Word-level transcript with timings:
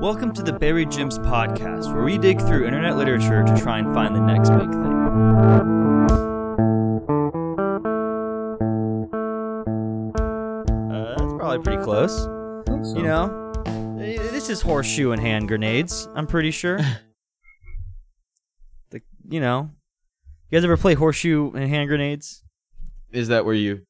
Welcome 0.00 0.32
to 0.34 0.42
the 0.42 0.52
Buried 0.52 0.88
Gyms 0.88 1.18
podcast, 1.18 1.92
where 1.92 2.04
we 2.04 2.18
dig 2.18 2.40
through 2.40 2.66
internet 2.66 2.96
literature 2.96 3.42
to 3.44 3.56
try 3.58 3.78
and 3.78 3.92
find 3.94 4.14
the 4.14 4.20
next 4.20 4.50
big 4.50 4.70
thing. 4.70 6.00
Uh, 9.80 11.14
that's 11.16 11.32
probably 11.34 11.58
pretty 11.60 11.82
close. 11.82 12.26
You 12.96 13.02
know, 13.02 13.52
Eh, 14.00 14.16
this 14.30 14.48
is 14.48 14.62
horseshoe 14.62 15.10
and 15.10 15.20
hand 15.20 15.48
grenades. 15.48 16.08
I'm 16.14 16.26
pretty 16.26 16.50
sure. 16.50 16.78
the, 18.90 19.02
you 19.28 19.40
know, 19.40 19.70
you 20.48 20.56
guys 20.56 20.64
ever 20.64 20.76
play 20.76 20.94
horseshoe 20.94 21.50
and 21.52 21.68
hand 21.68 21.88
grenades? 21.88 22.42
Is 23.12 23.28
that 23.28 23.44
where 23.44 23.54
you 23.54 23.80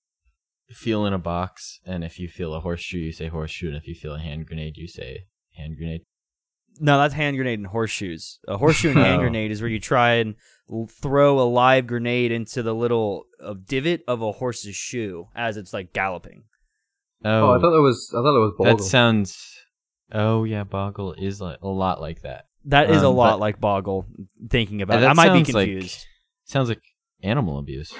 feel 0.70 1.06
in 1.06 1.12
a 1.12 1.18
box, 1.18 1.78
and 1.86 2.02
if 2.02 2.18
you 2.18 2.28
feel 2.28 2.54
a 2.54 2.60
horseshoe, 2.60 2.98
you 2.98 3.12
say 3.12 3.28
horseshoe, 3.28 3.68
and 3.68 3.76
if 3.76 3.86
you 3.86 3.94
feel 3.94 4.14
a 4.14 4.20
hand 4.20 4.46
grenade, 4.46 4.76
you 4.76 4.88
say 4.88 5.24
hand 5.56 5.76
grenade? 5.76 6.02
No, 6.80 6.98
that's 6.98 7.14
hand 7.14 7.36
grenade 7.36 7.58
and 7.58 7.66
horseshoes. 7.68 8.38
A 8.48 8.56
horseshoe 8.56 8.90
and 8.90 8.98
hand 9.06 9.16
Oh. 9.18 9.20
grenade 9.20 9.50
is 9.50 9.60
where 9.60 9.70
you 9.70 9.78
try 9.80 10.14
and 10.14 10.34
throw 11.02 11.38
a 11.40 11.44
live 11.44 11.86
grenade 11.86 12.32
into 12.32 12.62
the 12.62 12.74
little 12.74 13.24
uh, 13.44 13.54
divot 13.66 14.02
of 14.08 14.22
a 14.22 14.32
horse's 14.32 14.76
shoe 14.76 15.28
as 15.36 15.56
it's 15.56 15.72
like 15.72 15.92
galloping. 15.92 16.44
Oh, 17.24 17.50
I 17.52 17.60
thought 17.60 17.76
it 17.76 17.80
was. 17.82 18.10
I 18.16 18.22
thought 18.22 18.36
it 18.36 18.40
was 18.40 18.54
Boggle. 18.56 18.76
that 18.78 18.82
sounds. 18.82 19.56
Oh 20.12 20.44
yeah, 20.44 20.64
Boggle 20.64 21.12
is 21.14 21.40
like, 21.40 21.58
a 21.62 21.68
lot 21.68 22.00
like 22.00 22.22
that. 22.22 22.46
That 22.64 22.90
is 22.90 23.02
a 23.02 23.08
Um, 23.08 23.16
lot 23.16 23.32
but- 23.34 23.40
like 23.40 23.60
Boggle. 23.60 24.06
Thinking 24.48 24.80
about 24.82 24.98
it, 24.98 25.00
that 25.02 25.10
I 25.10 25.14
might 25.14 25.32
be 25.34 25.44
sounds 25.44 25.54
like- 25.54 25.68
confused. 25.68 26.06
Sounds 26.44 26.68
like 26.68 26.80
animal 27.22 27.58
abuse. 27.58 27.92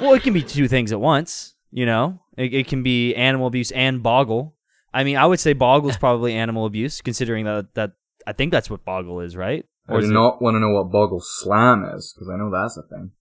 Well, 0.00 0.12
it 0.14 0.22
can 0.22 0.32
be 0.34 0.42
two 0.42 0.68
things 0.68 0.92
at 0.92 1.00
once. 1.00 1.54
You 1.70 1.86
know, 1.86 2.20
it, 2.36 2.52
it 2.52 2.66
can 2.68 2.82
be 2.82 3.14
animal 3.14 3.46
abuse 3.46 3.70
and 3.70 4.02
Boggle. 4.02 4.54
I 4.96 5.04
mean, 5.04 5.16
I 5.16 5.26
would 5.26 5.40
say 5.40 5.52
Boggle 5.52 5.90
is 5.90 5.96
probably 5.96 6.34
animal 6.34 6.66
abuse, 6.66 7.00
considering 7.00 7.44
that 7.44 7.74
that 7.74 7.92
I 8.26 8.32
think 8.32 8.50
that's 8.52 8.70
what 8.70 8.84
Boggle 8.84 9.20
is, 9.20 9.36
right? 9.36 9.64
I 9.88 9.94
is 9.96 10.04
do 10.06 10.10
it 10.10 10.14
not 10.14 10.40
want 10.42 10.54
to 10.56 10.60
know 10.60 10.70
what 10.72 10.90
Boggle 10.90 11.20
Slam 11.22 11.84
is 11.94 12.12
because 12.14 12.28
I 12.32 12.36
know 12.36 12.50
that's 12.50 12.76
a 12.76 12.82
thing. 12.82 13.12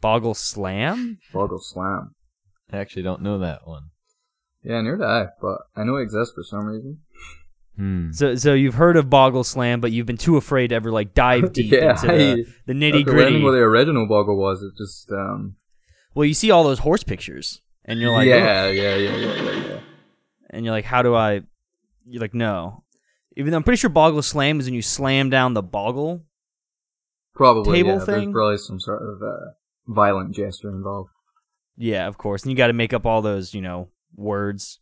Boggle 0.00 0.34
Slam? 0.34 1.18
Boggle 1.32 1.60
Slam. 1.60 2.14
I 2.72 2.78
actually 2.78 3.02
don't 3.02 3.22
know 3.22 3.38
that 3.38 3.66
one. 3.66 3.90
Yeah, 4.64 4.80
near 4.80 4.96
did 4.96 5.06
I, 5.06 5.26
but 5.40 5.58
I 5.76 5.84
know 5.84 5.96
it 5.96 6.02
exists 6.02 6.34
for 6.34 6.42
some 6.42 6.66
reason. 6.66 6.98
Hmm. 7.76 8.12
So, 8.12 8.34
so 8.34 8.52
you've 8.54 8.74
heard 8.74 8.96
of 8.96 9.08
Boggle 9.10 9.44
Slam, 9.44 9.80
but 9.80 9.92
you've 9.92 10.06
been 10.06 10.16
too 10.18 10.36
afraid 10.36 10.68
to 10.68 10.74
ever 10.74 10.90
like 10.90 11.14
dive 11.14 11.52
deep 11.54 11.72
Yeah, 11.72 11.90
into 11.92 12.06
the, 12.06 12.12
I- 12.32 12.44
the 12.66 12.72
nitty 12.72 13.00
After 13.00 13.12
learning 13.12 13.32
gritty. 13.32 13.42
what 13.44 13.50
the 13.52 13.58
original 13.58 14.06
Boggle 14.08 14.36
was, 14.36 14.62
it 14.62 14.72
just 14.76 15.10
um. 15.12 15.56
Well, 16.14 16.24
you 16.26 16.34
see 16.34 16.50
all 16.50 16.64
those 16.64 16.80
horse 16.80 17.02
pictures, 17.02 17.60
and 17.84 17.98
you're 18.00 18.12
like, 18.12 18.26
yeah, 18.26 18.68
yeah, 18.68 18.94
yeah, 18.96 19.16
yeah, 19.16 19.34
yeah, 19.42 19.50
yeah. 19.68 19.71
And 20.52 20.64
you're 20.64 20.74
like, 20.74 20.84
how 20.84 21.02
do 21.02 21.14
I? 21.14 21.42
You're 22.06 22.20
like, 22.20 22.34
no. 22.34 22.84
Even 23.36 23.50
though 23.50 23.56
I'm 23.56 23.62
pretty 23.62 23.78
sure 23.78 23.90
Boggle 23.90 24.22
Slam 24.22 24.60
is 24.60 24.66
when 24.66 24.74
you 24.74 24.82
slam 24.82 25.30
down 25.30 25.54
the 25.54 25.62
boggle. 25.62 26.24
Probably 27.34 27.78
Table 27.78 27.94
yeah, 27.98 28.04
thing? 28.04 28.14
There's 28.14 28.32
probably 28.32 28.58
some 28.58 28.78
sort 28.78 29.00
of 29.02 29.22
uh, 29.22 29.52
violent 29.86 30.34
gesture 30.34 30.68
involved. 30.68 31.10
Yeah, 31.78 32.06
of 32.06 32.18
course. 32.18 32.42
And 32.42 32.50
you 32.50 32.56
got 32.56 32.66
to 32.66 32.74
make 32.74 32.92
up 32.92 33.06
all 33.06 33.22
those, 33.22 33.54
you 33.54 33.62
know, 33.62 33.88
words. 34.14 34.80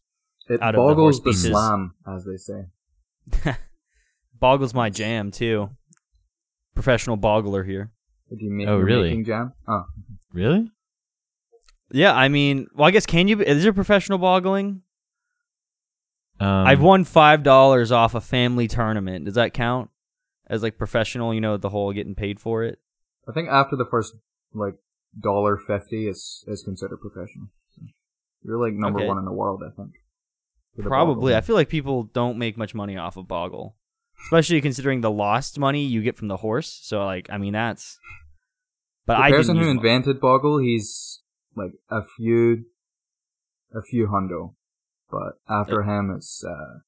It 0.48 0.61
Out 0.61 0.75
of 0.75 0.81
the 0.81 0.89
boggles 0.89 1.21
horse 1.21 1.43
the, 1.43 1.48
slam, 1.48 1.95
as 2.09 2.25
they 2.25 2.37
say. 2.37 3.57
Boggle's 4.41 4.75
my 4.75 4.91
jam 4.91 5.31
too. 5.31 5.71
Professional 6.75 7.17
boggler 7.17 7.65
here. 7.65 7.93
Do 8.31 8.45
you 8.45 8.51
make 8.51 8.67
Oh, 8.67 8.79
your 8.79 8.85
really? 8.85 9.09
making 9.11 9.27
jam? 9.27 9.53
Oh, 9.69 9.85
Really? 10.33 10.71
Yeah, 11.93 12.15
I 12.15 12.29
mean, 12.29 12.69
well, 12.75 12.89
I 12.89 12.91
guess 12.91 13.07
can 13.07 13.29
you? 13.29 13.41
Is 13.41 13.63
there 13.63 13.73
professional 13.73 14.19
boggling? 14.19 14.83
Um, 16.41 16.66
I've 16.66 16.80
won 16.80 17.05
five 17.05 17.42
dollars 17.42 17.92
off 17.92 18.14
a 18.14 18.20
family 18.20 18.66
tournament. 18.66 19.27
Does 19.27 19.34
that 19.34 19.52
count 19.52 19.91
as 20.46 20.62
like 20.62 20.78
professional? 20.78 21.34
You 21.34 21.41
know, 21.41 21.56
the 21.56 21.69
whole 21.69 21.92
getting 21.92 22.14
paid 22.14 22.41
for 22.41 22.64
it. 22.64 22.78
I 23.28 23.33
think 23.33 23.48
after 23.51 23.77
the 23.77 23.84
first 23.84 24.14
like 24.55 24.74
dollar 25.18 25.56
fifty 25.56 26.08
is 26.08 26.45
is 26.46 26.62
considered 26.62 26.98
professional. 27.00 27.48
So 27.77 27.83
you're 28.42 28.58
like 28.58 28.74
number 28.74 29.00
Okay. 29.00 29.08
one 29.08 29.18
in 29.18 29.24
the 29.27 29.33
world, 29.33 29.62
I 29.64 29.70
think. 29.77 29.92
for 30.77 30.83
the 30.83 30.89
Probably. 30.89 31.34
I 31.36 31.40
feel 31.42 31.56
like 31.56 31.68
people 31.68 32.05
don't 32.05 32.39
make 32.39 32.56
much 32.56 32.74
money 32.74 32.96
off 32.96 33.17
of 33.18 33.29
boggle, 33.29 33.77
especially 34.24 34.61
considering 34.62 35.02
the 35.02 35.11
lost 35.11 35.58
money 35.58 35.84
you 35.84 36.02
get 36.02 36.17
from 36.17 36.29
the 36.29 36.39
horse. 36.39 36.80
So, 36.83 37.05
like, 37.05 37.29
I 37.30 37.36
mean, 37.39 37.52
that's. 37.52 37.98
But 39.06 39.17
the 39.18 39.24
I 39.24 39.30
person 39.30 39.56
who 39.56 39.68
invented 39.68 40.20
Boggle, 40.20 40.58
he's 40.58 41.20
like 41.56 41.73
a 41.90 42.00
few, 42.17 42.64
a 43.74 43.83
few 43.83 44.06
hundo, 44.06 44.55
but 45.11 45.35
after 45.48 45.83
him, 45.83 46.13
it's 46.17 46.45
uh, 46.45 46.79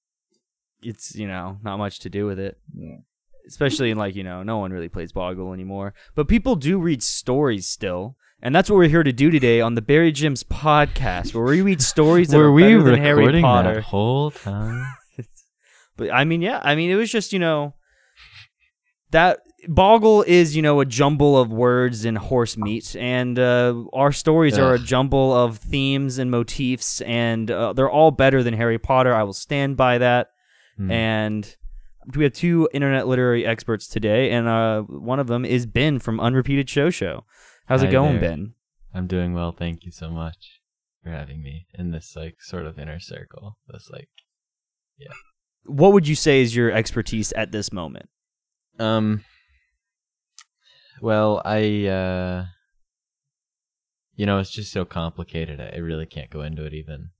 It's 0.83 1.15
you 1.15 1.27
know 1.29 1.59
not 1.63 1.77
much 1.79 1.99
to 2.01 2.11
do 2.11 2.27
with 2.27 2.39
it. 2.39 2.59
yeah. 2.75 2.99
especially 3.47 3.91
in 3.91 3.99
like 3.99 4.15
you 4.15 4.23
know 4.25 4.43
no 4.43 4.59
one 4.59 4.73
really 4.73 4.89
plays 4.89 5.13
boggle 5.13 5.53
anymore 5.53 5.93
but 6.15 6.29
people 6.29 6.55
do 6.57 6.79
read 6.79 7.03
stories 7.03 7.67
still 7.67 8.17
and 8.45 8.55
that's 8.55 8.69
what 8.71 8.77
we're 8.77 8.89
here 8.89 9.03
to 9.05 9.13
do 9.13 9.31
today 9.31 9.61
on 9.61 9.75
the 9.75 9.83
Barry 9.83 10.13
Gyms 10.13 10.43
podcast 10.45 11.35
where 11.35 11.45
we 11.45 11.61
read 11.63 11.81
stories 11.83 12.29
that 12.29 12.39
Were 12.39 12.47
are 12.47 12.53
we 12.53 12.63
better 12.63 12.83
than 12.83 13.01
Harry 13.01 13.19
recording 13.19 13.43
Potter 13.43 13.75
that 13.75 13.83
whole 13.85 14.31
time? 14.33 14.87
but 15.97 16.13
I 16.13 16.25
mean 16.25 16.43
yeah 16.43 16.61
I 16.63 16.75
mean 16.75 16.91
it 16.91 16.95
was 16.97 17.11
just 17.11 17.33
you 17.33 17.39
know 17.39 17.75
that 19.13 19.41
boggle 19.69 20.23
is 20.25 20.57
you 20.57 20.63
know 20.63 20.81
a 20.81 20.85
jumble 20.85 21.39
of 21.39 21.53
words 21.53 22.05
and 22.05 22.19
horse 22.19 22.57
meat 22.57 22.97
and 22.97 23.39
uh, 23.39 23.73
our 23.93 24.11
stories 24.11 24.59
are 24.59 24.75
a 24.75 24.79
jumble 24.79 25.33
of 25.33 25.59
themes 25.59 26.19
and 26.19 26.31
motifs 26.31 27.01
and 27.03 27.51
uh, 27.51 27.73
they're 27.73 27.91
all 27.91 28.11
better 28.11 28.43
than 28.43 28.55
Harry 28.55 28.79
Potter 28.79 29.15
I 29.15 29.23
will 29.23 29.33
stand 29.33 29.77
by 29.77 29.99
that 29.99 30.29
Hmm. 30.77 30.91
and 30.91 31.57
we 32.17 32.25
have 32.25 32.33
two 32.33 32.69
internet 32.73 33.07
literary 33.07 33.47
experts 33.47 33.87
today, 33.87 34.31
and 34.31 34.49
uh, 34.49 34.83
one 34.83 35.21
of 35.21 35.27
them 35.27 35.45
is 35.45 35.67
Ben 35.67 35.99
from 35.99 36.19
Unrepeated 36.19 36.69
Show 36.69 36.91
Show. 36.91 37.25
How's 37.67 37.83
it 37.83 37.91
going, 37.91 38.21
there. 38.21 38.31
Ben? 38.31 38.55
I'm 38.95 39.07
doing 39.07 39.35
well. 39.35 39.53
Thank 39.53 39.85
you 39.85 39.93
so 39.93 40.11
much 40.11 40.61
for 41.03 41.11
having 41.11 41.43
me 41.43 41.67
in 41.75 41.91
this 41.91 42.15
like 42.17 42.41
sort 42.41 42.67
of 42.67 42.79
inner 42.79 42.99
circle. 43.01 43.59
This 43.69 43.89
like 43.93 44.09
yeah 44.99 45.13
What 45.65 45.93
would 45.93 46.09
you 46.09 46.15
say 46.15 46.41
is 46.41 46.57
your 46.57 46.73
expertise 46.73 47.33
at 47.33 47.53
this 47.53 47.73
moment? 47.73 48.09
Um. 48.79 49.25
Well, 51.01 51.43
I 51.45 51.87
uh. 51.87 52.47
You 54.15 54.27
know, 54.27 54.39
it's 54.39 54.51
just 54.51 54.73
so 54.73 54.85
complicated. 54.85 55.61
I 55.61 55.77
I 55.77 55.79
really 55.79 56.07
can't 56.07 56.31
go 56.31 56.43
into 56.43 56.65
it 56.65 56.75
even. 56.75 57.11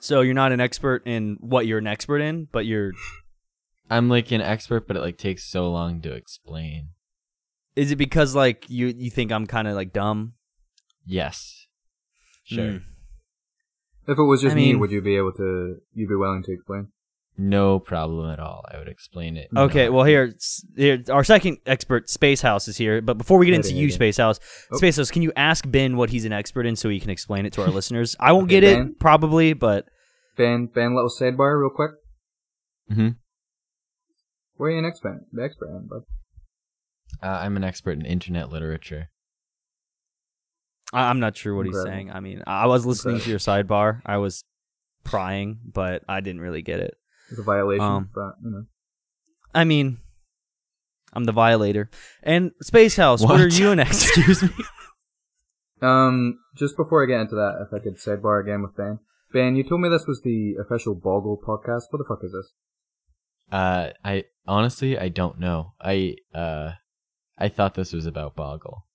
So 0.00 0.20
you're 0.20 0.34
not 0.34 0.52
an 0.52 0.60
expert 0.60 1.02
in 1.06 1.36
what 1.40 1.66
you're 1.66 1.78
an 1.78 1.86
expert 1.86 2.20
in, 2.20 2.48
but 2.50 2.66
you're. 2.66 2.92
I'm 3.90 4.08
like 4.08 4.30
an 4.32 4.40
expert, 4.40 4.86
but 4.86 4.96
it 4.96 5.00
like 5.00 5.16
takes 5.16 5.44
so 5.44 5.70
long 5.70 6.00
to 6.02 6.12
explain. 6.12 6.90
Is 7.74 7.90
it 7.90 7.96
because 7.96 8.34
like 8.34 8.68
you 8.68 8.88
you 8.88 9.10
think 9.10 9.32
I'm 9.32 9.46
kind 9.46 9.68
of 9.68 9.74
like 9.74 9.92
dumb? 9.92 10.34
Yes. 11.06 11.66
Sure. 12.44 12.72
Hmm. 12.72 12.76
If 14.06 14.18
it 14.18 14.22
was 14.22 14.42
just 14.42 14.52
I 14.52 14.56
me, 14.56 14.74
would 14.74 14.90
you 14.90 15.02
be 15.02 15.16
able 15.16 15.32
to? 15.32 15.76
You'd 15.94 16.08
be 16.08 16.16
willing 16.16 16.42
to 16.42 16.52
explain? 16.52 16.88
No 17.40 17.78
problem 17.78 18.28
at 18.30 18.40
all. 18.40 18.64
I 18.68 18.78
would 18.78 18.88
explain 18.88 19.36
it. 19.36 19.48
Okay, 19.56 19.86
No. 19.86 19.92
well 19.92 20.04
here, 20.04 20.34
here, 20.76 21.02
our 21.08 21.22
second 21.22 21.58
expert, 21.66 22.10
Space 22.10 22.40
House, 22.42 22.66
is 22.66 22.76
here. 22.76 23.00
But 23.00 23.16
before 23.16 23.38
we 23.38 23.46
get 23.46 23.54
into 23.54 23.70
you, 23.72 23.82
hey, 23.82 23.84
hey. 23.86 23.90
Space 23.92 24.16
House, 24.16 24.40
Oh. 24.72 24.76
Space 24.78 24.96
House, 24.96 25.10
can 25.12 25.22
you 25.22 25.32
ask 25.36 25.64
Ben 25.70 25.96
what 25.96 26.10
he's 26.10 26.24
an 26.24 26.32
expert 26.32 26.66
in 26.66 26.74
so 26.74 26.88
he 26.88 26.98
can 26.98 27.10
explain 27.10 27.46
it 27.46 27.52
to 27.52 27.62
our 27.62 27.68
listeners? 27.70 28.16
I 28.18 28.32
won't 28.32 28.46
Okay, 28.46 28.60
get 28.60 28.74
Ben. 28.76 28.88
it 28.88 28.98
probably, 28.98 29.52
but 29.52 29.86
Ben, 30.36 30.66
Ben, 30.66 30.94
little 30.96 31.10
sidebar, 31.10 31.60
real 31.60 31.70
quick. 31.70 31.92
Mhm. 32.90 33.16
Where 34.56 34.70
are 34.70 34.72
you 34.72 34.78
an 34.80 34.84
expert? 34.84 35.20
The 35.32 35.44
expert 35.44 35.68
in, 35.68 35.86
bud. 35.88 36.02
Uh, 37.22 37.38
I'm 37.40 37.56
an 37.56 37.62
expert 37.62 37.92
in 37.92 38.04
internet 38.04 38.50
literature. 38.50 39.10
I- 40.92 41.08
I'm 41.10 41.20
not 41.20 41.36
sure 41.36 41.54
what 41.54 41.66
he's 41.66 41.80
saying. 41.82 42.10
I 42.10 42.18
mean, 42.20 42.42
I 42.46 42.66
was 42.66 42.84
listening 42.84 43.20
to 43.20 43.30
your 43.30 43.38
sidebar. 43.38 44.00
I 44.04 44.16
was 44.16 44.44
prying, 45.04 45.58
but 45.72 46.02
I 46.08 46.20
didn't 46.20 46.40
really 46.40 46.62
get 46.62 46.80
it. 46.80 46.94
It's 47.30 47.38
a 47.38 47.42
violation, 47.42 47.84
Um, 47.84 48.10
but 48.14 48.34
you 48.42 48.50
know. 48.50 48.64
I 49.54 49.64
mean, 49.64 49.98
I'm 51.12 51.24
the 51.24 51.32
violator. 51.32 51.90
And 52.22 52.52
Space 52.62 52.96
House, 52.96 53.20
what, 53.20 53.30
What? 53.30 53.40
are 53.40 53.48
you 53.48 53.70
an 53.70 53.80
expert? 53.80 54.18
Excuse 54.18 54.42
me. 54.42 54.64
Um, 55.80 56.40
just 56.56 56.76
before 56.76 57.04
I 57.04 57.06
get 57.06 57.20
into 57.20 57.36
that, 57.36 57.64
if 57.64 57.72
I 57.72 57.78
could 57.78 57.98
sidebar 57.98 58.42
again 58.42 58.62
with 58.62 58.76
Ben. 58.76 58.98
Ben, 59.32 59.54
you 59.54 59.62
told 59.62 59.80
me 59.80 59.88
this 59.88 60.06
was 60.08 60.22
the 60.22 60.54
official 60.60 60.94
Boggle 60.96 61.38
podcast. 61.38 61.82
What 61.90 61.98
the 61.98 62.04
fuck 62.08 62.18
is 62.24 62.32
this? 62.32 62.52
Uh, 63.52 63.90
I 64.04 64.24
honestly 64.46 64.98
I 64.98 65.08
don't 65.08 65.38
know. 65.38 65.74
I 65.80 66.16
uh, 66.34 66.72
I 67.38 67.48
thought 67.48 67.74
this 67.74 67.92
was 67.92 68.06
about 68.06 68.34
Boggle. 68.34 68.86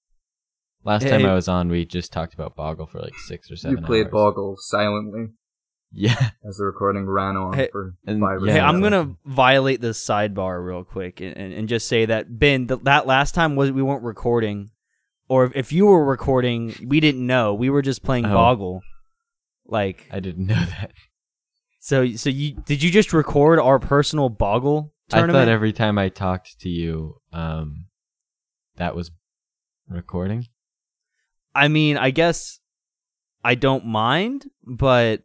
Last 0.83 1.07
time 1.07 1.25
I 1.25 1.33
was 1.33 1.47
on, 1.47 1.69
we 1.69 1.85
just 1.85 2.11
talked 2.11 2.33
about 2.33 2.57
Boggle 2.57 2.87
for 2.87 2.99
like 2.99 3.17
six 3.17 3.49
or 3.49 3.55
seven. 3.55 3.77
you 3.77 3.85
played 3.85 4.07
hours. 4.07 4.11
Boggle 4.11 4.55
silently 4.57 5.27
Yeah. 5.95 6.29
as 6.47 6.57
the 6.57 6.65
recording 6.65 7.05
ran 7.07 7.35
on 7.35 7.53
Hey, 7.53 7.69
for 7.71 7.93
and- 8.07 8.19
five 8.19 8.41
or 8.41 8.47
yeah, 8.47 8.53
hey, 8.53 8.59
I'm 8.59 8.81
gonna 8.81 9.15
violate 9.25 9.79
the 9.81 9.89
sidebar 9.89 10.65
real 10.65 10.83
quick 10.83 11.21
and, 11.21 11.37
and, 11.37 11.53
and 11.53 11.69
just 11.69 11.87
say 11.87 12.05
that 12.05 12.39
Ben, 12.39 12.67
th- 12.67 12.81
that 12.83 13.05
last 13.05 13.35
time 13.35 13.55
was 13.55 13.71
we 13.71 13.83
weren't 13.83 14.03
recording, 14.03 14.71
or 15.29 15.45
if, 15.45 15.51
if 15.55 15.71
you 15.71 15.85
were 15.85 16.03
recording, 16.03 16.73
we 16.87 16.99
didn't 16.99 17.25
know. 17.25 17.53
We 17.53 17.69
were 17.69 17.81
just 17.83 18.01
playing 18.03 18.25
Oh. 18.25 18.33
Boggle. 18.33 18.81
Like 19.65 20.07
I 20.11 20.19
didn't 20.19 20.47
know 20.47 20.55
that. 20.79 20.91
So 21.79 22.11
so 22.13 22.29
you 22.29 22.55
did 22.65 22.81
you 22.81 22.89
just 22.89 23.13
record 23.13 23.59
our 23.59 23.77
personal 23.79 24.29
Boggle 24.29 24.91
I 25.11 25.27
thought 25.27 25.47
every 25.47 25.73
time 25.73 25.99
I 25.99 26.09
talked 26.09 26.59
to 26.61 26.69
you, 26.69 27.17
um, 27.31 27.85
that 28.77 28.95
was 28.95 29.11
recording. 29.87 30.47
I 31.53 31.67
mean, 31.67 31.97
I 31.97 32.09
guess 32.09 32.59
I 33.43 33.53
don't 33.55 33.85
mind, 33.85 34.45
but 34.65 35.21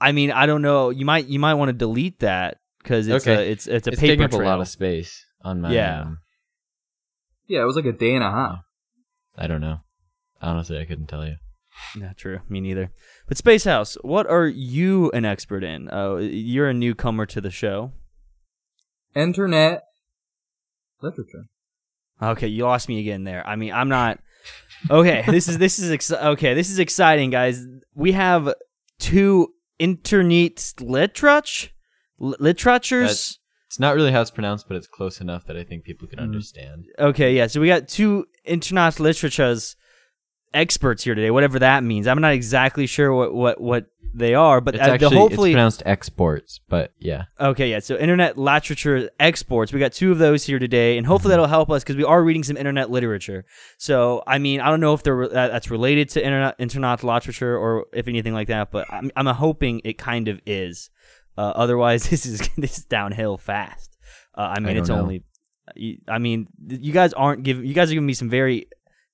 I 0.00 0.12
mean, 0.12 0.30
I 0.30 0.46
don't 0.46 0.62
know. 0.62 0.90
You 0.90 1.04
might 1.04 1.26
you 1.26 1.38
might 1.38 1.54
want 1.54 1.68
to 1.68 1.72
delete 1.74 2.20
that 2.20 2.58
because 2.82 3.06
it's 3.08 3.26
Okay. 3.26 3.48
a 3.48 3.50
it's 3.52 3.66
it's 3.66 3.86
a 3.86 3.90
it's 3.92 4.00
paper 4.00 4.12
taking 4.12 4.24
up 4.24 4.30
trail. 4.30 4.42
a 4.42 4.50
lot 4.50 4.60
of 4.60 4.68
space 4.68 5.24
on 5.42 5.60
my. 5.60 5.72
Yeah. 5.72 6.00
um, 6.02 6.18
Yeah, 7.46 7.62
it 7.62 7.64
was 7.64 7.76
like 7.76 7.84
a 7.86 7.92
day 7.92 8.14
and 8.14 8.24
a 8.24 8.30
half. 8.30 8.60
I 9.36 9.46
don't 9.46 9.60
know. 9.60 9.80
Honestly, 10.42 10.78
I 10.78 10.84
couldn't 10.84 11.06
tell 11.06 11.26
you. 11.26 11.36
Not 11.96 12.16
true. 12.16 12.40
Me 12.48 12.60
neither. 12.60 12.90
But 13.28 13.36
Space 13.38 13.64
House, 13.64 13.96
what 14.02 14.26
are 14.26 14.46
you 14.46 15.10
an 15.12 15.24
expert 15.24 15.62
in? 15.64 15.88
Uh, 15.90 16.16
you're 16.16 16.68
a 16.68 16.74
newcomer 16.74 17.26
to 17.26 17.40
the 17.40 17.50
show. 17.50 17.92
Internet 19.14 19.82
literature. 21.02 21.44
Okay, 22.22 22.46
you 22.48 22.64
lost 22.64 22.88
me 22.88 23.00
again 23.00 23.24
there. 23.24 23.46
I 23.46 23.56
mean, 23.56 23.72
I'm 23.72 23.88
not. 23.88 24.20
Okay, 24.90 25.24
this 25.26 25.48
is 25.48 25.58
this 25.58 25.78
is 25.78 25.90
ex- 25.90 26.12
okay. 26.12 26.54
This 26.54 26.70
is 26.70 26.78
exciting, 26.78 27.30
guys. 27.30 27.66
We 27.94 28.12
have 28.12 28.52
two 28.98 29.52
internet 29.80 30.74
literature 30.78 31.70
literatures. 32.18 33.38
It's 33.66 33.80
not 33.80 33.94
really 33.94 34.12
how 34.12 34.20
it's 34.20 34.30
pronounced, 34.30 34.68
but 34.68 34.76
it's 34.76 34.86
close 34.86 35.20
enough 35.20 35.46
that 35.46 35.56
I 35.56 35.64
think 35.64 35.84
people 35.84 36.06
can 36.06 36.18
mm-hmm. 36.18 36.26
understand. 36.26 36.86
Okay, 36.98 37.34
yeah. 37.34 37.46
So 37.46 37.60
we 37.60 37.68
got 37.68 37.88
two 37.88 38.26
internet 38.44 39.00
literatures 39.00 39.76
experts 40.54 41.04
here 41.04 41.14
today, 41.14 41.30
whatever 41.30 41.58
that 41.58 41.84
means. 41.84 42.06
I'm 42.06 42.20
not 42.20 42.32
exactly 42.32 42.86
sure 42.86 43.12
what 43.12 43.34
what 43.34 43.60
what 43.60 43.86
they 44.12 44.34
are, 44.34 44.60
but 44.60 44.74
It's 44.74 44.82
uh, 44.82 44.86
the 44.86 44.92
actually 44.94 45.16
hopefully 45.16 45.50
it's 45.50 45.54
pronounced 45.54 45.82
exports, 45.86 46.60
but 46.68 46.92
yeah. 46.98 47.24
Okay, 47.38 47.70
yeah. 47.70 47.78
So 47.78 47.96
internet 47.96 48.36
literature 48.36 49.10
exports. 49.20 49.72
We 49.72 49.78
got 49.78 49.92
two 49.92 50.10
of 50.12 50.18
those 50.18 50.44
here 50.44 50.58
today, 50.58 50.98
and 50.98 51.06
hopefully 51.06 51.30
that'll 51.30 51.46
help 51.46 51.70
us 51.70 51.82
because 51.82 51.96
we 51.96 52.04
are 52.04 52.22
reading 52.22 52.42
some 52.42 52.56
internet 52.56 52.90
literature. 52.90 53.44
So 53.78 54.22
I 54.26 54.38
mean, 54.38 54.60
I 54.60 54.68
don't 54.70 54.80
know 54.80 54.94
if 54.94 55.02
they're 55.02 55.22
uh, 55.22 55.28
that's 55.28 55.70
related 55.70 56.08
to 56.10 56.24
internet 56.24 56.56
internet 56.58 57.04
literature 57.04 57.56
or 57.56 57.86
if 57.92 58.08
anything 58.08 58.34
like 58.34 58.48
that, 58.48 58.70
but 58.70 58.86
I'm 58.90 59.10
I'm 59.16 59.26
hoping 59.26 59.80
it 59.84 59.98
kind 59.98 60.28
of 60.28 60.40
is. 60.46 60.90
Uh, 61.38 61.52
otherwise, 61.54 62.08
this 62.10 62.26
is 62.26 62.40
this 62.56 62.78
is 62.78 62.84
downhill 62.84 63.38
fast. 63.38 63.96
Uh, 64.36 64.54
I 64.56 64.60
mean, 64.60 64.74
don't 64.74 64.76
it's 64.78 64.88
know. 64.88 64.98
only. 64.98 65.24
I 66.08 66.18
mean, 66.18 66.48
you 66.66 66.92
guys 66.92 67.12
aren't 67.12 67.44
giving. 67.44 67.64
You 67.64 67.74
guys 67.74 67.90
are 67.90 67.94
giving 67.94 68.06
me 68.06 68.14
some 68.14 68.28
very 68.28 68.66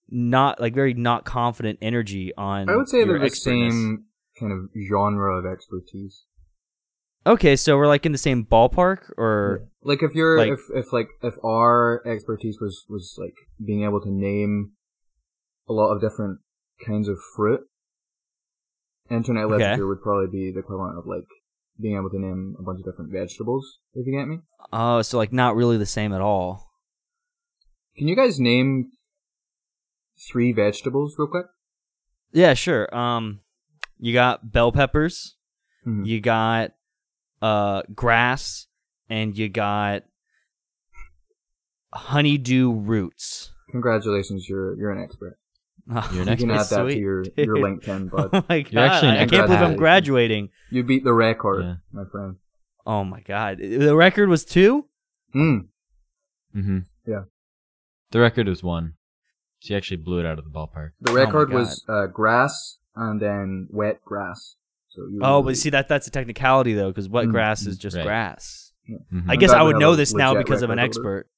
not 0.08 0.60
like 0.60 0.74
very 0.74 0.94
not 0.94 1.24
confident 1.24 1.78
energy 1.82 2.32
on. 2.36 2.68
I 2.68 2.76
would 2.76 2.88
say 2.88 3.04
they're 3.04 3.18
the 3.18 3.30
same 3.30 4.04
kind 4.38 4.52
of 4.52 4.70
genre 4.88 5.38
of 5.38 5.46
expertise. 5.46 6.24
Okay, 7.26 7.56
so 7.56 7.76
we're 7.76 7.88
like 7.88 8.06
in 8.06 8.12
the 8.12 8.18
same 8.18 8.44
ballpark, 8.44 9.10
or 9.18 9.68
Like 9.82 10.02
if 10.02 10.14
you're 10.14 10.38
Like- 10.38 10.52
if 10.52 10.60
if 10.74 10.92
like 10.92 11.08
if 11.22 11.34
our 11.44 12.06
expertise 12.06 12.58
was 12.60 12.84
was 12.88 13.16
like 13.18 13.34
being 13.64 13.82
able 13.82 14.00
to 14.00 14.10
name 14.10 14.72
a 15.68 15.72
lot 15.72 15.92
of 15.92 16.00
different 16.00 16.38
kinds 16.86 17.08
of 17.08 17.18
fruit, 17.34 17.62
internet 19.10 19.44
Okay. 19.46 19.54
literature 19.56 19.86
would 19.88 20.02
probably 20.02 20.28
be 20.30 20.52
the 20.52 20.60
equivalent 20.60 20.98
of 20.98 21.06
like 21.06 21.26
being 21.80 21.96
able 21.96 22.10
to 22.10 22.18
name 22.20 22.54
a 22.58 22.62
bunch 22.62 22.78
of 22.78 22.84
different 22.84 23.12
vegetables. 23.12 23.78
If 23.94 24.06
you 24.06 24.12
get 24.16 24.28
me, 24.28 24.38
oh, 24.72 25.02
so 25.02 25.18
like 25.18 25.32
not 25.32 25.56
really 25.56 25.76
the 25.78 25.86
same 25.86 26.12
at 26.12 26.20
all. 26.20 26.70
can 27.96 28.06
you 28.08 28.14
guys 28.16 28.38
name 28.38 28.92
three 30.18 30.52
vegetables 30.52 31.14
real 31.18 31.28
quick? 31.28 31.46
Yeah, 32.32 32.54
sure. 32.54 32.94
Um, 32.96 33.40
you 33.98 34.12
got 34.12 34.52
bell 34.52 34.72
peppers, 34.72 35.36
Mhm. 35.86 36.06
you 36.06 36.20
got 36.20 36.72
uh 37.42 37.82
grass, 37.94 38.66
and 39.08 39.36
you 39.36 39.48
got 39.48 40.02
honeydew 41.92 42.72
roots. 42.72 43.52
Congratulations, 43.70 44.48
you're 44.48 44.76
you're 44.78 44.90
an 44.92 45.02
expert. 45.02 45.38
You're 46.12 46.22
an 46.22 46.28
You 46.30 46.36
can 46.36 46.50
add 46.50 46.58
that 46.66 46.66
Sweet, 46.82 46.94
to 46.94 47.00
your 47.00 47.22
dude. 47.22 47.32
your 47.46 47.56
LinkedIn, 47.58 48.10
bud. 48.10 48.30
Oh 48.32 48.44
my 48.48 48.62
god! 48.62 48.72
You're 48.72 48.82
actually 48.82 49.10
an 49.10 49.16
I 49.18 49.26
can't 49.26 49.46
believe 49.46 49.62
I'm 49.62 49.76
graduating. 49.76 50.48
You 50.68 50.82
beat 50.82 51.04
the 51.04 51.12
record, 51.12 51.62
Yeah. 51.62 51.74
my 51.92 52.02
friend. 52.10 52.36
Oh 52.84 53.04
my 53.04 53.20
god! 53.20 53.58
The 53.58 53.94
record 53.94 54.28
was 54.28 54.44
two. 54.44 54.86
Mm. 55.32 55.68
Mm-hmm. 56.56 56.78
Yeah. 57.06 57.22
The 58.10 58.18
record 58.18 58.48
was 58.48 58.64
one. 58.64 58.94
She 59.58 59.74
actually 59.74 59.96
blew 59.98 60.20
it 60.20 60.26
out 60.26 60.38
of 60.38 60.44
the 60.44 60.50
ballpark. 60.50 60.90
The 61.00 61.10
Oh 61.10 61.14
record 61.14 61.50
God. 61.50 61.54
was 61.56 61.84
uh, 61.88 62.06
grass 62.06 62.78
and 62.94 63.20
then 63.20 63.68
wet 63.70 64.00
grass. 64.04 64.56
So 64.88 65.02
you 65.10 65.20
Oh, 65.22 65.42
but 65.42 65.56
see 65.56 65.70
that 65.70 65.88
that's 65.88 66.06
a 66.06 66.10
technicality 66.10 66.74
though, 66.74 66.88
because 66.88 67.08
wet 67.08 67.26
Mm, 67.26 67.30
grass 67.32 67.66
is 67.66 67.76
just 67.78 67.96
right. 67.96 68.04
grass. 68.04 68.72
Mhm. 68.88 69.24
I 69.28 69.36
guess 69.36 69.50
I 69.50 69.62
would 69.62 69.78
know 69.78 69.96
this 69.96 70.14
now 70.14 70.30
legit 70.32 70.46
because 70.46 70.62
of 70.62 70.70
an 70.70 70.78
record 70.78 70.98
over 70.98 71.18
expert. 71.18 71.30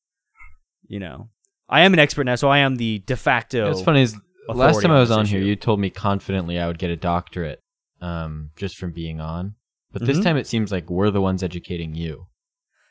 You 0.87 1.01
know, 1.01 1.29
I 1.69 1.83
am 1.83 1.93
an 1.93 1.99
expert 1.99 2.25
now, 2.25 2.35
so 2.35 2.49
I 2.49 2.59
am 2.59 2.77
the 2.77 3.01
de 3.01 3.17
facto. 3.17 3.69
What's 3.69 3.83
funny 3.83 4.03
is 4.03 4.17
last 4.49 4.83
time 4.83 4.91
I 4.91 5.01
was 5.01 5.09
this 5.11 5.17
on 5.19 5.27
here, 5.27 5.41
you 5.41 5.57
told 5.57 5.81
me 5.81 5.91
confidently 5.91 6.59
I 6.59 6.67
would 6.67 6.79
get 6.79 6.91
a 6.91 6.97
doctorate, 6.97 7.63
um, 8.01 8.51
just 8.57 8.77
from 8.77 8.93
being 8.93 9.21
on. 9.21 9.55
But 9.93 10.05
this 10.07 10.19
Mhm. 10.19 10.23
time 10.23 10.37
it 10.37 10.47
seems 10.47 10.71
like 10.71 10.89
we're 10.91 11.11
the 11.11 11.21
ones 11.21 11.43
educating 11.43 11.95
you. 11.95 12.27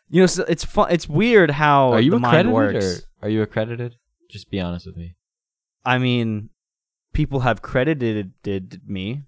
You 0.10 0.22
know, 0.22 0.26
so 0.28 0.44
it's 0.48 0.64
fun. 0.64 0.88
It's 0.92 1.08
weird 1.10 1.52
how 1.52 1.92
are 1.92 2.02
you 2.02 2.12
the 2.12 2.20
mind 2.20 2.50
accredited 2.50 2.54
works. 2.54 3.08
or 3.22 3.26
are 3.28 3.30
you 3.30 3.42
accredited? 3.42 3.96
Just 4.30 4.50
be 4.52 4.60
honest 4.60 4.86
with 4.86 4.98
me. 4.98 5.16
I 5.86 5.98
mean, 5.98 6.50
people 7.14 7.42
have 7.42 7.62
credited 7.62 8.34
did 8.44 8.82
me. 8.86 9.24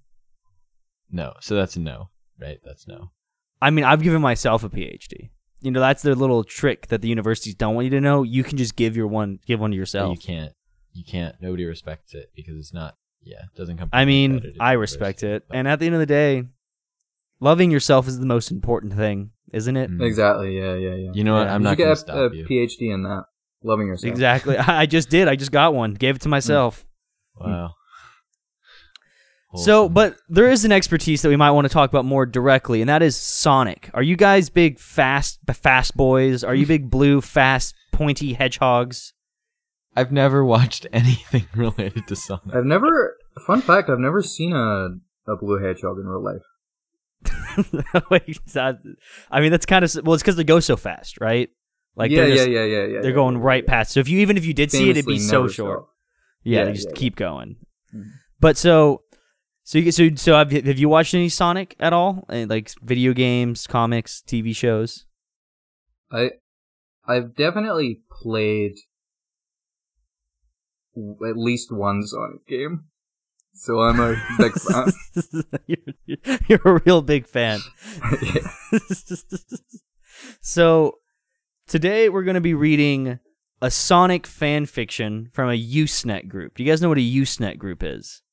No. 1.11 1.33
So 1.41 1.55
that's 1.55 1.75
a 1.75 1.79
no, 1.79 2.09
right? 2.39 2.59
That's 2.63 2.87
no. 2.87 3.11
I 3.61 3.69
mean, 3.71 3.85
I've 3.85 4.03
given 4.03 4.21
myself 4.21 4.63
a 4.63 4.69
PhD. 4.69 5.29
You 5.61 5.71
know, 5.71 5.79
that's 5.81 6.01
their 6.01 6.15
little 6.15 6.43
trick 6.43 6.87
that 6.87 7.01
the 7.01 7.09
universities 7.09 7.55
don't 7.55 7.75
want 7.75 7.85
you 7.85 7.91
to 7.91 8.01
know. 8.01 8.23
You 8.23 8.43
can 8.43 8.57
just 8.57 8.75
give 8.75 8.95
your 8.95 9.07
one, 9.07 9.39
give 9.45 9.59
one 9.59 9.71
to 9.71 9.75
But 9.75 9.79
yourself. 9.79 10.17
You 10.17 10.21
can't. 10.21 10.53
You 10.93 11.03
can't. 11.03 11.35
Nobody 11.41 11.65
respects 11.65 12.13
it 12.13 12.31
because 12.35 12.55
it's 12.57 12.73
not. 12.73 12.95
Yeah, 13.21 13.39
it 13.43 13.57
doesn't 13.57 13.77
come. 13.77 13.89
From 13.89 13.99
I 13.99 14.05
mean, 14.05 14.53
I 14.59 14.73
respect 14.73 15.23
it. 15.23 15.43
but- 15.47 15.57
And 15.57 15.67
at 15.67 15.79
the 15.79 15.85
end 15.85 15.95
of 15.95 15.99
the 15.99 16.05
day, 16.05 16.43
loving 17.41 17.69
yourself 17.71 18.07
is 18.07 18.17
the 18.19 18.25
most 18.25 18.49
important 18.51 18.93
thing, 18.93 19.31
isn't 19.51 19.75
it? 19.75 19.91
Mm. 19.91 20.01
Exactly. 20.01 20.57
Yeah, 20.57 20.75
yeah, 20.75 20.95
yeah. 20.95 21.11
You 21.13 21.25
know 21.25 21.33
what? 21.35 21.47
I'm 21.49 21.61
You 21.61 21.65
not 21.65 21.71
should 21.71 21.77
going 21.77 21.77
to 21.77 21.83
get 21.85 21.91
a, 21.91 21.95
stop 21.97 22.31
a 22.31 22.35
you. 22.35 22.45
PhD 22.45 22.93
in 22.93 23.03
that. 23.03 23.25
Loving 23.63 23.87
yourself. 23.87 24.11
Exactly. 24.11 24.57
I 24.57 24.85
just 24.85 25.09
did. 25.09 25.27
I 25.27 25.35
just 25.35 25.51
got 25.51 25.73
one. 25.73 25.93
Gave 25.93 26.15
it 26.15 26.21
to 26.23 26.29
myself. 26.29 26.85
Hmm. 27.37 27.49
Wow. 27.51 27.69
So, 29.55 29.89
but 29.89 30.15
there 30.29 30.49
is 30.51 30.63
an 30.63 30.71
expertise 30.71 31.23
that 31.23 31.29
we 31.29 31.35
might 31.35 31.49
want 31.51 31.65
to 31.65 31.73
talk 31.73 31.89
about 31.89 32.05
more 32.05 32.27
directly, 32.27 32.81
and 32.81 32.89
that 32.89 33.01
is 33.01 33.15
Sonic. 33.15 33.89
Are 33.95 34.03
you 34.03 34.15
guys 34.15 34.47
big 34.51 34.77
fast 34.79 35.39
fast 35.51 35.97
boys? 35.97 36.43
Are 36.43 36.53
you 36.53 36.67
big 36.67 36.89
blue 36.91 37.19
fast 37.19 37.73
pointy 37.91 38.33
hedgehogs? 38.33 39.13
I've 39.95 40.11
never 40.11 40.45
watched 40.45 40.85
anything 40.93 41.47
related 41.55 42.05
to 42.07 42.15
Sonic. 42.15 42.53
I've 42.53 42.65
never. 42.65 43.17
Fun 43.47 43.61
fact: 43.61 43.89
I've 43.89 43.97
never 43.97 44.21
seen 44.21 44.53
a 44.53 44.89
a 45.27 45.35
blue 45.39 45.57
hedgehog 45.63 45.97
in 45.97 46.05
real 46.05 46.23
life. 46.23 46.43
Wait, 48.11 48.39
that- 48.53 48.79
I 49.31 49.41
mean 49.41 49.49
that's 49.51 49.65
kind 49.65 49.83
of 49.83 49.91
well, 50.03 50.13
it's 50.13 50.21
because 50.21 50.35
they 50.35 50.43
go 50.43 50.59
so 50.59 50.77
fast, 50.77 51.19
right? 51.19 51.49
Like 51.99 52.11
yeah, 52.11 52.25
they're 52.25 52.29
yeah, 52.29 52.43
yeah, 52.43 52.63
yeah, 52.63 52.63
yeah. 52.63 53.01
they're 53.01 53.09
yeah, 53.09 53.15
going 53.15 53.35
yeah, 53.35 53.41
right 53.43 53.67
past. 53.67 53.91
So 53.91 53.99
if 53.99 54.07
you 54.07 54.19
even 54.19 54.37
if 54.37 54.45
you 54.45 54.53
did 54.53 54.71
see 54.71 54.89
it, 54.89 54.95
it'd 54.95 55.05
be 55.05 55.19
so 55.19 55.49
short. 55.49 55.85
Yeah, 56.43 56.63
they 56.63 56.71
just 56.71 56.95
keep 56.95 57.17
going. 57.17 57.57
Mhm. 57.93 58.05
But 58.39 58.55
so, 58.55 59.03
so 59.65 59.79
you 59.79 59.91
so 59.91 60.07
so 60.15 60.33
have 60.35 60.53
you, 60.53 60.61
have 60.61 60.79
you 60.79 60.87
watched 60.87 61.13
any 61.13 61.27
Sonic 61.27 61.75
at 61.77 61.91
all? 61.91 62.25
Eh, 62.29 62.45
Like 62.47 62.71
video 62.81 63.11
games, 63.11 63.67
comics, 63.67 64.23
TV 64.25 64.55
shows? 64.55 65.05
I 66.09 66.31
I've 67.05 67.35
definitely 67.35 68.01
played 68.09 68.77
at 71.27 71.35
least 71.37 71.69
one 71.69 72.03
Sonic 72.07 72.47
game, 72.47 72.85
so 73.53 73.81
I'm 73.81 73.99
a 73.99 74.15
big 74.37 74.53
fan. 74.57 74.93
you're, 75.67 76.17
you're 76.47 76.61
a 76.77 76.81
real 76.85 77.01
big 77.01 77.27
fan. 77.27 77.59
Yeah. 78.21 78.47
so 80.41 80.98
today 81.69 82.09
we're 82.09 82.23
going 82.23 82.35
to 82.35 82.41
be 82.41 82.55
reading 82.55 83.19
a 83.61 83.71
Sonic 83.71 84.25
fan 84.25 84.65
fiction 84.65 85.29
from 85.31 85.49
a 85.49 85.53
Usenet 85.53 86.27
group. 86.27 86.57
Do 86.57 86.63
you 86.63 86.69
guys 86.69 86.81
know 86.81 86.89
what 86.89 86.97
a 86.97 87.01
Usenet 87.01 87.57
group 87.57 87.83
is? 87.83 88.23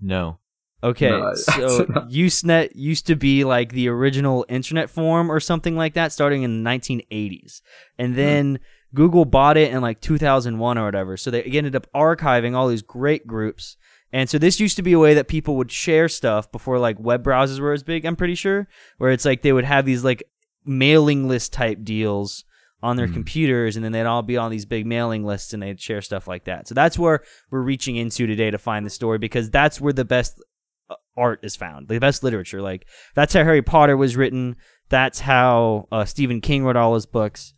No. 0.00 0.38
Okay, 0.82 1.08
No, 1.08 1.28
I- 1.28 1.34
so 1.34 1.86
Usenet 1.86 2.72
used 2.74 3.06
to 3.06 3.16
be 3.16 3.44
like 3.44 3.72
the 3.72 3.88
original 3.88 4.44
internet 4.48 4.90
forum 4.90 5.32
or 5.32 5.40
something 5.40 5.76
like 5.76 5.94
that, 5.94 6.12
starting 6.12 6.42
in 6.42 6.62
the 6.62 6.70
1980s, 6.70 7.62
and 7.98 8.12
hmm. 8.12 8.16
then 8.16 8.60
Google 8.92 9.24
bought 9.24 9.56
it 9.56 9.72
in 9.72 9.80
like 9.80 10.02
2001 10.02 10.76
or 10.76 10.84
whatever. 10.84 11.16
So 11.16 11.30
they 11.30 11.42
ended 11.42 11.74
up 11.74 11.86
archiving 11.94 12.54
all 12.54 12.68
these 12.68 12.82
great 12.82 13.26
groups, 13.26 13.78
and 14.12 14.28
so 14.28 14.36
this 14.36 14.60
used 14.60 14.76
to 14.76 14.82
be 14.82 14.92
a 14.92 14.98
way 14.98 15.14
that 15.14 15.26
people 15.26 15.56
would 15.56 15.72
share 15.72 16.10
stuff 16.10 16.52
before 16.52 16.78
like 16.78 17.00
web 17.00 17.24
browsers 17.24 17.60
were 17.60 17.72
as 17.72 17.82
big. 17.82 18.04
I'm 18.04 18.14
pretty 18.14 18.34
sure, 18.34 18.68
where 18.98 19.10
it's 19.10 19.24
like 19.24 19.40
they 19.40 19.54
would 19.54 19.64
have 19.64 19.86
these 19.86 20.04
like 20.04 20.22
mailing 20.64 21.28
list 21.28 21.52
type 21.52 21.82
deals 21.82 22.44
on 22.82 22.96
their 22.96 23.06
Hmm. 23.06 23.14
computers, 23.14 23.76
and 23.76 23.84
then 23.84 23.92
they'd 23.92 24.02
all 24.04 24.22
be 24.22 24.36
on 24.36 24.50
these 24.50 24.66
big 24.66 24.84
mailing 24.86 25.24
lists, 25.24 25.54
and 25.54 25.62
they'd 25.62 25.80
share 25.80 26.02
stuff 26.02 26.28
like 26.28 26.44
that. 26.44 26.68
So 26.68 26.74
that's 26.74 26.98
where 26.98 27.22
we're 27.50 27.62
reaching 27.62 27.96
into 27.96 28.26
today 28.26 28.50
to 28.50 28.58
find 28.58 28.84
the 28.84 28.90
story 28.90 29.18
because 29.18 29.50
that's 29.50 29.80
where 29.80 29.92
the 29.92 30.04
best 30.04 30.42
uh, 30.90 30.96
art 31.16 31.40
is 31.42 31.56
found, 31.56 31.88
the 31.88 31.98
best 31.98 32.22
literature. 32.22 32.60
Like 32.60 32.86
that's 33.14 33.32
how 33.32 33.42
Harry 33.42 33.62
Potter 33.62 33.96
was 33.96 34.16
written. 34.16 34.56
That's 34.90 35.20
how 35.20 35.88
uh, 35.90 36.04
Stephen 36.04 36.42
King 36.42 36.64
wrote 36.64 36.76
all 36.76 36.94
his 36.94 37.06
books. 37.06 37.54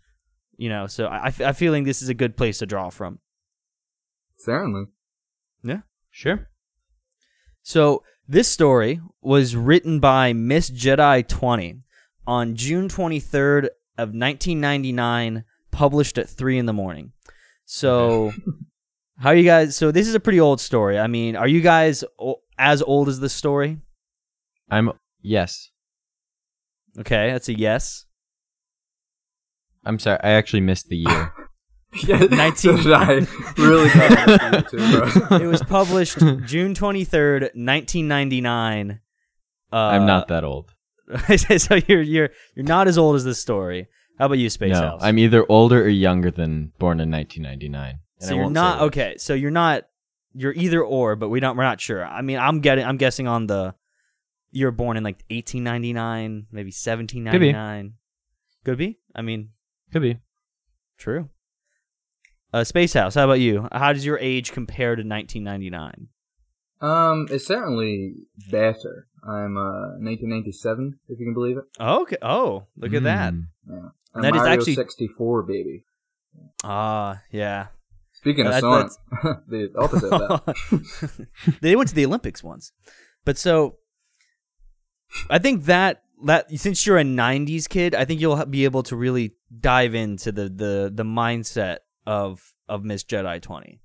You 0.57 0.69
know, 0.69 0.87
so 0.87 1.07
I, 1.07 1.33
am 1.41 1.55
feeling 1.55 1.85
this 1.85 2.03
is 2.03 2.09
a 2.09 2.15
good 2.15 2.37
place 2.37 2.59
to 2.59 2.67
draw 2.67 2.89
from. 2.89 3.19
Certainly. 4.39 4.85
Yeah, 5.65 5.81
sure. 6.11 6.49
So 7.63 8.05
this 8.29 8.49
story 8.49 9.01
was 9.21 9.57
written 9.57 9.99
by 9.99 10.33
Miss 10.33 10.71
Jedi 10.71 11.27
20 11.27 11.83
on 12.27 12.57
June 12.57 12.89
23rd 12.89 13.67
of 13.99 14.09
1999, 14.11 15.45
published 15.71 16.19
at 16.19 16.29
three 16.29 16.59
in 16.59 16.67
the 16.67 16.73
morning. 16.73 17.13
So, 17.65 18.33
how 19.19 19.31
are 19.31 19.35
you 19.37 19.45
guys? 19.45 19.77
So 19.77 19.91
this 19.91 20.07
is 20.09 20.15
a 20.15 20.21
pretty 20.21 20.41
old 20.41 20.61
story. 20.61 20.99
I 20.99 21.07
mean, 21.07 21.37
are 21.37 21.49
you 21.49 21.61
guys 21.61 22.05
o- 22.19 22.41
as 22.59 22.83
old 22.83 23.09
as 23.09 23.21
this 23.21 23.33
story? 23.33 23.79
I'm 24.71 24.93
yes. 25.23 25.71
Okay, 26.99 27.31
that's 27.31 27.49
a 27.49 27.57
yes. 27.59 28.05
I'm 29.85 29.99
sorry. 29.99 30.19
I 30.23 30.31
actually 30.31 30.63
missed 30.63 30.89
the 30.89 30.97
year. 30.99 31.33
Yeah, 32.05 32.19
19 32.19 32.55
so 32.55 32.77
did 32.77 32.93
I 32.93 33.27
really 33.57 33.89
got 33.89 34.69
too, 34.69 34.77
bro. 34.77 35.39
It 35.41 35.47
was 35.47 35.63
published 35.63 36.19
June 36.19 36.75
23rd, 36.75 37.41
1999. 37.55 39.01
Uh, 39.73 39.77
I'm 39.77 40.05
not 40.05 40.29
that 40.29 40.45
old. 40.45 40.75
so 41.59 41.77
you're 41.87 42.03
you're 42.03 42.31
you're 42.55 42.65
not 42.67 42.89
as 42.89 42.99
old 42.99 43.17
as 43.17 43.25
this 43.25 43.39
story. 43.39 43.89
How 44.19 44.27
about 44.27 44.39
you, 44.39 44.49
Space 44.51 44.73
no, 44.73 44.81
House? 44.81 45.01
I'm 45.03 45.19
either 45.19 45.45
older 45.49 45.83
or 45.85 45.89
younger 45.89 46.31
than 46.31 46.73
born 46.79 47.01
in 47.01 47.11
1999. 47.11 47.91
and 47.91 47.99
So 48.19 48.29
I 48.29 48.35
you're 48.35 48.45
won't 48.45 48.57
say 48.57 48.61
not 48.61 48.81
which. 48.81 48.87
okay. 48.89 49.15
So 49.19 49.35
you're 49.35 49.51
not. 49.51 49.85
You're 50.39 50.53
either 50.55 50.83
or, 50.83 51.17
but 51.17 51.29
we 51.29 51.41
don't. 51.41 51.57
We're 51.57 51.65
not 51.65 51.81
sure. 51.81 52.05
I 52.05 52.23
mean, 52.23 52.39
I'm 52.39 52.61
getting. 52.61 52.85
I'm 52.85 52.97
guessing 52.97 53.27
on 53.29 53.47
the. 53.47 53.75
You're 54.53 54.71
born 54.71 54.97
in 54.97 55.05
like 55.05 55.23
1899, 55.31 56.47
maybe 56.51 56.69
1799. 56.69 57.95
Could 58.65 58.79
be. 58.79 58.99
I 59.15 59.21
mean, 59.23 59.51
Could 59.93 60.03
be. 60.03 60.19
true. 60.99 61.29
Uh, 62.55 62.65
Space 62.65 62.95
House. 62.95 63.15
How 63.17 63.25
about 63.25 63.41
you? 63.41 63.69
How 63.71 63.93
does 63.93 64.07
your 64.07 64.19
age 64.19 64.53
compare 64.53 64.97
to 64.97 65.03
1999? 65.03 66.09
Um, 66.81 67.27
it's 67.31 67.47
certainly 67.47 68.15
better. 68.51 69.09
I'm 69.27 69.57
uh 69.57 69.99
1997, 69.99 70.99
if 71.09 71.19
you 71.19 71.27
can 71.27 71.35
believe 71.35 71.57
it. 71.57 71.65
Oh, 71.81 72.03
okay. 72.03 72.17
Oh, 72.23 72.67
look 72.77 72.95
at 72.95 73.03
that. 73.03 73.35
Mm. 73.35 73.47
Yeah. 73.69 73.89
I'm 74.15 74.23
That 74.23 74.35
is 74.35 74.39
Mario 74.41 74.53
actually- 74.55 74.75
64, 74.75 75.43
baby. 75.43 75.85
Ah, 76.65 77.21
yeah. 77.31 77.67
Speaking 78.13 78.47
of 78.47 78.53
That- 78.53 78.61
Sonic, 78.61 78.93
the 79.49 79.73
opposite 79.79 80.13
of 80.13 80.45
that. 80.45 81.27
they 81.61 81.77
went 81.77 81.89
to 81.91 81.95
the 81.95 82.05
Olympics 82.07 82.43
once, 82.43 82.73
but 83.25 83.37
so 83.39 83.77
I 85.31 85.39
think 85.39 85.65
that 85.65 86.03
that 86.25 86.51
since 86.59 86.87
you're 86.87 86.99
a 86.99 87.05
'90s 87.05 87.69
kid, 87.69 87.95
I 87.95 88.05
think 88.05 88.21
you'll 88.21 88.45
be 88.47 88.65
able 88.65 88.83
to 88.85 88.97
really 88.97 89.35
dive 89.61 89.95
into 89.95 90.33
the 90.33 90.49
the 90.49 90.91
the 90.93 91.05
mindset 91.05 91.79
of 92.07 92.55
of 92.69 92.85
Miss 92.85 93.05
Jedi 93.05 93.41
20. 93.41 93.81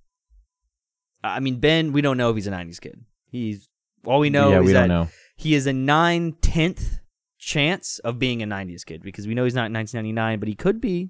I 1.23 1.39
mean, 1.39 1.59
Ben, 1.59 1.91
we 1.91 2.01
don't 2.01 2.17
know 2.17 2.29
if 2.29 2.35
he's 2.35 2.47
a 2.47 2.51
'90s 2.51 2.79
kid. 2.81 3.03
He's 3.29 3.67
all 4.05 4.19
we 4.19 4.29
know 4.29 4.51
yeah, 4.51 4.59
is 4.61 4.65
we 4.65 4.73
that 4.73 4.87
don't 4.87 4.89
know. 4.89 5.09
He 5.41 5.55
is 5.55 5.65
a 5.67 5.73
nine 5.73 6.33
tenth 6.41 6.99
chance 7.37 7.99
of 7.99 8.17
being 8.19 8.41
a 8.41 8.45
'90s 8.45 8.85
kid 8.85 9.01
because 9.01 9.27
we 9.27 9.33
know 9.33 9.43
he's 9.43 9.55
not 9.55 9.65
in 9.67 9.73
1999, 9.73 10.39
but 10.39 10.47
he 10.47 10.55
could 10.55 10.79
be 10.79 11.09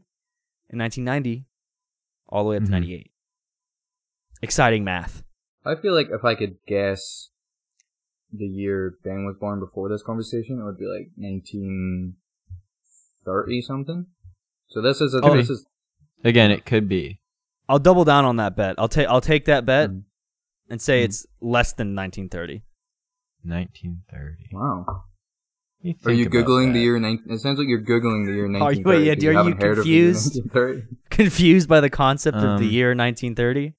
in 0.69 0.79
1990, 0.79 1.45
all 2.29 2.43
the 2.43 2.49
way 2.51 2.57
up 2.57 2.63
to 2.63 2.69
Mhm. 2.69 2.71
'98. 2.71 3.11
Exciting 4.41 4.83
math. 4.83 5.23
I 5.65 5.75
feel 5.75 5.93
like 5.93 6.09
if 6.09 6.23
I 6.25 6.33
could 6.35 6.57
guess 6.65 7.29
the 8.33 8.47
year 8.47 8.97
Ben 9.03 9.25
was 9.25 9.35
born 9.37 9.59
before 9.59 9.89
this 9.89 10.01
conversation, 10.01 10.57
it 10.59 10.63
would 10.63 10.77
be 10.79 10.85
like 10.85 11.11
1930 11.17 13.61
something. 13.61 14.07
So 14.69 14.81
this 14.81 15.01
is 15.01 15.13
a, 15.13 15.19
Oh, 15.21 15.35
this 15.35 15.49
is 15.49 15.65
Again, 16.23 16.49
it 16.51 16.65
could 16.65 16.87
be. 16.87 17.19
I'll 17.67 17.79
double 17.79 18.05
down 18.05 18.23
on 18.25 18.35
that 18.37 18.55
bet. 18.55 18.75
I'll 18.77 18.87
take 18.87 19.07
I'll 19.07 19.21
take 19.21 19.45
that 19.45 19.65
bet 19.65 19.89
Mm. 19.89 20.03
and 20.69 20.79
say 20.81 21.01
Mm. 21.01 21.05
it's 21.05 21.25
less 21.41 21.73
than 21.73 21.93
1930. 21.95 22.63
1930. 23.43 24.49
wow. 24.53 25.03
You 25.83 25.95
Are 26.05 26.11
you 26.11 26.25
think 26.25 26.35
about 26.35 26.45
googling 26.47 26.73
the 26.73 26.79
year? 26.79 26.99
19, 26.99 27.31
it 27.33 27.39
sounds 27.39 27.57
like 27.57 27.67
you're 27.67 27.81
googling 27.81 28.27
the 28.27 28.33
year 28.33 28.45
Are 28.61 28.71
you- 28.73 28.83
1930. 28.83 28.89
wait, 28.89 29.05
yeah, 29.05 29.15
'cause 29.15 29.23
are 29.23 29.31
you 29.31 29.37
haven't 29.37 29.61
heard 29.61 29.77
of 29.79 29.83
the 29.83 29.89
year 29.89 30.11
confused? 30.13 30.39
Confused 31.09 31.67
by 31.67 31.79
the 31.81 31.89
concept 31.89 32.37
of 32.37 32.59
the 32.59 32.65
Um, 32.67 32.71
year 32.71 32.87
1930? 32.89 33.73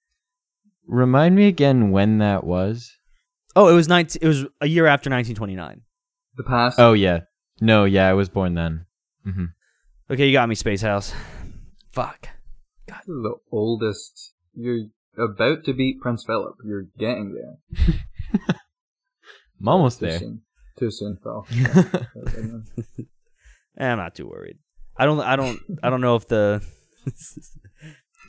Remind 0.88 1.36
me 1.36 1.46
again 1.46 1.90
when 1.92 2.18
that 2.18 2.42
was. 2.44 2.92
Oh, 3.54 3.68
it 3.68 3.74
was 3.74 3.86
19 3.88 4.18
it 4.20 4.26
was 4.26 4.44
a 4.60 4.66
year 4.66 4.86
after 4.86 5.08
1929. 5.10 5.82
The 6.36 6.42
past. 6.42 6.80
Oh 6.80 6.92
yeah. 6.94 7.20
No, 7.60 7.84
yeah, 7.84 8.08
I 8.08 8.14
was 8.14 8.28
born 8.28 8.54
then. 8.54 8.86
hmm 9.24 9.44
Okay, 10.10 10.26
you 10.26 10.32
got 10.32 10.48
me 10.48 10.54
Space 10.56 10.82
House. 10.82 11.14
Fuck. 11.92 12.28
This 12.88 12.96
is 12.96 13.22
the 13.22 13.34
oldest. 13.52 14.32
You're 14.54 14.86
about 15.16 15.64
to 15.64 15.72
beat 15.72 16.00
Prince 16.00 16.24
Philip. 16.26 16.56
You're 16.64 16.86
getting 16.98 17.34
there. 17.34 17.94
I'm 19.62 19.68
almost 19.68 20.00
Too 20.00 20.06
there. 20.06 20.18
soon. 20.18 20.42
Too 20.78 20.90
soon, 20.90 21.16
Phil. 21.22 21.46
Eh, 23.78 23.86
I'm 23.86 23.96
not 23.96 24.14
too 24.14 24.28
worried. 24.28 24.58
I 24.98 25.06
don't 25.06 25.18
I 25.20 25.34
don't 25.34 25.58
I 25.82 25.88
don't 25.88 26.02
know 26.02 26.14
if 26.16 26.28
the 26.28 26.62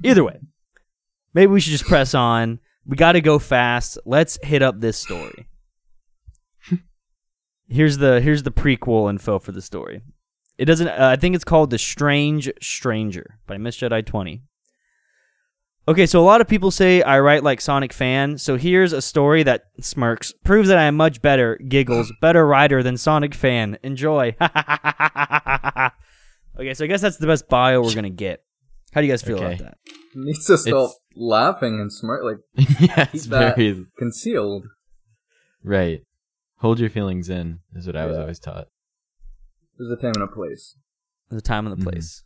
Either 0.04 0.24
way. 0.24 0.40
Maybe 1.34 1.52
we 1.52 1.60
should 1.60 1.72
just 1.72 1.84
press 1.86 2.13
on. 2.13 2.60
We 2.86 2.96
got 2.96 3.12
to 3.13 3.22
go 3.22 3.40
fast. 3.40 3.98
Let's 4.06 4.40
hit 4.42 4.62
up 4.62 4.80
this 4.80 4.98
story. 4.98 5.48
here's 7.68 7.98
the 7.98 8.22
here's 8.22 8.44
the 8.44 8.52
prequel 8.52 9.10
info 9.10 9.38
for 9.40 9.52
the 9.52 9.62
story. 9.62 10.02
It 10.58 10.66
doesn't. 10.66 10.88
Uh, 10.88 11.10
I 11.12 11.16
think 11.18 11.36
it's 11.36 11.44
called 11.44 11.72
"The 11.72 11.78
Strange 11.78 12.50
Stranger" 12.62 13.40
by 13.46 13.58
Miss 13.58 13.78
Jedi 13.78 14.06
Twenty. 14.06 14.44
Okay, 15.86 16.06
so 16.06 16.22
a 16.22 16.24
lot 16.24 16.40
of 16.40 16.48
people 16.48 16.72
say 16.72 17.02
I 17.02 17.20
write 17.20 17.44
like 17.44 17.60
Sonic 17.60 17.92
fan. 17.92 18.38
So 18.38 18.56
here's 18.56 18.94
a 18.94 19.02
story 19.02 19.44
that 19.44 19.63
smirks 19.82 20.32
proves 20.46 20.70
that 20.70 20.78
I 20.78 20.84
am 20.84 20.96
much 20.96 21.22
better. 21.22 21.58
Giggles, 21.68 22.10
better 22.22 22.48
writer 22.48 22.82
than 22.82 22.96
Sonic 22.96 23.36
fan. 23.36 23.78
Enjoy. 23.84 24.34
okay, 24.42 24.52
so 26.74 26.86
I 26.86 26.88
guess 26.88 27.02
that's 27.02 27.18
the 27.18 27.28
best 27.28 27.50
bio 27.50 27.82
we're 27.82 27.94
gonna 27.96 28.10
get. 28.10 28.44
How 28.94 29.02
do 29.02 29.08
you 29.08 29.12
guys 29.13 29.24
feel 29.24 29.36
Okay. 29.38 29.56
about 29.56 29.60
that? 29.60 29.78
Needs 30.16 30.46
to 30.46 30.58
stop 30.58 30.68
It's- 30.74 30.96
laughing 31.16 31.80
and 31.82 31.92
smart, 31.92 32.24
like 32.24 32.38
yeah, 32.80 33.10
it's 33.13 33.25
that- 33.28 33.56
very 33.58 33.86
concealed. 33.98 34.66
right. 35.63 36.02
Hold 36.60 36.80
your 36.80 36.90
feelings 36.90 37.30
in 37.30 37.60
is 37.75 37.86
what 37.88 37.98
I 37.98 38.06
was 38.06 38.16
Yeah. 38.16 38.22
always 38.22 38.40
taught. 38.40 38.68
There's 39.78 39.92
a 39.92 39.98
time 40.02 40.13
and 40.16 40.24
a 40.24 40.28
place. 40.28 40.78
the 41.30 41.42
time 41.42 41.68
and 41.68 41.78
the 41.78 41.84
Mhm. 41.84 41.92
place. 41.92 42.24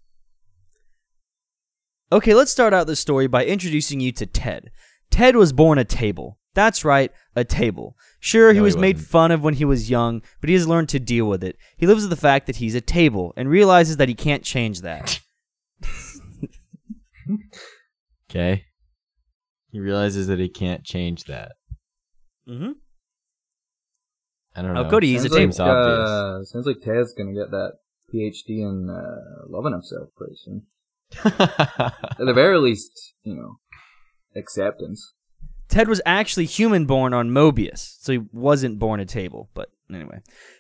Okay, 2.12 2.34
let's 2.34 2.52
start 2.52 2.74
out 2.74 2.88
this 2.88 3.00
story 3.00 3.28
by 3.28 3.46
introducing 3.46 4.00
you 4.00 4.12
to 4.14 4.26
Ted. 4.26 4.72
Ted 5.10 5.36
was 5.36 5.52
born 5.52 5.78
a 5.78 5.84
table. 5.84 6.40
That's 6.54 6.84
right, 6.84 7.12
a 7.36 7.44
table. 7.44 7.96
Sure, 8.20 8.50
he 8.50 8.56
No, 8.56 8.62
he 8.62 8.64
was 8.64 8.78
made 8.78 9.00
fun 9.00 9.32
of 9.32 9.44
when 9.44 9.54
he 9.56 9.66
was 9.66 9.90
young, 9.90 10.22
but 10.42 10.50
he 10.50 10.56
has 10.56 10.68
learned 10.68 10.90
to 10.90 11.00
deal 11.00 11.28
with 11.28 11.44
it. 11.44 11.58
He 11.76 11.86
lives 11.86 12.02
with 12.04 12.10
the 12.10 12.16
fact 12.16 12.48
that 12.48 12.56
he's 12.56 12.74
a 12.76 12.82
table 12.82 13.34
and 13.38 13.50
realizes 13.50 13.98
that 13.98 14.10
he 14.10 14.16
can't 14.16 14.44
change 14.44 14.82
that. 14.82 15.20
Okay. 18.30 18.66
He 19.72 19.80
realizes 19.80 20.28
that 20.28 20.40
he 20.40 20.50
can't 20.50 20.84
change 20.84 21.26
that. 21.26 21.54
mm-hmm. 22.48 22.72
I 24.56 24.62
don't 24.62 24.74
know. 24.74 24.82
Oh, 24.82 24.84
know. 24.84 24.90
Cody, 24.90 25.12
he's 25.12 25.24
a 25.24 25.30
sounds 25.30 25.34
table. 25.34 25.46
like, 25.46 25.54
Seems 25.54 25.60
obvious. 25.60 26.10
uh, 26.10 26.44
sounds 26.46 26.66
like 26.66 26.82
Ted's 26.82 27.14
gonna 27.14 27.34
get 27.34 27.52
that 27.52 27.74
PhD 28.14 28.62
in 28.62 28.90
uh, 28.90 29.46
loving 29.48 29.74
himself 29.74 30.10
pretty 30.18 30.36
soon. 30.36 30.64
At 31.26 32.18
the 32.20 32.34
very 32.34 32.58
least, 32.60 33.14
you 33.24 33.36
know, 33.36 33.60
acceptance. 34.36 35.14
Ted 35.70 35.88
was 35.90 36.02
actually 36.06 36.46
human 36.46 36.86
born 36.86 37.14
on 37.14 37.30
Mobius, 37.30 37.98
so 38.00 38.14
he 38.14 38.20
wasn't 38.32 38.80
born 38.80 39.00
a 39.00 39.06
table, 39.06 39.50
but 39.54 39.70
anyway. 39.94 40.20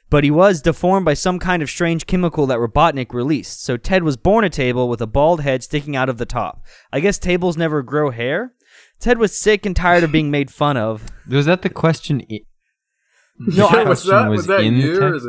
But 0.10 0.24
he 0.24 0.32
was 0.32 0.62
deformed 0.62 1.06
by 1.06 1.14
some 1.14 1.40
kind 1.40 1.62
of 1.64 1.70
strange 1.70 2.06
chemical 2.08 2.46
that 2.48 2.60
Robotnik 2.60 3.14
released, 3.14 3.64
so 3.64 3.78
Ted 3.78 4.04
was 4.04 4.18
born 4.18 4.44
a 4.44 4.50
table 4.50 4.90
with 4.90 5.02
a 5.02 5.08
bald 5.08 5.42
head 5.42 5.64
sticking 5.64 5.96
out 5.96 6.10
of 6.10 6.18
the 6.18 6.26
top. 6.26 6.62
I 6.92 7.00
guess 7.00 7.18
tables 7.18 7.56
never 7.58 7.82
grow 7.84 8.10
hair? 8.12 8.54
Ted 9.00 9.18
was 9.18 9.38
sick 9.38 9.66
and 9.66 9.76
tired 9.76 10.04
of 10.04 10.12
being 10.12 10.30
made 10.32 10.52
fun 10.52 10.76
of. 10.76 11.04
was 11.30 11.46
that 11.46 11.62
the 11.62 11.70
question? 11.70 12.22
I- 12.32 12.42
No, 13.40 13.70
The 13.70 13.78
I- 13.78 13.84
was 13.84 14.04
that 14.06 14.30
was 14.30 14.38
was 14.40 14.48
that 14.48 14.62
in 14.62 14.76
the 14.78 14.82
you 14.82 14.98
or 15.02 15.12
text? 15.12 15.28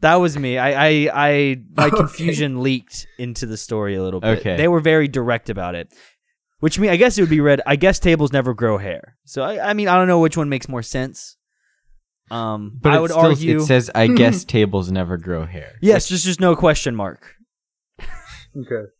The? 0.00 0.08
That 0.08 0.16
was 0.16 0.38
me. 0.38 0.58
I, 0.58 0.88
I, 0.88 1.10
I 1.12 1.56
my 1.76 1.86
Okay. 1.88 1.96
confusion 1.96 2.62
leaked 2.62 3.06
into 3.18 3.46
the 3.46 3.56
story 3.56 3.96
a 3.96 4.02
little 4.02 4.20
bit. 4.20 4.38
Okay. 4.40 4.56
They 4.56 4.68
were 4.68 4.80
very 4.80 5.08
direct 5.08 5.50
about 5.50 5.74
it. 5.74 5.92
Which 6.60 6.78
mean 6.78 6.90
I 6.90 6.96
guess 6.96 7.16
it 7.16 7.22
would 7.22 7.30
be 7.30 7.40
read, 7.40 7.62
I 7.66 7.76
guess 7.76 7.98
tables 7.98 8.32
never 8.32 8.52
grow 8.52 8.76
hair. 8.78 9.16
So 9.24 9.42
I, 9.42 9.70
I 9.70 9.72
mean 9.72 9.88
I 9.88 9.96
don't 9.96 10.08
know 10.08 10.20
which 10.20 10.36
one 10.36 10.48
makes 10.48 10.68
more 10.68 10.82
sense. 10.82 11.36
Um 12.30 12.78
But 12.82 12.92
I 12.92 12.96
it 12.96 13.00
would 13.00 13.10
still, 13.10 13.24
argue 13.26 13.56
it 13.60 13.62
says, 13.62 13.90
"I 13.94 14.06
guess 14.20 14.44
tables 14.44 14.90
never 14.90 15.16
grow 15.16 15.46
hair." 15.46 15.72
Yes, 15.80 16.06
just 16.08 16.24
just 16.24 16.40
no 16.40 16.54
question 16.54 16.94
mark. 16.94 17.34
Okay. 18.56 18.90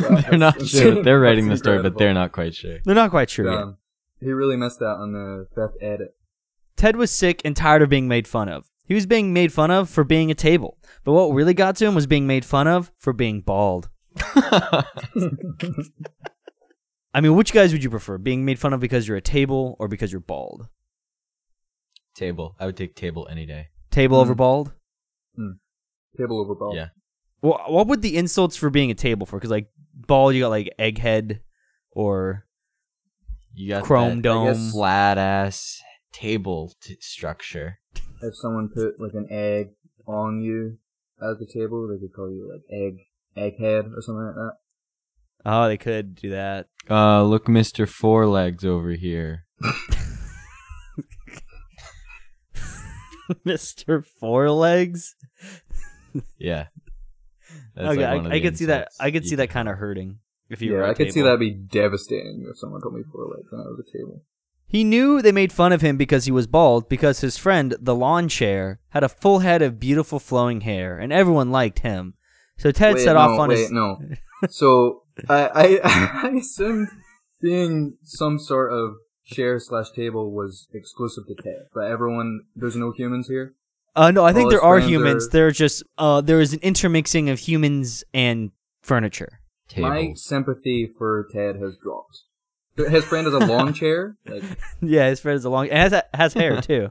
they're 0.00 0.38
not 0.38 0.54
sure. 0.54 0.88
insane. 0.88 1.02
They're 1.02 1.20
writing 1.20 1.46
the 1.46 1.50
That's 1.50 1.62
story, 1.62 1.82
but 1.82 1.98
they're 1.98 2.14
not 2.14 2.32
quite 2.32 2.54
sure. 2.54 2.78
They're 2.84 2.94
not 2.94 3.10
quite 3.10 3.28
sure. 3.28 3.50
Um, 3.50 3.76
he 4.20 4.30
really 4.32 4.56
missed 4.56 4.80
out 4.80 4.98
on 4.98 5.12
the 5.12 5.46
fifth 5.54 5.76
edit. 5.82 6.14
Ted 6.76 6.96
was 6.96 7.10
sick 7.10 7.42
and 7.44 7.54
tired 7.54 7.82
of 7.82 7.88
being 7.90 8.08
made 8.08 8.26
fun 8.26 8.48
of. 8.48 8.69
He 8.90 8.94
was 8.94 9.06
being 9.06 9.32
made 9.32 9.52
fun 9.52 9.70
of 9.70 9.88
for 9.88 10.02
being 10.02 10.32
a 10.32 10.34
table, 10.34 10.76
but 11.04 11.12
what 11.12 11.28
really 11.32 11.54
got 11.54 11.76
to 11.76 11.86
him 11.86 11.94
was 11.94 12.08
being 12.08 12.26
made 12.26 12.44
fun 12.44 12.66
of 12.66 12.90
for 12.98 13.12
being 13.12 13.40
bald. 13.40 13.88
I 17.14 17.20
mean, 17.20 17.34
which 17.36 17.52
guys 17.52 17.72
would 17.72 17.82
you 17.84 17.90
prefer? 17.90 18.18
Being 18.18 18.44
made 18.44 18.58
fun 18.58 18.72
of 18.72 18.80
because 18.80 19.06
you're 19.08 19.16
a 19.16 19.20
table 19.22 19.76
or 19.78 19.86
because 19.88 20.10
you're 20.12 20.20
bald? 20.20 20.66
table. 22.16 22.54
I 22.58 22.66
would 22.66 22.76
take 22.76 22.94
table 22.96 23.26
any 23.30 23.46
day. 23.46 23.68
Table 23.90 24.18
Mhm. 24.18 24.22
over 24.22 24.34
bald? 24.34 24.72
Table 26.18 26.40
over 26.40 26.54
bald. 26.56 26.74
Yeah. 26.74 26.88
Well, 27.40 27.62
what 27.68 27.86
would 27.86 28.02
the 28.02 28.16
insults 28.16 28.56
for 28.56 28.68
being 28.68 28.90
a 28.90 28.94
table 28.94 29.24
for? 29.24 29.38
Because 29.38 29.50
like 29.52 29.70
bald, 29.94 30.34
you 30.34 30.40
got 30.42 30.48
like 30.48 30.74
egghead 30.78 31.40
or 31.92 32.46
You 33.54 33.68
got 33.70 33.84
chrome 33.84 34.16
that 34.16 34.22
dome. 34.22 34.70
flat 34.72 35.16
ass 35.16 35.80
table 36.12 36.74
t- 36.82 36.98
structure. 37.00 37.78
If 38.22 38.36
someone 38.36 38.68
put 38.68 39.00
like 39.00 39.14
an 39.14 39.28
egg 39.30 39.70
on 40.06 40.40
you 40.42 40.78
at 41.22 41.38
the 41.38 41.46
table, 41.46 41.88
they 41.88 41.98
could 41.98 42.12
call 42.14 42.30
you 42.30 42.50
like 42.50 42.62
egg 42.70 43.06
egghead 43.36 43.96
or 43.96 44.02
something 44.02 44.26
like 44.26 44.34
that. 44.34 44.56
Oh, 45.46 45.68
they 45.68 45.78
could 45.78 46.14
do 46.14 46.30
that. 46.30 46.66
Uh, 46.88 47.22
look, 47.22 47.48
Mister 47.48 47.86
Four 47.86 48.26
Legs 48.26 48.64
over 48.64 48.90
here. 48.92 49.46
Mister 53.44 54.02
Four 54.02 54.50
Legs. 54.50 55.14
Yeah. 56.38 56.66
That's 57.74 57.96
okay, 57.96 58.18
like 58.18 58.32
I, 58.32 58.36
I 58.36 58.40
could 58.40 58.58
see 58.58 58.66
that. 58.66 58.88
I 58.98 59.10
could 59.10 59.24
see 59.24 59.36
that 59.36 59.48
kind 59.50 59.68
of 59.68 59.76
hurting 59.76 60.18
if 60.48 60.60
you 60.60 60.72
were. 60.72 60.80
yeah, 60.80 60.88
a 60.88 60.90
I 60.90 60.94
could 60.94 61.12
see 61.12 61.20
table. 61.20 61.30
that 61.30 61.38
be 61.38 61.52
devastating 61.52 62.46
if 62.50 62.58
someone 62.58 62.80
told 62.80 62.94
me 62.94 63.02
four 63.10 63.26
legs 63.28 63.46
when 63.50 63.60
I 63.60 63.64
was 63.64 63.78
a 63.80 63.96
table. 63.96 64.22
He 64.70 64.84
knew 64.84 65.20
they 65.20 65.32
made 65.32 65.52
fun 65.52 65.72
of 65.72 65.80
him 65.80 65.96
because 65.96 66.26
he 66.26 66.30
was 66.30 66.46
bald, 66.46 66.88
because 66.88 67.20
his 67.20 67.36
friend, 67.36 67.74
the 67.80 67.94
lawn 67.94 68.28
chair, 68.28 68.78
had 68.90 69.02
a 69.02 69.08
full 69.08 69.40
head 69.40 69.62
of 69.62 69.80
beautiful 69.80 70.20
flowing 70.20 70.60
hair, 70.60 70.96
and 70.96 71.12
everyone 71.12 71.50
liked 71.50 71.80
him. 71.80 72.14
So 72.56 72.70
Ted 72.70 72.94
wait, 72.94 73.02
set 73.02 73.14
no, 73.14 73.18
off 73.18 73.38
on 73.40 73.48
wait, 73.48 73.58
his. 73.58 73.72
no. 73.72 73.98
So 74.48 75.02
I, 75.28 75.48
I 75.54 75.80
I 76.28 76.28
assumed 76.38 76.88
being 77.40 77.96
some 78.04 78.38
sort 78.38 78.72
of 78.72 78.92
chair 79.26 79.58
slash 79.58 79.90
table 79.90 80.30
was 80.30 80.68
exclusive 80.72 81.24
to 81.26 81.34
Ted, 81.42 81.66
but 81.74 81.84
everyone 81.90 82.42
there's 82.54 82.76
no 82.76 82.92
humans 82.92 83.26
here. 83.28 83.54
Uh, 83.96 84.12
no, 84.12 84.24
I 84.24 84.32
think 84.32 84.44
all 84.44 84.50
there 84.50 84.62
are 84.62 84.78
humans. 84.78 85.26
are- 85.26 85.30
They're 85.30 85.50
just 85.50 85.82
uh, 85.98 86.20
there 86.20 86.40
is 86.40 86.52
an 86.52 86.60
intermixing 86.62 87.28
of 87.28 87.40
humans 87.40 88.04
and 88.14 88.52
furniture. 88.82 89.40
Tables. 89.68 89.90
My 89.90 90.12
sympathy 90.14 90.88
for 90.96 91.26
Ted 91.32 91.56
has 91.56 91.76
dropped. 91.76 92.22
His 92.88 93.04
friend 93.04 93.26
is 93.26 93.34
a 93.34 93.38
lawn 93.38 93.74
chair. 93.80 94.16
Like, 94.26 94.42
yeah, 94.80 95.08
his 95.08 95.20
friend 95.20 95.36
is 95.36 95.44
a 95.44 95.50
long. 95.50 95.68
And 95.68 95.92
has 95.92 96.02
has 96.14 96.34
hair 96.34 96.60
too. 96.62 96.90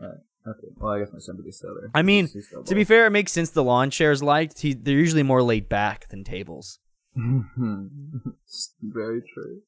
okay, 0.00 0.68
well, 0.76 0.92
I 0.92 1.00
guess 1.00 1.12
my 1.12 1.18
sympathy's 1.18 1.56
still 1.58 1.74
there. 1.80 1.90
I 1.94 2.02
mean, 2.02 2.28
still 2.28 2.62
to 2.64 2.74
be 2.74 2.84
fair, 2.84 3.06
it 3.06 3.10
makes 3.10 3.32
sense. 3.32 3.50
The 3.50 3.64
lawn 3.64 3.90
chairs 3.90 4.22
liked. 4.22 4.60
He, 4.60 4.74
they're 4.74 4.94
usually 4.94 5.22
more 5.22 5.42
laid 5.42 5.68
back 5.68 6.08
than 6.08 6.24
tables. 6.24 6.78
Very 7.16 7.42
true. 9.34 9.60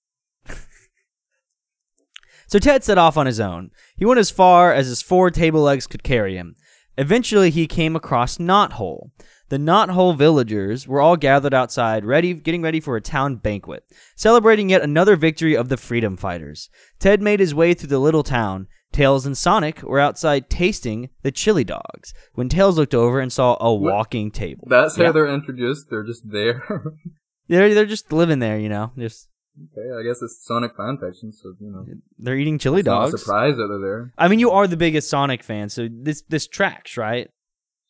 So 2.46 2.58
Ted 2.58 2.82
set 2.82 2.96
off 2.96 3.18
on 3.18 3.26
his 3.26 3.40
own. 3.40 3.72
He 3.94 4.06
went 4.06 4.20
as 4.20 4.30
far 4.30 4.72
as 4.72 4.86
his 4.86 5.02
four 5.02 5.30
table 5.30 5.60
legs 5.60 5.86
could 5.86 6.02
carry 6.02 6.36
him. 6.36 6.56
Eventually, 6.96 7.50
he 7.50 7.66
came 7.66 7.94
across 7.94 8.38
Knothole. 8.38 9.10
The 9.48 9.56
Knothole 9.58 10.16
villagers 10.16 10.86
were 10.86 11.00
all 11.00 11.16
gathered 11.16 11.54
outside, 11.54 12.04
ready, 12.04 12.34
getting 12.34 12.60
ready 12.62 12.80
for 12.80 12.96
a 12.96 13.00
town 13.00 13.36
banquet, 13.36 13.82
celebrating 14.14 14.68
yet 14.70 14.82
another 14.82 15.16
victory 15.16 15.56
of 15.56 15.68
the 15.70 15.76
freedom 15.78 16.16
fighters. 16.16 16.68
Ted 16.98 17.22
made 17.22 17.40
his 17.40 17.54
way 17.54 17.72
through 17.74 17.88
the 17.88 17.98
little 17.98 18.22
town. 18.22 18.66
Tails 18.92 19.26
and 19.26 19.36
Sonic 19.36 19.82
were 19.82 20.00
outside 20.00 20.48
tasting 20.50 21.10
the 21.22 21.30
chili 21.30 21.64
dogs 21.64 22.12
when 22.34 22.48
Tails 22.48 22.76
looked 22.78 22.94
over 22.94 23.20
and 23.20 23.32
saw 23.32 23.56
a 23.60 23.74
walking 23.74 24.30
table. 24.30 24.66
That's 24.68 24.96
how 24.96 25.04
Yeah. 25.04 25.12
they're 25.12 25.32
introduced. 25.34 25.86
They're 25.90 26.04
just 26.04 26.22
there. 26.30 26.62
They're 27.48 27.72
they're 27.74 27.86
just 27.86 28.12
living 28.12 28.40
there, 28.40 28.58
you 28.58 28.68
know. 28.68 28.92
Just 28.98 29.28
okay, 29.58 29.88
I 29.98 30.02
guess 30.02 30.20
it's 30.20 30.44
Sonic 30.46 30.76
fan 30.76 30.98
fiction, 31.00 31.32
so 31.32 31.54
you 31.58 31.70
know. 31.70 31.86
they're 32.18 32.36
eating 32.36 32.58
chili 32.58 32.80
It's 32.80 32.86
not 32.86 33.08
a 33.08 33.10
dogs. 33.10 33.22
surprise 33.22 33.56
that 33.56 33.68
they're 33.68 33.80
there. 33.80 34.12
I 34.18 34.28
mean, 34.28 34.38
you 34.38 34.50
are 34.50 34.66
the 34.66 34.76
biggest 34.76 35.08
Sonic 35.08 35.42
fan, 35.42 35.70
so 35.70 35.88
this 35.90 36.20
this 36.28 36.46
tracks, 36.46 36.98
right? 36.98 37.28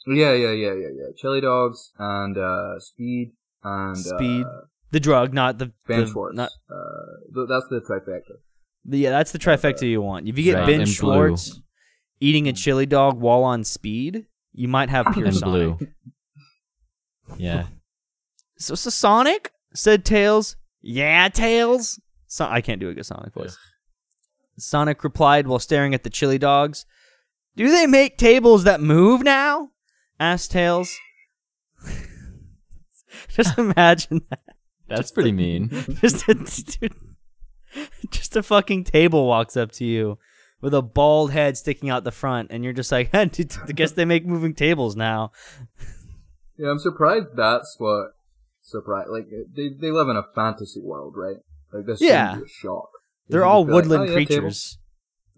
Yeah, 0.08 0.32
yeah, 0.32 0.52
yeah, 0.52 0.72
yeah, 0.72 0.88
yeah. 0.94 1.06
Chili 1.16 1.40
dogs 1.40 1.92
and 1.98 2.36
uh, 2.38 2.78
speed 2.80 3.32
and 3.62 3.96
Speed. 3.96 4.44
Uh, 4.46 4.60
The 4.90 5.00
drug, 5.00 5.34
not 5.34 5.58
the, 5.58 5.72
Ben 5.86 6.00
the 6.00 6.06
Schwartz. 6.06 6.36
not 6.36 6.50
Uh, 6.70 7.44
that's 7.46 7.66
the 7.68 7.80
trifecta. 7.80 8.36
the, 8.84 8.98
yeah. 8.98 9.10
That's 9.10 9.32
the 9.32 9.38
trifecta 9.38 9.88
you 9.88 10.00
want. 10.00 10.26
If 10.28 10.38
you 10.38 10.44
get 10.44 10.54
Right, 10.54 10.66
Ben 10.66 10.80
and 10.80 10.88
Schwartz 10.88 11.60
eating 12.20 12.48
a 12.48 12.52
chili 12.52 12.86
dog 12.86 13.20
while 13.20 13.44
on 13.44 13.64
speed, 13.64 14.26
you 14.52 14.66
might 14.68 14.88
have 14.90 15.06
pure 15.12 15.26
and 15.26 15.36
Sonic. 15.36 15.78
blue. 15.78 15.88
Yeah. 17.36 17.66
So, 18.56 18.74
so 18.74 18.88
Sonic 18.90 19.52
said 19.74 20.04
Tails. 20.04 20.56
Yeah, 20.80 21.28
Tails. 21.28 22.00
So 22.26 22.46
I 22.46 22.60
can't 22.62 22.80
do 22.80 22.88
a 22.88 22.94
good 22.94 23.04
Sonic 23.06 23.34
voice. 23.34 23.56
Sonic 24.58 25.04
replied 25.04 25.46
while 25.46 25.58
staring 25.58 25.92
at 25.94 26.02
the 26.04 26.10
chili 26.10 26.38
dogs. 26.38 26.86
Do 27.56 27.70
they 27.70 27.86
make 27.86 28.16
tables 28.16 28.64
that 28.64 28.80
move 28.80 29.22
now? 29.22 29.70
Asked 30.20 30.50
Tails. 30.50 30.96
Just 33.28 33.58
imagine 33.58 34.22
that. 34.30 34.40
That's 34.88 35.10
pretty 35.10 35.32
mean. 35.32 35.68
just 36.00 36.28
a 36.28 36.34
dude, 36.34 36.94
just 38.10 38.36
a 38.36 38.42
fucking 38.42 38.84
table 38.84 39.26
walks 39.26 39.56
up 39.56 39.70
to 39.72 39.84
you 39.84 40.18
with 40.60 40.72
a 40.74 40.82
bald 40.82 41.30
head 41.30 41.56
sticking 41.56 41.90
out 41.90 42.04
the 42.04 42.10
front, 42.10 42.50
and 42.50 42.64
you're 42.64 42.72
just 42.72 42.90
like, 42.90 43.10
I 43.14 43.26
guess 43.26 43.92
they 43.92 44.04
make 44.04 44.26
moving 44.26 44.54
tables 44.54 44.96
now. 44.96 45.32
Yeah, 46.56 46.70
I'm 46.70 46.78
surprised 46.78 47.28
that's 47.36 47.76
what 47.78 48.12
surprised. 48.62 49.10
Like 49.10 49.26
they 49.54 49.68
they 49.68 49.90
live 49.90 50.08
in 50.08 50.16
a 50.16 50.24
fantasy 50.34 50.80
world, 50.80 51.14
right? 51.16 51.36
Like 51.72 51.86
this 51.86 52.00
Yeah. 52.00 52.34
should 52.36 52.44
a 52.44 52.48
shock. 52.48 52.88
They're 53.28 53.44
all 53.44 53.64
be 53.64 53.72
like, 53.72 53.82
woodland 53.82 54.02
"Oh, 54.02 54.06
yeah, 54.06 54.14
creatures. 54.14 54.78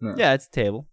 table." 0.00 0.18
Yeah, 0.18 0.34
it's 0.34 0.46
a 0.46 0.50
table. 0.50 0.86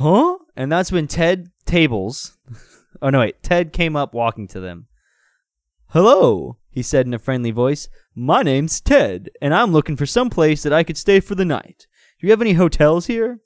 Huh? 0.00 0.38
And 0.56 0.72
that's 0.72 0.90
when 0.90 1.06
Ted 1.06 1.50
Tables. 1.64 2.36
Oh 3.02 3.08
no, 3.08 3.20
wait. 3.20 3.42
Ted 3.42 3.72
came 3.72 3.96
up 3.96 4.12
walking 4.12 4.46
to 4.48 4.60
them. 4.60 4.88
Hello, 5.90 6.58
he 6.70 6.82
said 6.82 7.06
in 7.06 7.14
a 7.14 7.18
friendly 7.18 7.50
voice. 7.50 7.88
My 8.14 8.42
name's 8.42 8.80
Ted, 8.80 9.30
and 9.40 9.54
I'm 9.54 9.72
looking 9.72 9.96
for 9.96 10.04
some 10.04 10.28
place 10.28 10.62
that 10.64 10.72
I 10.72 10.82
could 10.82 10.98
stay 10.98 11.20
for 11.20 11.34
the 11.34 11.44
night. 11.44 11.86
Do 12.20 12.26
you 12.26 12.30
have 12.32 12.42
any 12.42 12.54
hotels 12.54 13.06
here? 13.06 13.38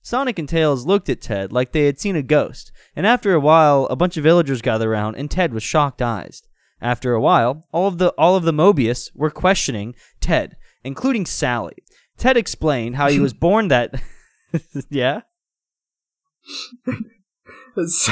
Sonic 0.00 0.38
and 0.38 0.48
Tails 0.48 0.86
looked 0.86 1.10
at 1.10 1.20
Ted 1.20 1.52
like 1.52 1.72
they 1.72 1.84
had 1.84 2.00
seen 2.00 2.16
a 2.16 2.22
ghost, 2.22 2.72
and 2.96 3.06
after 3.06 3.34
a 3.34 3.40
while, 3.40 3.86
a 3.86 3.96
bunch 3.96 4.16
of 4.16 4.24
villagers 4.24 4.62
gathered 4.62 4.88
around, 4.88 5.16
and 5.16 5.30
Ted 5.30 5.52
was 5.52 5.62
shocked-eyed. 5.62 6.36
After 6.80 7.12
a 7.12 7.20
while, 7.20 7.66
all 7.70 7.88
of 7.88 7.98
the 7.98 8.10
all 8.18 8.34
of 8.34 8.44
the 8.44 8.52
Mobius 8.52 9.10
were 9.14 9.30
questioning 9.30 9.94
Ted, 10.20 10.56
including 10.82 11.26
Sally. 11.26 11.76
Ted 12.16 12.36
explained 12.36 12.96
how 12.96 13.10
he 13.10 13.20
was 13.20 13.34
born 13.46 13.68
that. 13.68 14.00
yeah. 14.90 15.22
Has, 17.76 18.10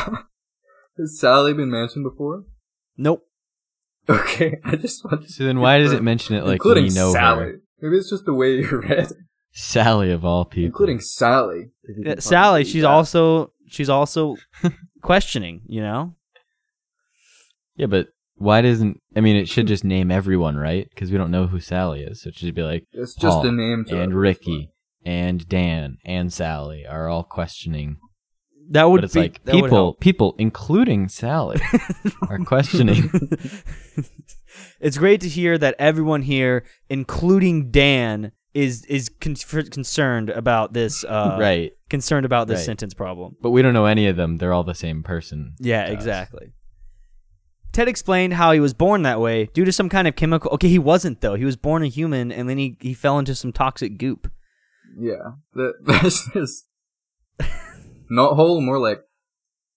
has 0.99 1.19
Sally 1.21 1.53
been 1.53 1.71
mentioned 1.71 2.05
before? 2.05 2.45
Nope. 2.97 3.23
Okay, 4.09 4.59
I 4.65 4.77
just 4.77 5.05
want 5.05 5.23
to 5.27 5.33
So 5.33 5.45
then 5.45 5.61
why 5.61 5.79
does 5.79 5.93
it 5.93 6.03
mention 6.03 6.35
it 6.35 6.45
like 6.45 6.55
including 6.55 6.85
we 6.85 6.91
know 6.91 7.13
Sally. 7.13 7.45
her? 7.45 7.61
Maybe 7.81 7.97
it's 7.97 8.11
just 8.11 8.25
the 8.25 8.35
way 8.35 8.57
you 8.57 8.81
read, 8.89 8.99
it. 9.11 9.13
Sally 9.53 10.11
of 10.11 10.25
all 10.25 10.45
people. 10.45 10.67
including 10.67 11.01
Sally. 11.01 11.71
Yeah, 11.99 12.17
Sally, 12.19 12.65
she's 12.65 12.83
that. 12.83 12.89
also 12.91 13.53
she's 13.69 13.89
also 13.89 14.37
questioning. 15.03 15.63
You 15.67 15.83
know. 15.83 16.15
Yeah, 17.77 17.87
but 17.87 18.09
why 18.37 18.63
doesn't 18.63 18.99
I 19.15 19.21
mean 19.21 19.37
it 19.37 19.49
should 19.49 19.67
just 19.67 19.85
name 19.85 20.11
everyone, 20.11 20.57
right? 20.57 20.89
Because 20.91 21.11
we 21.13 21.19
don't 21.19 21.31
know 21.31 21.47
who 21.47 21.61
Sally 21.61 22.03
is. 22.03 22.23
So 22.23 22.29
it 22.29 22.35
should 22.37 22.55
be 22.55 22.63
like 22.63 22.85
It's 22.93 23.15
just 23.15 23.37
Paul 23.37 23.49
a 23.49 23.53
name 23.53 23.85
to 23.89 24.01
and. 24.01 24.15
Ricky 24.15 24.71
and 25.05 25.47
Dan 25.49 25.99
and 26.05 26.33
Sally 26.33 26.87
are 26.87 27.09
all 27.09 27.25
questioning. 27.25 27.99
That 28.71 28.85
would 28.89 28.99
but 28.99 29.05
it's 29.05 29.15
be 29.15 29.21
like 29.21 29.45
people 29.45 29.95
people 29.95 30.35
including 30.39 31.09
Sally 31.09 31.61
are 32.29 32.39
questioning. 32.39 33.11
it's 34.81 34.97
great 34.99 35.21
to 35.23 35.29
hear 35.29 35.59
that 35.59 35.75
everyone 35.79 36.23
here, 36.23 36.65
including 36.89 37.71
Dan, 37.71 38.33
is 38.55 38.85
is 38.87 39.09
con- 39.09 39.35
concerned 39.71 40.31
about 40.31 40.73
this. 40.73 41.05
Uh, 41.05 41.37
right. 41.41 41.73
Concerned 41.89 42.25
about 42.25 42.47
this 42.47 42.59
Right. 42.61 42.67
sentence 42.67 42.95
problem. 42.95 43.35
But 43.43 43.51
we 43.51 43.63
don't 43.63 43.75
know 43.75 43.87
any 43.87 44.07
of 44.07 44.17
them. 44.17 44.37
They're 44.37 44.53
all 44.53 44.65
the 44.65 44.75
same 44.75 45.03
person. 45.03 45.55
Yeah, 45.59 45.85
to 45.87 45.89
us. 45.89 45.95
exactly. 45.95 46.53
Ted 47.73 47.89
explained 47.89 48.35
how 48.35 48.51
he 48.53 48.59
was 48.61 48.75
born 48.75 49.03
that 49.03 49.21
way 49.21 49.47
due 49.55 49.65
to 49.65 49.73
some 49.73 49.89
kind 49.89 50.07
of 50.09 50.17
chemical. 50.17 50.51
Okay, 50.53 50.69
he 50.69 50.79
wasn't 50.79 51.21
though. 51.21 51.35
He 51.35 51.45
was 51.45 51.57
born 51.57 51.83
a 51.83 51.87
human, 51.89 52.31
and 52.33 52.49
then 52.49 52.59
he, 52.59 52.77
he 52.81 52.95
fell 52.95 53.19
into 53.19 53.35
some 53.35 53.53
toxic 53.53 53.99
goop. 53.99 54.31
Yeah, 54.99 55.33
that, 55.55 55.75
there's 55.85 56.25
this 56.35 56.65
not 58.11 58.35
hole, 58.35 58.61
more 58.61 58.79
like 58.79 59.01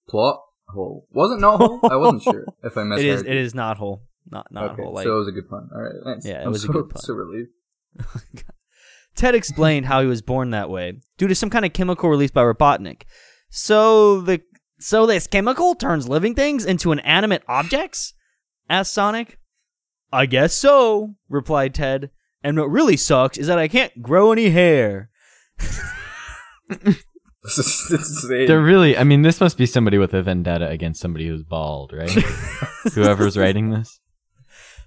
plot 0.10 0.40
hole. 0.70 1.08
Wasn't 1.12 1.42
not 1.42 1.58
hole? 1.58 1.80
I 1.84 1.96
wasn't 1.96 2.24
sure 2.24 2.46
if 2.64 2.78
I 2.78 2.82
It 2.82 2.86
misheard. 2.86 3.06
is. 3.06 3.22
It 3.22 3.36
is 3.38 3.54
not 3.56 3.78
whole. 3.78 4.04
Not 4.30 4.52
not 4.52 4.72
okay, 4.72 4.84
whole. 4.84 4.94
Like 4.94 5.04
so 5.04 5.14
it 5.16 5.18
was 5.20 5.28
a 5.28 5.32
good 5.32 5.50
pun. 5.50 5.70
All 5.74 5.82
right, 5.82 5.94
thanks. 6.04 6.26
Yeah, 6.26 6.42
it 6.42 6.46
I'm 6.46 6.52
was 6.52 6.64
a 6.64 6.68
good 6.70 6.90
pun. 6.92 7.02
So 7.02 7.14
relieved. 7.14 7.50
Ted 9.16 9.36
explained 9.36 9.86
how 9.86 10.02
he 10.02 10.08
was 10.08 10.22
born 10.24 10.50
that 10.50 10.70
way 10.70 10.94
due 11.18 11.28
to 11.28 11.36
some 11.36 11.50
kind 11.52 11.66
of 11.66 11.74
chemical 11.74 12.10
released 12.10 12.34
by 12.34 12.42
Robotnik. 12.42 13.04
So 13.50 14.22
the 14.22 14.42
so 14.80 15.06
this 15.06 15.28
chemical 15.28 15.76
turns 15.76 16.10
living 16.10 16.34
things 16.36 16.66
into 16.66 16.92
inanimate 16.92 17.44
objects? 17.48 18.14
asked 18.70 18.94
Sonic. 18.94 19.38
I 20.12 20.26
guess 20.26 20.54
so, 20.54 21.16
replied 21.30 21.74
Ted. 21.76 22.10
And 22.44 22.58
what 22.58 22.70
really 22.70 22.98
sucks 22.98 23.38
is 23.38 23.48
that 23.48 23.60
I 23.60 23.68
can't 23.68 24.02
grow 24.02 24.32
any 24.32 24.50
hair. 24.50 25.10
This 27.56 27.58
is 27.58 27.92
insane. 27.92 28.48
They're 28.48 28.62
really. 28.62 28.98
I 28.98 29.04
mean, 29.04 29.22
this 29.22 29.42
must 29.42 29.58
be 29.58 29.66
somebody 29.66 29.98
with 29.98 30.14
a 30.14 30.24
vendetta 30.24 30.70
against 30.70 31.02
somebody 31.02 31.28
who's 31.28 31.44
bald, 31.44 31.92
right? 31.92 32.10
Whoever's 32.94 33.38
writing 33.38 33.70
this. 33.70 34.00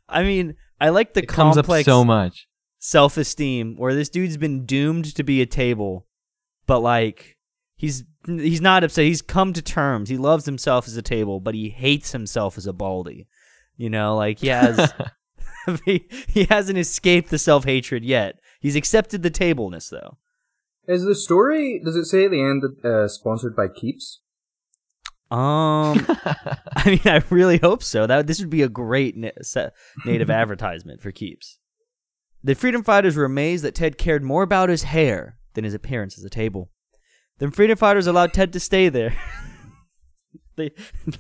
I 0.09 0.23
mean, 0.23 0.55
I 0.81 0.89
like 0.89 1.13
the 1.13 1.23
It 1.23 1.29
comes 1.29 1.59
up 1.59 1.67
complex 1.67 1.85
so 1.85 2.05
much. 2.05 2.49
self-esteem 2.79 3.77
where 3.77 3.95
this 3.95 4.09
dude's 4.09 4.37
been 4.39 4.65
doomed 4.65 5.15
to 5.17 5.23
be 5.23 5.43
a 5.43 5.47
table, 5.47 6.07
but 6.67 6.81
like 6.81 7.37
he's 7.77 8.05
he's 8.27 8.61
not 8.63 8.85
upset. 8.85 9.05
He's 9.05 9.23
come 9.23 9.53
to 9.53 9.63
terms. 9.63 10.09
He 10.09 10.17
loves 10.17 10.47
himself 10.47 10.87
as 10.87 10.97
a 10.97 11.03
table, 11.03 11.41
but 11.41 11.55
he 11.55 11.69
hates 11.69 12.13
himself 12.13 12.57
as 12.57 12.67
a 12.67 12.73
baldy. 12.73 13.29
You 13.77 13.91
know, 13.91 14.17
like 14.17 14.39
he 14.39 14.49
has 14.49 14.93
he, 15.85 16.09
he 16.29 16.45
hasn't 16.45 16.79
escaped 16.79 17.29
the 17.29 17.39
self-hatred 17.39 18.03
yet. 18.05 18.37
He's 18.61 18.77
accepted 18.77 19.23
the 19.23 19.31
tableness 19.31 19.91
though. 19.91 20.17
Is 20.89 21.05
the 21.05 21.15
story? 21.15 21.81
Does 21.85 21.97
it 21.97 22.05
say 22.05 22.27
at 22.27 22.31
the 22.31 22.41
end 22.41 22.63
that 22.63 22.89
uh, 22.89 23.09
sponsored 23.09 23.57
by 23.57 23.69
Keeps? 23.69 24.21
Um, 25.31 26.07
I 26.77 26.83
mean, 26.87 27.01
I 27.05 27.23
really 27.31 27.59
hope 27.59 27.83
so. 27.83 28.07
That 28.07 28.27
this 28.27 28.39
would 28.39 28.51
be 28.51 28.63
a 28.63 28.69
great 28.69 29.17
na- 29.17 29.31
sa- 29.43 29.71
native 30.05 30.31
advertisement 30.43 31.01
for 31.03 31.11
keeps. 31.11 31.59
The 32.45 32.55
freedom 32.55 32.85
fighters 32.85 33.17
were 33.17 33.25
amazed 33.25 33.65
that 33.65 33.75
Ted 33.75 33.99
cared 33.99 34.23
more 34.23 34.45
about 34.45 34.69
his 34.69 34.85
hair 34.85 35.39
than 35.55 35.65
his 35.65 35.75
appearance 35.75 36.17
as 36.17 36.25
a 36.25 36.31
table. 36.31 36.71
The 37.39 37.51
freedom 37.51 37.77
fighters 37.77 38.07
allowed 38.07 38.33
Ted 38.33 38.53
to 38.53 38.61
stay 38.61 38.89
there. 38.89 39.17
the, 40.57 40.71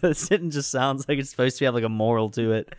the 0.01 0.15
sentence 0.15 0.55
just 0.55 0.71
sounds 0.71 1.09
like 1.09 1.19
it's 1.19 1.31
supposed 1.31 1.59
to 1.59 1.65
have 1.65 1.75
like 1.75 1.83
a 1.83 1.89
moral 1.89 2.31
to 2.31 2.53
it. 2.53 2.73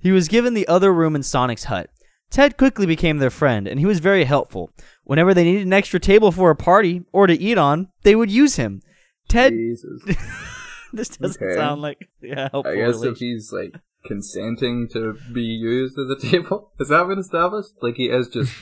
he 0.00 0.10
was 0.10 0.26
given 0.26 0.54
the 0.54 0.66
other 0.66 0.92
room 0.92 1.14
in 1.14 1.22
Sonic's 1.22 1.64
hut. 1.64 1.90
Ted 2.30 2.56
quickly 2.56 2.84
became 2.86 3.18
their 3.18 3.30
friend, 3.30 3.66
and 3.66 3.80
he 3.80 3.86
was 3.86 4.00
very 4.00 4.24
helpful. 4.24 4.70
Whenever 5.04 5.32
they 5.32 5.44
needed 5.44 5.66
an 5.66 5.72
extra 5.72 5.98
table 5.98 6.30
for 6.30 6.50
a 6.50 6.56
party 6.56 7.02
or 7.12 7.26
to 7.26 7.32
eat 7.34 7.56
on, 7.58 7.88
they 8.02 8.14
would 8.14 8.30
use 8.30 8.56
him. 8.56 8.82
Ted, 9.28 9.52
Jesus. 9.52 10.02
this 10.92 11.08
doesn't 11.16 11.42
Okay. 11.42 11.54
sound 11.54 11.80
like 11.82 12.08
yeah, 12.20 12.48
helpful. 12.52 12.72
I 12.72 12.76
guess 12.76 13.02
if 13.02 13.16
he's 13.18 13.50
like 13.52 13.74
consenting 14.04 14.88
to 14.92 15.16
be 15.32 15.42
used 15.42 15.98
as 15.98 16.10
a 16.10 16.18
table, 16.30 16.72
has 16.78 16.88
that 16.88 17.06
been 17.08 17.18
established? 17.18 17.70
Like 17.82 17.96
he 17.96 18.06
is 18.10 18.28
just 18.28 18.52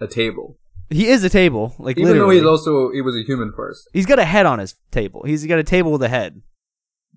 a 0.00 0.06
table, 0.08 0.58
he 0.90 1.06
is 1.08 1.22
a 1.24 1.30
table, 1.30 1.74
like 1.78 1.96
even 1.98 2.12
literally. 2.12 2.36
though 2.36 2.40
he's 2.40 2.46
also 2.46 2.90
he 2.92 3.00
was 3.00 3.16
a 3.16 3.22
human 3.24 3.52
first. 3.56 3.88
he's 3.92 4.06
got 4.06 4.18
a 4.18 4.24
head 4.24 4.46
on 4.46 4.58
his 4.58 4.74
table. 4.90 5.22
He's 5.24 5.46
got 5.46 5.58
a 5.58 5.64
table 5.64 5.92
with 5.92 6.02
a 6.02 6.08
head. 6.08 6.42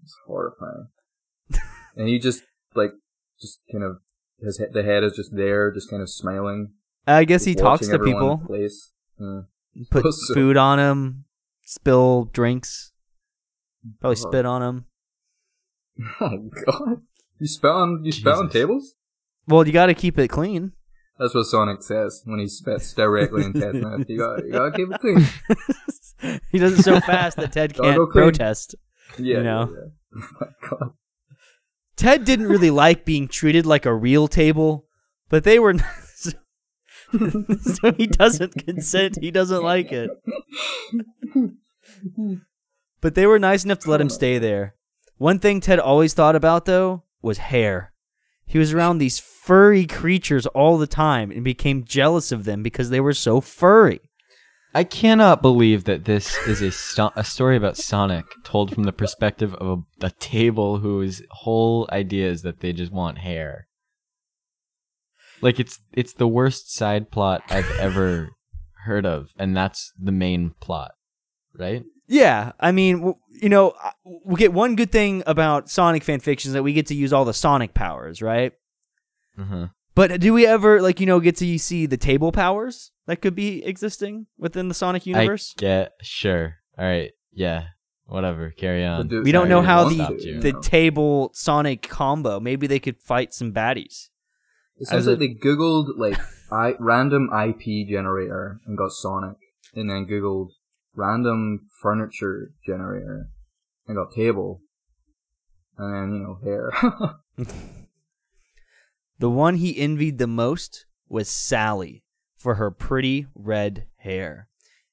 It's 0.04 0.16
horrifying. 0.28 0.88
and 1.96 2.08
he 2.08 2.20
just 2.20 2.44
like 2.76 2.92
just 3.42 3.60
kind 3.72 3.84
of 3.84 3.98
his 4.46 4.62
the 4.72 4.84
head 4.84 5.04
is 5.04 5.14
just 5.16 5.36
there, 5.36 5.72
just 5.72 5.90
kind 5.90 6.02
of 6.02 6.10
smiling. 6.10 6.72
I 7.08 7.26
guess 7.26 7.44
he 7.46 7.54
talks 7.56 7.88
to 7.88 8.00
people, 8.00 8.42
Place. 8.46 8.92
Yeah. 9.20 9.42
Hmm. 9.76 9.82
put 9.92 10.06
food 10.34 10.56
on 10.58 10.80
him, 10.80 11.26
spill 11.66 12.26
drinks, 12.34 12.92
probably 14.00 14.18
Oh. 14.24 14.30
spit 14.30 14.46
on 14.46 14.62
him. 14.64 14.86
Oh 16.20 16.50
god! 16.66 17.02
You 17.40 17.48
spit 17.48 17.72
on 17.72 18.04
you 18.04 18.12
spit 18.12 18.34
on 18.34 18.50
tables? 18.50 18.96
Well, 19.48 19.66
you 19.66 19.72
got 19.74 19.86
to 19.86 19.94
keep 19.94 20.18
it 20.20 20.28
clean. 20.28 20.74
That's 21.18 21.34
what 21.34 21.46
Sonic 21.46 21.82
says 21.84 22.22
when 22.26 22.40
he 22.40 22.48
spits 22.48 22.92
directly 22.94 23.46
in 23.46 23.54
Ted's 23.54 23.78
mouth. 23.82 24.04
You 24.10 24.18
got 24.18 24.46
you 24.46 24.52
gotta 24.52 24.72
keep 24.72 24.90
it 24.92 25.00
clean. 25.00 26.36
he 26.52 26.60
does 26.60 26.78
it 26.78 26.84
so 26.84 27.00
fast 27.00 27.38
that 27.38 27.54
Ted 27.54 27.74
can't 27.74 27.96
go 27.96 28.08
protest. 28.08 28.76
Yeah, 29.18 29.38
You 29.38 29.44
know. 29.44 29.70
yeah, 29.72 29.78
yeah. 29.80 30.22
Oh 30.22 30.28
my 30.42 30.48
god. 30.70 30.90
Ted 31.96 32.26
didn't 32.26 32.48
really 32.48 32.72
like 32.86 33.06
being 33.06 33.28
treated 33.28 33.66
like 33.66 33.86
a 33.86 33.94
real 33.94 34.28
table, 34.28 34.86
but 35.30 35.44
they 35.44 35.60
were. 35.60 35.76
so, 36.16 36.32
so 37.12 37.92
he 37.94 38.08
doesn't 38.08 38.66
consent. 38.66 39.18
He 39.22 39.32
doesn't 39.32 39.64
like 39.64 39.92
it. 39.92 40.10
But 43.02 43.16
they 43.16 43.28
were 43.28 43.40
nice 43.40 43.64
enough 43.64 43.80
to 43.80 43.92
let 43.92 44.02
him 44.02 44.10
stay 44.10 44.40
there. 44.40 44.76
One 45.18 45.40
thing 45.40 45.62
Ted 45.62 45.80
always 45.80 46.14
thought 46.14 46.36
about, 46.36 46.66
though, 46.66 47.04
was 47.22 47.38
hair. 47.38 47.94
He 48.46 48.60
was 48.60 48.74
around 48.74 48.98
these 48.98 49.20
furry 49.20 49.86
creatures 49.86 50.46
all 50.48 50.78
the 50.78 50.88
time 50.88 51.32
and 51.32 51.44
became 51.44 51.84
jealous 51.86 52.32
of 52.32 52.44
them 52.44 52.64
because 52.64 52.90
they 52.90 53.00
were 53.00 53.14
so 53.14 53.42
furry. 53.42 54.02
I 54.76 54.84
cannot 54.84 55.42
believe 55.42 55.86
that 55.86 56.04
this 56.04 56.36
is 56.46 56.62
a 56.62 56.70
sto- 56.70 57.14
a 57.16 57.24
story 57.24 57.56
about 57.56 57.78
Sonic 57.78 58.26
told 58.44 58.74
from 58.74 58.84
the 58.84 58.92
perspective 58.92 59.56
of 59.56 59.86
a, 60.02 60.08
a 60.08 60.12
table 60.20 60.80
whose 60.80 61.22
whole 61.32 61.88
idea 61.94 62.30
is 62.30 62.42
that 62.42 62.60
they 62.60 62.74
just 62.74 62.92
want 62.92 63.20
hair. 63.20 63.68
Like 65.42 65.62
it's 65.62 65.80
it's 65.94 66.12
the 66.12 66.28
worst 66.28 66.76
side 66.76 67.10
plot 67.10 67.42
I've 67.50 67.72
ever 67.80 68.32
heard 68.84 69.06
of, 69.06 69.30
and 69.40 69.56
that's 69.56 69.94
the 69.98 70.12
main 70.12 70.56
plot, 70.60 70.92
right? 71.58 71.86
Yeah, 72.08 72.52
I 72.60 72.74
mean, 72.74 73.14
you 73.30 73.48
know, 73.48 73.76
we 74.26 74.36
get 74.36 74.52
one 74.52 74.76
good 74.76 74.92
thing 74.92 75.24
about 75.26 75.70
Sonic 75.70 76.04
fan 76.04 76.20
fiction 76.20 76.50
is 76.50 76.54
that 76.54 76.64
we 76.64 76.74
get 76.74 76.88
to 76.88 76.96
use 76.96 77.14
all 77.14 77.24
the 77.24 77.34
Sonic 77.34 77.74
powers, 77.74 78.22
right? 78.22 78.52
Uh-huh. 79.40 79.68
But 79.96 80.20
do 80.20 80.34
we 80.34 80.46
ever, 80.46 80.82
like, 80.82 81.00
you 81.00 81.06
know, 81.06 81.22
get 81.22 81.38
to 81.38 81.58
see 81.58 81.86
the 81.86 81.98
table 81.98 82.34
powers 82.34 82.92
that 83.08 83.22
could 83.22 83.36
be 83.36 83.64
existing 83.64 84.28
within 84.38 84.68
the 84.68 84.74
Sonic 84.74 85.06
universe? 85.06 85.54
I 85.58 85.62
get 85.62 85.92
sure. 86.02 86.56
All 86.78 86.86
right, 86.86 87.12
yeah, 87.32 87.68
whatever. 88.06 88.52
Carry 88.52 88.86
on. 88.86 89.08
Do- 89.08 89.24
we 89.24 89.32
don't 89.32 89.50
know 89.50 89.62
how 89.62 89.90
the 89.90 90.18
you 90.20 90.40
the 90.42 90.54
know. 90.54 90.62
table 90.62 91.32
Sonic 91.34 91.84
combo. 91.84 92.40
Maybe 92.40 92.68
they 92.68 92.80
could 92.80 93.00
fight 93.02 93.34
some 93.34 93.54
baddies. 93.54 94.10
It 94.78 94.88
sounds 94.88 95.02
As 95.02 95.08
like 95.08 95.16
a- 95.16 95.20
they 95.20 95.34
googled 95.36 95.98
like 95.98 96.20
I 96.52 96.74
random 96.80 97.30
IP 97.34 97.88
generator 97.88 98.60
and 98.66 98.78
got 98.78 98.92
Sonic, 98.92 99.38
and 99.74 99.90
then 99.90 100.06
googled 100.06 100.50
random 100.96 101.68
furniture 101.82 102.52
generator 102.66 103.28
and 103.88 103.96
got 103.98 104.14
table, 104.14 104.62
and 105.78 105.94
then 105.94 106.14
you 106.14 106.20
know 106.24 106.40
hair. 106.44 106.72
The 109.18 109.30
one 109.30 109.56
he 109.56 109.78
envied 109.80 110.18
the 110.18 110.28
most 110.28 110.86
was 111.08 111.30
Sally 111.30 112.04
for 112.46 112.54
her 112.54 112.70
pretty 112.70 113.26
red 113.34 113.88
hair. 113.98 114.48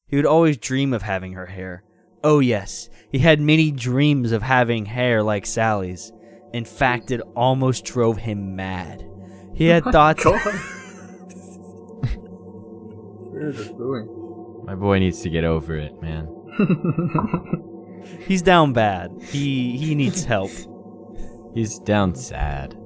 He 0.06 0.16
would 0.16 0.24
always 0.24 0.56
dream 0.56 0.94
of 0.94 1.02
having 1.02 1.34
her 1.34 1.44
hair. 1.44 1.84
Oh, 2.24 2.38
yes, 2.38 2.88
he 3.10 3.18
had 3.18 3.42
many 3.42 3.70
dreams 3.70 4.32
of 4.32 4.40
having 4.40 4.86
hair 4.86 5.22
like 5.22 5.44
Sally's. 5.44 6.10
In 6.54 6.64
fact, 6.64 7.10
it 7.10 7.20
almost 7.36 7.84
drove 7.84 8.16
him 8.16 8.56
mad. 8.56 9.06
He 9.54 9.66
had 9.66 9.82
oh 9.86 9.92
thoughts. 9.92 10.24
God. 10.24 10.40
This 13.34 13.68
going? 13.70 14.62
My 14.64 14.74
boy 14.74 15.00
needs 15.00 15.20
to 15.22 15.28
get 15.28 15.44
over 15.44 15.76
it, 15.76 16.00
man. 16.00 16.28
He's 18.26 18.40
down 18.40 18.72
bad. 18.72 19.10
He 19.20 19.76
he 19.76 19.94
needs 19.96 20.24
help. 20.24 20.50
He's 21.52 21.80
down 21.80 22.14
sad. 22.14 22.76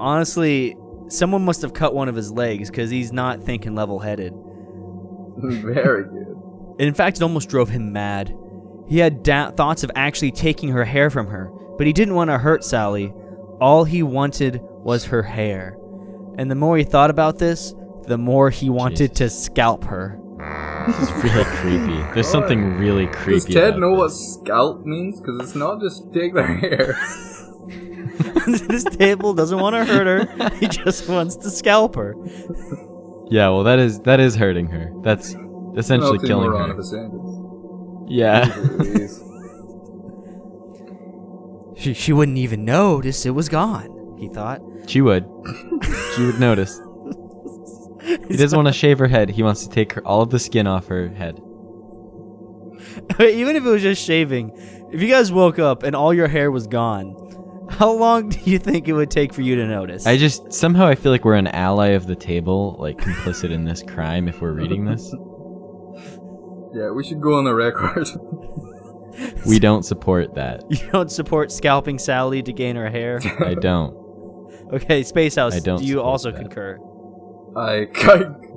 Honestly, 0.00 0.76
someone 1.12 1.44
must 1.44 1.62
have 1.62 1.74
cut 1.74 1.94
one 1.94 2.08
of 2.08 2.14
his 2.14 2.32
legs 2.32 2.70
because 2.70 2.90
he's 2.90 3.12
not 3.12 3.42
thinking 3.42 3.74
level 3.74 3.98
headed. 3.98 4.32
Very 5.36 6.04
good. 6.04 6.36
In 6.78 6.94
fact, 6.94 7.18
it 7.18 7.22
almost 7.22 7.48
drove 7.48 7.68
him 7.68 7.92
mad. 7.92 8.34
He 8.88 8.98
had 8.98 9.22
da- 9.22 9.50
thoughts 9.50 9.84
of 9.84 9.90
actually 9.94 10.32
taking 10.32 10.70
her 10.70 10.84
hair 10.84 11.10
from 11.10 11.26
her, 11.28 11.50
but 11.78 11.86
he 11.86 11.92
didn't 11.92 12.14
want 12.14 12.30
to 12.30 12.38
hurt 12.38 12.64
Sally. 12.64 13.12
All 13.60 13.84
he 13.84 14.02
wanted 14.02 14.60
was 14.62 15.04
her 15.06 15.22
hair. 15.22 15.78
And 16.36 16.50
the 16.50 16.54
more 16.54 16.76
he 16.76 16.84
thought 16.84 17.10
about 17.10 17.38
this, 17.38 17.74
the 18.06 18.18
more 18.18 18.50
he 18.50 18.68
wanted 18.70 19.14
to 19.16 19.30
scalp 19.30 19.84
her. 19.84 20.18
This 20.86 20.98
is 20.98 21.12
really 21.22 21.44
creepy. 21.56 22.14
There's 22.14 22.26
something 22.26 22.76
really 22.76 23.06
creepy. 23.06 23.46
Does 23.46 23.54
Ted 23.54 23.68
about 23.68 23.80
know 23.80 23.90
what 23.92 24.10
scalp 24.10 24.84
means? 24.84 25.20
Because 25.20 25.40
it's 25.40 25.54
not 25.54 25.80
just 25.80 26.12
take 26.12 26.34
their 26.34 26.46
hair. 26.58 26.96
this 28.46 28.84
table 28.84 29.34
doesn't 29.34 29.58
want 29.58 29.74
to 29.74 29.84
hurt 29.84 30.06
her. 30.28 30.50
He 30.56 30.68
just 30.68 31.08
wants 31.08 31.36
to 31.36 31.50
scalp 31.50 31.94
her. 31.96 32.14
Yeah, 33.30 33.48
well, 33.48 33.64
that 33.64 33.78
is 33.78 34.00
that 34.00 34.20
is 34.20 34.34
hurting 34.34 34.66
her. 34.68 34.92
That's 35.02 35.34
essentially 35.76 36.18
An 36.18 36.26
killing 36.26 36.50
oxymoron 36.50 36.66
her. 36.66 36.72
of 36.72 36.78
a 36.78 36.84
sentence. 36.84 37.38
Yeah. 38.08 38.46
She, 41.76 41.94
she 41.94 42.12
wouldn't 42.12 42.38
even 42.38 42.64
notice 42.64 43.26
it 43.26 43.30
was 43.30 43.48
gone, 43.48 44.16
he 44.18 44.28
thought. 44.28 44.60
She 44.86 45.00
would. 45.00 45.24
she 46.14 46.26
would 46.26 46.38
notice. 46.38 46.80
He 48.28 48.36
doesn't 48.36 48.56
want 48.56 48.68
to 48.68 48.72
shave 48.72 48.98
her 48.98 49.08
head. 49.08 49.30
He 49.30 49.42
wants 49.42 49.64
to 49.66 49.70
take 49.70 49.92
her 49.94 50.06
all 50.06 50.22
of 50.22 50.30
the 50.30 50.38
skin 50.38 50.66
off 50.66 50.86
her 50.88 51.08
head. 51.08 51.40
Even 53.20 53.56
if 53.56 53.64
it 53.64 53.68
was 53.68 53.82
just 53.82 54.04
shaving, 54.04 54.52
if 54.92 55.00
you 55.00 55.08
guys 55.08 55.32
woke 55.32 55.58
up 55.58 55.82
and 55.82 55.96
all 55.96 56.12
your 56.12 56.28
hair 56.28 56.50
was 56.50 56.66
gone, 56.66 57.14
How 57.72 57.90
long 57.92 58.28
do 58.28 58.38
you 58.44 58.58
think 58.58 58.86
it 58.88 58.92
would 58.92 59.10
take 59.10 59.32
for 59.32 59.40
you 59.42 59.56
to 59.56 59.66
notice? 59.66 60.06
I 60.06 60.16
just 60.16 60.52
somehow 60.52 60.86
I 60.86 60.94
feel 60.94 61.10
like 61.10 61.24
we're 61.24 61.34
an 61.34 61.48
ally 61.48 61.88
of 61.88 62.06
the 62.06 62.14
table, 62.16 62.76
like 62.78 62.98
complicit 62.98 63.50
in 63.50 63.64
this 63.64 63.82
crime 63.82 64.28
if 64.28 64.40
we're 64.40 64.52
reading 64.52 64.84
this. 64.84 65.14
Yeah, 66.74 66.90
we 66.90 67.04
should 67.04 67.20
go 67.20 67.34
on 67.36 67.44
the 67.44 67.54
record. 67.54 68.08
We 69.46 69.58
don't 69.58 69.82
support 69.82 70.36
that. 70.36 70.64
you 70.70 70.78
don't 70.90 71.10
support 71.10 71.52
scalping 71.52 71.98
Sally 71.98 72.42
to 72.42 72.50
gain 72.50 72.76
her 72.76 72.88
hair. 72.88 73.20
I 73.44 73.52
don't. 73.52 73.94
Okay, 74.72 75.02
Space 75.02 75.34
House. 75.34 75.54
I 75.54 75.58
don't 75.58 75.80
do 75.80 75.84
you 75.86 76.00
also 76.00 76.30
that. 76.30 76.40
concur? 76.40 76.78
I 77.54 77.84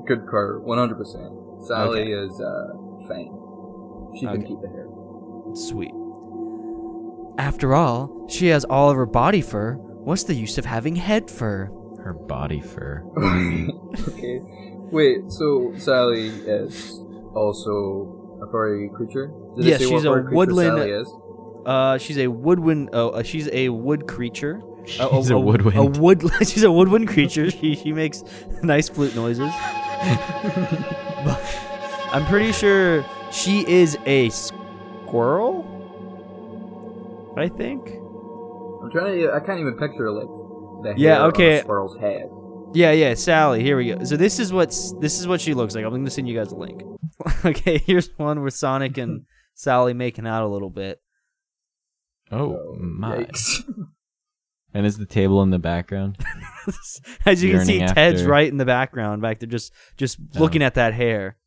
concur 0.08 0.62
100%. 0.62 1.68
Sally 1.68 2.00
Okay. 2.00 2.12
is 2.12 2.40
uh, 2.40 2.68
fine. 3.06 3.36
She 4.18 4.26
can 4.26 4.46
keep 4.48 4.62
the 4.62 4.70
hair. 4.70 4.88
Sweet. 5.56 5.92
After 7.38 7.74
all, 7.76 8.28
she 8.30 8.48
has 8.48 8.64
all 8.66 8.90
of 8.90 8.96
her 8.98 9.06
body 9.06 9.42
fur. 9.42 9.74
What's 9.76 10.24
the 10.24 10.34
use 10.34 10.58
of 10.58 10.66
having 10.66 10.96
head 10.96 11.30
fur? 11.30 11.70
Her 12.04 12.14
body 12.14 12.62
fur. 12.62 13.04
okay. 14.10 14.40
Wait, 14.92 15.32
so 15.32 15.74
Sally 15.78 16.28
is 16.28 17.00
also 17.34 18.40
a 18.42 18.52
furry 18.52 18.90
creature? 18.96 19.32
Did 19.56 19.66
Yes, 19.66 19.80
say 19.80 19.86
what 19.88 19.98
she's 20.00 20.06
a 20.06 20.12
woodland- 20.32 20.78
Sally 20.78 20.92
is? 20.92 21.10
Uh, 21.66 21.98
she's 21.98 22.18
a 22.20 22.28
woodwind. 22.28 22.90
Oh, 22.94 23.10
uh, 23.10 23.24
she's 23.24 23.50
a 23.52 23.70
wood 23.70 24.08
creature. 24.08 24.62
Uh, 25.00 25.10
She's 25.16 25.32
a 25.32 25.40
woodwind. 25.40 25.78
A 25.80 25.84
wood. 26.00 26.22
she's 26.48 26.62
a 26.62 26.72
woodwind 26.72 27.08
creature. 27.08 27.50
She 27.50 27.76
she 27.76 27.92
makes 27.92 28.24
nice 28.62 28.88
flute 28.88 29.16
noises. 29.16 29.52
But 31.26 31.42
I'm 32.12 32.24
pretty 32.28 32.52
sure 32.52 33.04
she 33.32 33.68
is 33.68 33.98
a 34.06 34.30
squirrel. 34.30 35.64
I 37.38 37.50
think. 37.50 37.88
I'm 37.90 38.92
trying 38.92 39.20
to. 39.20 39.32
I 39.34 39.40
can't 39.46 39.60
even 39.60 39.78
picture 39.78 40.12
like 40.12 40.28
the 40.84 40.90
hair 40.90 40.96
Yeah, 40.98 41.22
on 41.24 41.30
okay. 41.30 41.60
a 41.60 41.62
squirrel's 41.62 41.98
head. 42.00 42.30
Yeah, 42.74 42.92
yeah, 42.92 43.14
Sally. 43.14 43.64
Here 43.64 43.78
we 43.78 43.94
go. 43.94 44.04
So 44.04 44.18
this 44.18 44.40
is 44.40 44.52
what's 44.52 44.94
this 45.00 45.20
is 45.20 45.28
what 45.28 45.40
she 45.42 45.54
looks 45.54 45.76
like. 45.76 45.86
I'm 45.86 45.92
gonna 45.92 46.10
send 46.10 46.28
you 46.28 46.38
guys 46.38 46.52
a 46.52 46.56
link. 46.56 46.82
okay, 47.46 47.78
here's 47.80 48.10
one 48.18 48.42
with 48.44 48.54
Sonic 48.54 48.98
and 48.98 49.26
Sally 49.56 49.94
making 49.94 50.28
out 50.28 50.44
a 50.44 50.48
little 50.48 50.70
bit. 50.70 51.02
Oh 52.32 52.54
So, 52.56 52.76
my! 52.80 53.18
yikes. 53.24 53.62
And 54.74 54.86
is 54.86 54.98
the 54.98 55.06
table 55.06 55.42
in 55.42 55.52
the 55.52 55.60
background? 55.60 56.18
As 57.26 57.42
you 57.42 57.52
can 57.54 57.64
see, 57.66 57.78
Yearning 57.78 57.94
Ted's 57.96 58.22
after- 58.22 58.30
right 58.32 58.50
in 58.52 58.58
the 58.58 58.66
background, 58.66 59.22
back 59.22 59.40
there, 59.40 59.48
just 59.48 59.72
just 59.96 60.18
Oh. 60.36 60.40
looking 60.40 60.62
at 60.62 60.74
that 60.74 60.94
hair. 60.94 61.38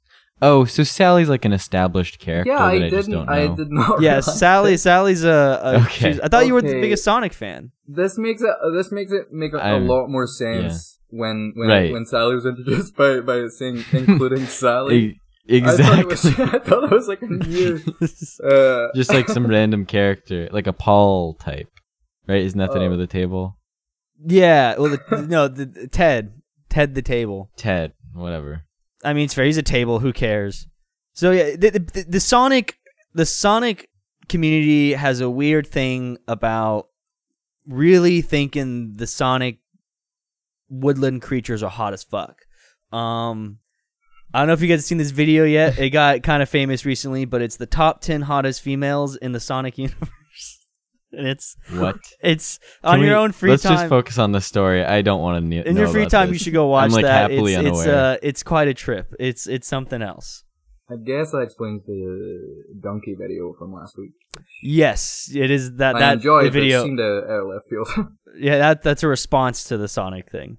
Oh, 0.40 0.64
so 0.64 0.84
Sally's 0.84 1.28
like 1.28 1.44
an 1.44 1.52
established 1.52 2.18
character 2.20 2.50
yeah, 2.52 2.58
that 2.58 2.64
I, 2.64 2.72
I, 2.86 2.90
just 2.90 3.08
didn't. 3.08 3.26
don't 3.26 3.28
I 3.28 3.54
did 3.54 3.70
not. 3.70 4.00
Yeah, 4.00 4.20
Sally. 4.20 4.74
it. 4.74 4.78
Sally's 4.78 5.24
a. 5.24 5.60
a 5.62 5.76
Okay. 5.86 6.18
I 6.22 6.28
thought 6.28 6.46
you 6.46 6.54
were 6.54 6.62
the 6.62 6.80
biggest 6.80 7.02
Sonic 7.04 7.32
fan. 7.32 7.72
This 7.86 8.16
makes 8.18 8.42
it. 8.42 8.48
uh, 8.62 8.70
This 8.70 8.92
makes 8.92 9.10
it 9.12 9.32
make 9.32 9.52
a, 9.52 9.56
a 9.56 9.60
I'm- 9.60 9.86
lot 9.88 10.08
more 10.08 10.26
sense 10.26 10.98
when 11.10 11.52
when 11.56 11.68
Right. 11.68 11.92
when 11.92 12.04
Sally 12.06 12.34
was 12.36 12.46
introduced 12.46 12.94
by 12.96 13.20
by 13.20 13.46
saying 13.48 13.84
including 13.92 14.46
Sally. 14.46 14.96
E- 14.96 15.20
I 15.50 15.60
thought, 15.60 15.80
exactly. 15.80 16.00
it 16.00 16.06
was, 16.06 16.24
I 16.54 16.58
thought 16.58 16.84
it 16.84 16.90
was 16.90 17.08
like 17.08 17.22
a 17.22 17.26
new. 17.26 17.80
Uh, 18.44 18.88
just 18.94 19.12
like 19.12 19.28
some 19.28 19.46
random 19.46 19.86
character, 19.86 20.46
like 20.52 20.66
a 20.66 20.72
Paul 20.74 21.34
type, 21.34 21.68
right? 22.26 22.42
Isn't 22.42 22.58
that 22.58 22.70
the 22.72 22.78
name 22.78 22.90
Oh. 22.90 22.94
of 22.94 22.98
the 23.00 23.06
table? 23.06 23.56
yeah. 24.26 24.76
Well, 24.78 24.90
the, 24.90 25.26
no, 25.28 25.48
the, 25.48 25.64
the- 25.64 25.88
Ted. 25.88 26.34
Ted 26.68 26.94
the 26.94 27.00
table. 27.00 27.50
Ted, 27.56 27.94
whatever. 28.12 28.64
I 29.04 29.12
mean, 29.12 29.24
it's 29.24 29.34
fair. 29.34 29.44
He's 29.44 29.58
a 29.58 29.62
table. 29.62 30.00
Who 30.00 30.12
cares? 30.12 30.66
So 31.12 31.30
yeah, 31.30 31.56
the, 31.56 31.70
the, 31.70 32.04
the 32.08 32.20
Sonic, 32.20 32.78
the 33.14 33.26
Sonic 33.26 33.88
community 34.28 34.92
has 34.92 35.20
a 35.20 35.30
weird 35.30 35.66
thing 35.66 36.18
about 36.28 36.88
really 37.66 38.22
thinking 38.22 38.96
the 38.96 39.06
Sonic 39.06 39.58
woodland 40.68 41.22
creatures 41.22 41.62
are 41.62 41.70
hot 41.70 41.92
as 41.92 42.02
fuck. 42.02 42.42
Um, 42.92 43.58
I 44.32 44.40
don't 44.40 44.48
know 44.48 44.54
if 44.54 44.60
you 44.60 44.68
guys 44.68 44.80
have 44.80 44.84
seen 44.84 44.98
this 44.98 45.10
video 45.10 45.44
yet. 45.44 45.78
It 45.78 45.90
got 45.90 46.22
kind 46.22 46.42
of 46.42 46.48
famous 46.48 46.84
recently, 46.84 47.24
but 47.24 47.42
it's 47.42 47.56
the 47.56 47.66
top 47.66 48.00
ten 48.00 48.22
hottest 48.22 48.60
females 48.62 49.16
in 49.16 49.32
the 49.32 49.40
Sonic 49.40 49.78
universe, 49.78 50.10
it's 51.12 51.56
What? 51.70 51.96
it's 52.22 52.58
Can 52.84 52.94
on 52.94 53.00
your 53.02 53.16
own 53.16 53.32
free 53.32 53.48
time. 53.48 53.52
let's 53.52 53.62
just 53.62 53.88
focus 53.88 54.18
on 54.18 54.32
the 54.32 54.40
story. 54.40 54.84
I 54.84 55.02
don't 55.02 55.20
want 55.22 55.42
to 55.42 55.48
know. 55.48 55.62
in 55.62 55.76
your 55.76 55.88
free 55.88 56.02
about 56.02 56.10
time, 56.10 56.28
this. 56.30 56.34
you 56.40 56.44
should 56.44 56.52
go 56.52 56.66
watch 56.66 56.86
I'm 56.86 56.90
like 56.92 57.04
that. 57.04 57.30
happily 57.30 57.54
it's, 57.54 57.66
it's 57.66 57.78
unaware. 57.80 58.12
uh, 58.14 58.16
it's 58.22 58.42
quite 58.42 58.68
a 58.68 58.74
trip. 58.74 59.14
It's 59.18 59.46
it's 59.46 59.66
something 59.66 60.02
else. 60.02 60.44
I 60.90 60.94
guess 60.96 61.32
that 61.32 61.40
explains 61.40 61.84
the 61.84 62.64
donkey 62.82 63.14
video 63.14 63.52
from 63.58 63.74
last 63.74 63.98
week. 63.98 64.12
Yes, 64.62 65.30
it 65.34 65.50
is 65.50 65.74
that 65.76 65.96
I 65.96 65.98
that 66.00 66.12
enjoyed 66.14 66.46
the 66.46 66.50
video. 66.50 66.80
It 66.80 66.84
seemed 66.84 67.00
a, 67.00 67.04
a 67.04 67.36
left 67.46 67.68
field. 67.68 67.88
Yeah, 68.40 68.58
that 68.58 68.82
that's 68.82 69.02
a 69.02 69.08
response 69.08 69.64
to 69.64 69.76
the 69.76 69.88
Sonic 69.88 70.30
thing. 70.30 70.58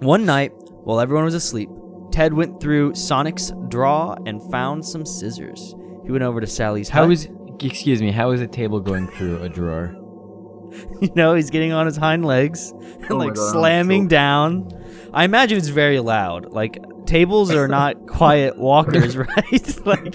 One 0.00 0.24
night, 0.26 0.52
while 0.84 1.00
everyone 1.00 1.24
was 1.24 1.34
asleep, 1.34 1.68
Ted 2.10 2.32
went 2.32 2.60
through 2.60 2.94
Sonic's 2.94 3.52
drawer 3.68 4.16
and 4.26 4.40
found 4.50 4.84
some 4.84 5.04
scissors. 5.04 5.74
He 6.04 6.10
went 6.12 6.24
over 6.24 6.40
to 6.40 6.46
Sally's 6.46 6.88
How 6.88 7.02
hut. 7.02 7.12
is? 7.12 7.28
Excuse 7.60 8.00
me. 8.00 8.12
How 8.12 8.30
is 8.30 8.40
a 8.40 8.46
table 8.46 8.80
going 8.80 9.08
through 9.08 9.42
a 9.42 9.48
drawer? 9.48 9.94
you 11.00 11.10
know, 11.16 11.34
he's 11.34 11.50
getting 11.50 11.72
on 11.72 11.86
his 11.86 11.96
hind 11.96 12.24
legs 12.24 12.70
and 12.72 13.10
Oh 13.12 13.16
like 13.16 13.34
God, 13.34 13.52
slamming 13.52 14.04
so- 14.04 14.08
down. 14.10 14.84
I 15.12 15.24
imagine 15.24 15.56
it's 15.58 15.68
very 15.68 16.00
loud. 16.00 16.52
Like 16.52 16.78
tables 17.06 17.50
are 17.52 17.66
not 17.68 18.06
quiet 18.06 18.58
walkers, 18.58 19.16
right? 19.16 19.86
like 19.86 20.14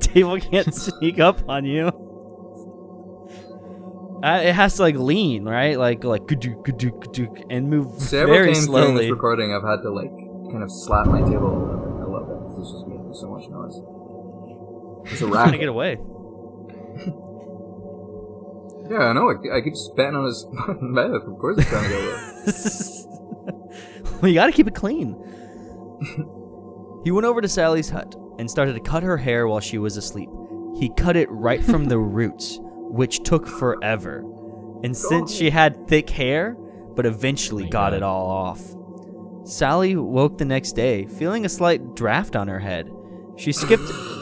table 0.00 0.38
can't 0.38 0.74
sneak 0.74 1.18
up 1.18 1.40
on 1.48 1.64
you. 1.64 1.90
Uh, 4.22 4.42
it 4.44 4.52
has 4.54 4.76
to 4.76 4.82
like 4.82 4.96
lean, 4.96 5.44
right? 5.46 5.78
Like 5.78 6.04
like 6.04 6.22
kadook, 6.26 6.62
kadook, 6.66 7.02
kadook, 7.04 7.42
and 7.48 7.70
move 7.70 7.98
Several 8.02 8.34
very 8.36 8.52
times 8.52 8.66
during 8.66 8.94
this 8.94 9.06
slowly. 9.06 9.10
recording, 9.10 9.54
I've 9.54 9.62
had 9.62 9.80
to 9.82 9.90
like 9.90 10.10
kind 10.52 10.62
of 10.62 10.70
slap 10.70 11.06
my 11.06 11.20
table 11.20 11.48
a 11.48 11.56
little 11.56 11.78
bit. 11.78 12.04
I 12.04 12.04
love 12.04 12.28
it. 12.28 12.36
'cause 12.52 12.58
It's 12.60 12.72
just 12.72 12.86
making 12.86 13.14
so 13.14 13.30
much 13.30 13.48
noise. 13.48 13.80
It's 15.10 15.22
a 15.22 15.24
He's 15.24 15.34
trying 15.34 15.52
to 15.52 15.58
get 15.58 15.68
away. 15.68 15.96
Yeah, 18.90 18.98
I 18.98 19.12
know. 19.12 19.30
I, 19.30 19.58
I 19.58 19.60
keep 19.60 19.76
spitting 19.76 20.16
on 20.16 20.24
his 20.26 20.44
mouth. 20.80 21.22
Of 21.22 21.38
course, 21.38 21.58
he's 21.58 21.68
trying 21.68 21.84
to 21.84 21.90
get 21.90 22.02
away. 22.02 22.12
well, 24.20 24.28
you 24.28 24.34
got 24.34 24.46
to 24.46 24.52
keep 24.52 24.66
it 24.66 24.74
clean. 24.74 25.16
he 27.04 27.10
went 27.10 27.26
over 27.26 27.40
to 27.40 27.48
Sally's 27.48 27.90
hut 27.90 28.14
and 28.38 28.50
started 28.50 28.74
to 28.74 28.80
cut 28.80 29.02
her 29.02 29.16
hair 29.16 29.46
while 29.46 29.60
she 29.60 29.78
was 29.78 29.96
asleep. 29.96 30.28
He 30.76 30.90
cut 30.96 31.16
it 31.16 31.30
right 31.30 31.62
from 31.62 31.86
the 31.86 31.98
roots, 31.98 32.58
which 32.62 33.22
took 33.22 33.46
forever. 33.46 34.24
And 34.82 34.96
since 34.96 35.32
she 35.32 35.50
had 35.50 35.86
thick 35.88 36.08
hair, 36.10 36.56
but 36.96 37.06
eventually 37.06 37.64
Oh 37.64 37.68
got 37.68 37.90
God. 37.90 37.94
it 37.94 38.02
all 38.02 38.30
off. 38.30 38.60
Sally 39.44 39.96
woke 39.96 40.38
the 40.38 40.44
next 40.44 40.72
day, 40.72 41.06
feeling 41.06 41.44
a 41.44 41.48
slight 41.48 41.94
draft 41.94 42.36
on 42.36 42.48
her 42.48 42.58
head. 42.58 42.90
She 43.36 43.52
skipped. 43.52 43.82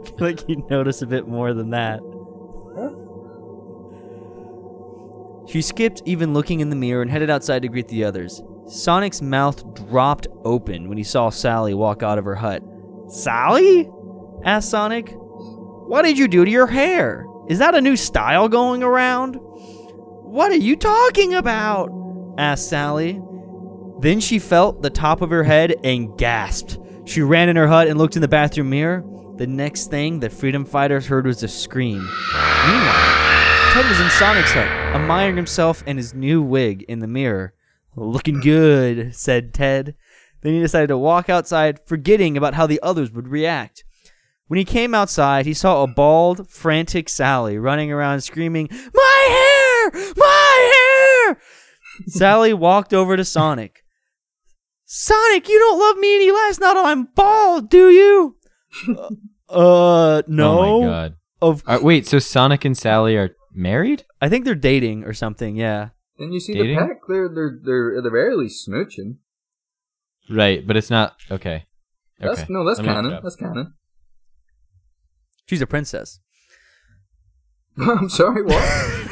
I 0.00 0.04
feel 0.18 0.26
like 0.26 0.48
you 0.48 0.64
notice 0.70 1.02
a 1.02 1.06
bit 1.06 1.26
more 1.28 1.52
than 1.54 1.70
that. 1.70 2.00
She 5.48 5.62
skipped 5.62 6.02
even 6.04 6.34
looking 6.34 6.60
in 6.60 6.68
the 6.68 6.76
mirror 6.76 7.00
and 7.00 7.10
headed 7.10 7.30
outside 7.30 7.62
to 7.62 7.68
greet 7.68 7.88
the 7.88 8.04
others. 8.04 8.42
Sonic's 8.66 9.22
mouth 9.22 9.74
dropped 9.74 10.26
open 10.44 10.90
when 10.90 10.98
he 10.98 11.04
saw 11.04 11.30
Sally 11.30 11.72
walk 11.72 12.02
out 12.02 12.18
of 12.18 12.24
her 12.26 12.34
hut. 12.34 12.62
Sally? 13.08 13.88
asked 14.44 14.70
Sonic. 14.70 15.14
What 15.16 16.02
did 16.02 16.18
you 16.18 16.28
do 16.28 16.44
to 16.44 16.50
your 16.50 16.66
hair? 16.66 17.24
Is 17.48 17.58
that 17.60 17.74
a 17.74 17.80
new 17.80 17.96
style 17.96 18.48
going 18.48 18.82
around? 18.82 19.36
What 19.36 20.52
are 20.52 20.56
you 20.56 20.76
talking 20.76 21.32
about? 21.32 21.90
asked 22.36 22.68
Sally. 22.68 23.18
Then 24.00 24.20
she 24.20 24.38
felt 24.38 24.82
the 24.82 24.90
top 24.90 25.22
of 25.22 25.30
her 25.30 25.44
head 25.44 25.76
and 25.82 26.16
gasped. 26.18 26.78
She 27.06 27.22
ran 27.22 27.48
in 27.48 27.56
her 27.56 27.66
hut 27.66 27.88
and 27.88 27.98
looked 27.98 28.16
in 28.16 28.22
the 28.22 28.28
bathroom 28.28 28.68
mirror. 28.68 29.02
The 29.38 29.46
next 29.46 29.86
thing 29.86 30.18
the 30.18 30.30
freedom 30.30 30.64
fighters 30.64 31.06
heard 31.06 31.24
was 31.24 31.44
a 31.44 31.48
scream. 31.48 31.98
Meanwhile, 32.00 33.72
Ted 33.72 33.88
was 33.88 34.00
in 34.00 34.10
Sonic's 34.10 34.50
hut, 34.50 34.66
admiring 34.96 35.36
himself 35.36 35.84
and 35.86 35.96
his 35.96 36.12
new 36.12 36.42
wig 36.42 36.82
in 36.88 36.98
the 36.98 37.06
mirror. 37.06 37.54
Looking 37.94 38.40
good, 38.40 39.14
said 39.14 39.54
Ted. 39.54 39.94
Then 40.40 40.54
he 40.54 40.60
decided 40.60 40.88
to 40.88 40.98
walk 40.98 41.28
outside, 41.28 41.78
forgetting 41.86 42.36
about 42.36 42.54
how 42.54 42.66
the 42.66 42.80
others 42.82 43.12
would 43.12 43.28
react. 43.28 43.84
When 44.48 44.58
he 44.58 44.64
came 44.64 44.92
outside, 44.92 45.46
he 45.46 45.54
saw 45.54 45.84
a 45.84 45.86
bald, 45.86 46.50
frantic 46.50 47.08
Sally 47.08 47.58
running 47.58 47.92
around 47.92 48.22
screaming, 48.22 48.68
My 48.92 49.90
hair! 49.92 50.12
My 50.16 51.26
hair! 51.28 51.38
Sally 52.08 52.52
walked 52.52 52.92
over 52.92 53.16
to 53.16 53.24
Sonic. 53.24 53.84
Sonic, 54.84 55.48
you 55.48 55.60
don't 55.60 55.78
love 55.78 55.96
me 55.98 56.16
any 56.16 56.32
less 56.32 56.58
now 56.58 56.74
that 56.74 56.86
I'm 56.86 57.04
bald, 57.14 57.70
do 57.70 57.88
you? 57.88 58.34
Uh, 59.48 60.22
no. 60.26 60.58
Oh 60.58 60.80
my 60.80 60.86
god. 60.86 61.14
Of 61.40 61.62
Uh, 61.66 61.78
wait, 61.80 62.06
so 62.06 62.18
Sonic 62.18 62.64
and 62.64 62.76
Sally 62.76 63.16
are 63.16 63.30
married? 63.52 64.04
I 64.20 64.28
think 64.28 64.44
they're 64.44 64.54
dating 64.54 65.04
or 65.04 65.12
something. 65.12 65.56
Yeah. 65.56 65.90
Didn't 66.18 66.32
you 66.32 66.40
see 66.40 66.54
Dating? 66.54 66.76
the 66.76 66.82
peck? 66.82 66.98
They're 67.08 67.28
they're 67.28 67.58
they're 67.62 67.98
at 67.98 68.02
the 68.02 68.10
very 68.10 68.36
least 68.36 68.68
smooching. 68.68 69.18
Right, 70.28 70.66
but 70.66 70.76
it's 70.76 70.90
not 70.90 71.14
okay. 71.30 71.64
That's 72.18 72.40
okay. 72.42 72.52
no, 72.52 72.64
that's 72.66 72.80
Let 72.80 72.86
me 72.88 72.92
look 72.92 73.04
canon. 73.04 73.20
That's 73.22 73.36
canon. 73.36 73.74
She's 75.46 75.62
a 75.62 75.66
princess. 75.66 76.18
I'm 77.78 78.08
sorry, 78.08 78.42
what? 78.42 79.10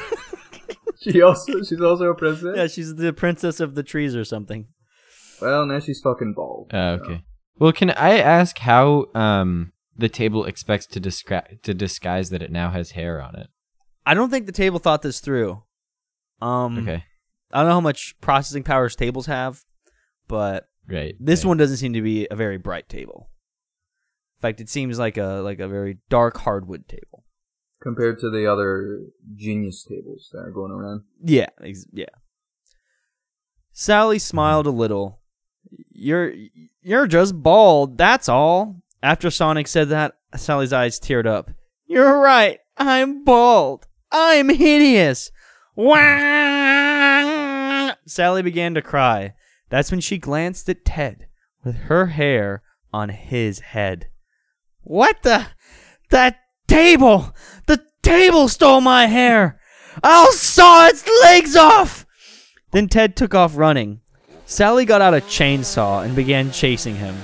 she 1.00 1.22
also 1.22 1.62
she's 1.62 1.80
also 1.80 2.06
a 2.06 2.14
princess. 2.14 2.54
Yeah, 2.56 2.66
she's 2.66 2.96
the 2.96 3.12
princess 3.12 3.60
of 3.60 3.76
the 3.76 3.84
trees 3.84 4.16
or 4.16 4.24
something. 4.24 4.66
Well, 5.40 5.64
now 5.64 5.78
she's 5.78 6.00
fucking 6.00 6.34
bald. 6.34 6.72
Oh, 6.74 6.88
okay. 6.94 7.22
Well, 7.58 7.72
can 7.72 7.90
I 7.90 8.18
ask 8.18 8.58
how 8.58 9.06
um 9.14 9.72
the 9.98 10.08
table 10.08 10.44
expects 10.44 10.86
to 10.86 11.00
disguise 11.00 11.56
to 11.62 11.74
disguise 11.74 12.30
that 12.30 12.42
it 12.42 12.50
now 12.52 12.70
has 12.70 12.92
hair 12.92 13.20
on 13.20 13.34
it? 13.36 13.48
I 14.04 14.14
don't 14.14 14.30
think 14.30 14.46
the 14.46 14.52
table 14.52 14.78
thought 14.78 15.02
this 15.02 15.20
through. 15.20 15.62
Um, 16.40 16.78
Okay. 16.78 17.04
I 17.52 17.60
don't 17.60 17.68
know 17.68 17.74
how 17.74 17.80
much 17.80 18.14
processing 18.20 18.62
powers 18.62 18.94
tables 18.96 19.26
have, 19.26 19.64
but 20.28 20.68
Right. 20.88 21.14
this 21.18 21.44
right. 21.44 21.48
one 21.48 21.56
doesn't 21.56 21.78
seem 21.78 21.92
to 21.94 22.02
be 22.02 22.26
a 22.30 22.36
very 22.36 22.58
bright 22.58 22.88
table. 22.88 23.30
In 24.38 24.42
fact, 24.42 24.60
it 24.60 24.68
seems 24.68 24.98
like 24.98 25.16
a 25.16 25.40
like 25.42 25.60
a 25.60 25.68
very 25.68 25.98
dark 26.10 26.38
hardwood 26.38 26.88
table. 26.88 27.24
Compared 27.82 28.18
to 28.20 28.30
the 28.30 28.50
other 28.50 29.00
genius 29.34 29.84
tables 29.84 30.28
that 30.32 30.40
are 30.40 30.50
going 30.50 30.72
around. 30.72 31.02
Yeah, 31.22 31.48
ex- 31.62 31.86
yeah. 31.92 32.06
Sally 33.72 34.18
smiled 34.18 34.66
a 34.66 34.70
little. 34.70 35.20
You're 35.90 36.32
you're 36.82 37.06
just 37.06 37.42
bald, 37.42 37.98
that's 37.98 38.28
all. 38.28 38.82
After 39.02 39.30
Sonic 39.30 39.68
said 39.68 39.88
that, 39.90 40.14
Sally's 40.34 40.72
eyes 40.72 40.98
teared 40.98 41.26
up. 41.26 41.50
You're 41.86 42.18
right. 42.18 42.58
I'm 42.76 43.24
bald. 43.24 43.86
I'm 44.10 44.48
hideous. 44.48 45.30
Wah! 45.74 45.96
Sally 48.06 48.42
began 48.42 48.74
to 48.74 48.82
cry. 48.82 49.34
That's 49.68 49.90
when 49.90 50.00
she 50.00 50.18
glanced 50.18 50.68
at 50.68 50.84
Ted 50.84 51.26
with 51.64 51.76
her 51.76 52.06
hair 52.06 52.62
on 52.92 53.08
his 53.10 53.60
head. 53.60 54.08
What 54.82 55.22
the? 55.22 55.46
That 56.10 56.38
table! 56.68 57.34
The 57.66 57.82
table 58.02 58.48
stole 58.48 58.80
my 58.80 59.06
hair! 59.06 59.60
I'll 60.02 60.32
saw 60.32 60.86
its 60.86 61.06
legs 61.22 61.56
off! 61.56 62.06
Then 62.70 62.88
Ted 62.88 63.16
took 63.16 63.34
off 63.34 63.56
running. 63.56 64.00
Sally 64.46 64.84
got 64.84 65.02
out 65.02 65.14
a 65.14 65.20
chainsaw 65.20 66.04
and 66.04 66.14
began 66.14 66.52
chasing 66.52 66.96
him. 66.96 67.16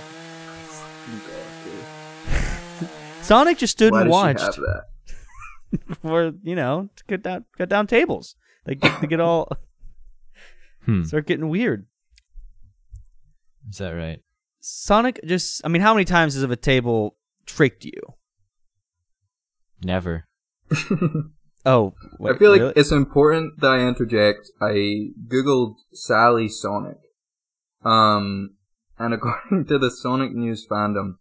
Sonic 3.32 3.56
just 3.56 3.72
stood 3.72 3.92
Why 3.92 4.02
and 4.02 4.10
watched 4.10 4.54
she 4.54 5.78
for, 6.02 6.32
you 6.42 6.54
know, 6.54 6.90
to 6.96 7.04
cut 7.04 7.22
down 7.22 7.44
cut 7.56 7.70
down 7.70 7.86
tables. 7.86 8.36
They 8.66 8.74
get, 8.74 9.00
they 9.00 9.06
get 9.06 9.20
all 9.20 9.48
Hmm. 10.84 11.04
start 11.04 11.26
getting 11.26 11.48
weird. 11.48 11.86
Is 13.70 13.78
that 13.78 13.92
right? 13.92 14.20
Sonic 14.60 15.18
just 15.24 15.62
I 15.64 15.68
mean, 15.68 15.80
how 15.80 15.94
many 15.94 16.04
times 16.04 16.34
has 16.34 16.42
a 16.42 16.56
table 16.56 17.16
tricked 17.46 17.84
you? 17.84 18.00
Never. 19.82 20.26
Oh, 21.64 21.94
wait, 22.18 22.34
I 22.34 22.38
feel 22.38 22.50
like 22.50 22.60
really? 22.60 22.72
it's 22.74 22.90
important 22.90 23.60
that 23.60 23.70
I 23.70 23.86
interject. 23.86 24.50
I 24.60 25.10
googled 25.28 25.76
Sally 25.92 26.48
Sonic, 26.48 26.98
um, 27.84 28.56
and 28.98 29.14
according 29.14 29.66
to 29.66 29.78
the 29.78 29.88
Sonic 29.88 30.32
News 30.32 30.66
fandom, 30.68 31.18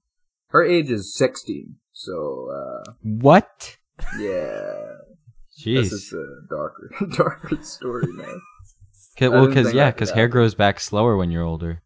her 0.48 0.66
age 0.66 0.90
is 0.90 1.16
16. 1.16 1.76
So, 2.04 2.50
uh, 2.52 2.94
What? 3.04 3.78
yeah, 4.18 4.74
Jeez. 5.60 5.84
this 5.90 5.92
is 5.94 6.14
a 6.14 6.26
darker, 6.50 6.90
darker 7.16 7.62
story 7.62 8.08
man. 8.12 8.42
I 9.20 9.28
well, 9.28 9.46
because 9.46 9.72
yeah, 9.72 9.92
because 9.92 10.10
hair 10.10 10.28
grows 10.28 10.56
back 10.56 10.80
slower 10.80 11.16
when 11.16 11.30
you're 11.30 11.44
older. 11.44 11.84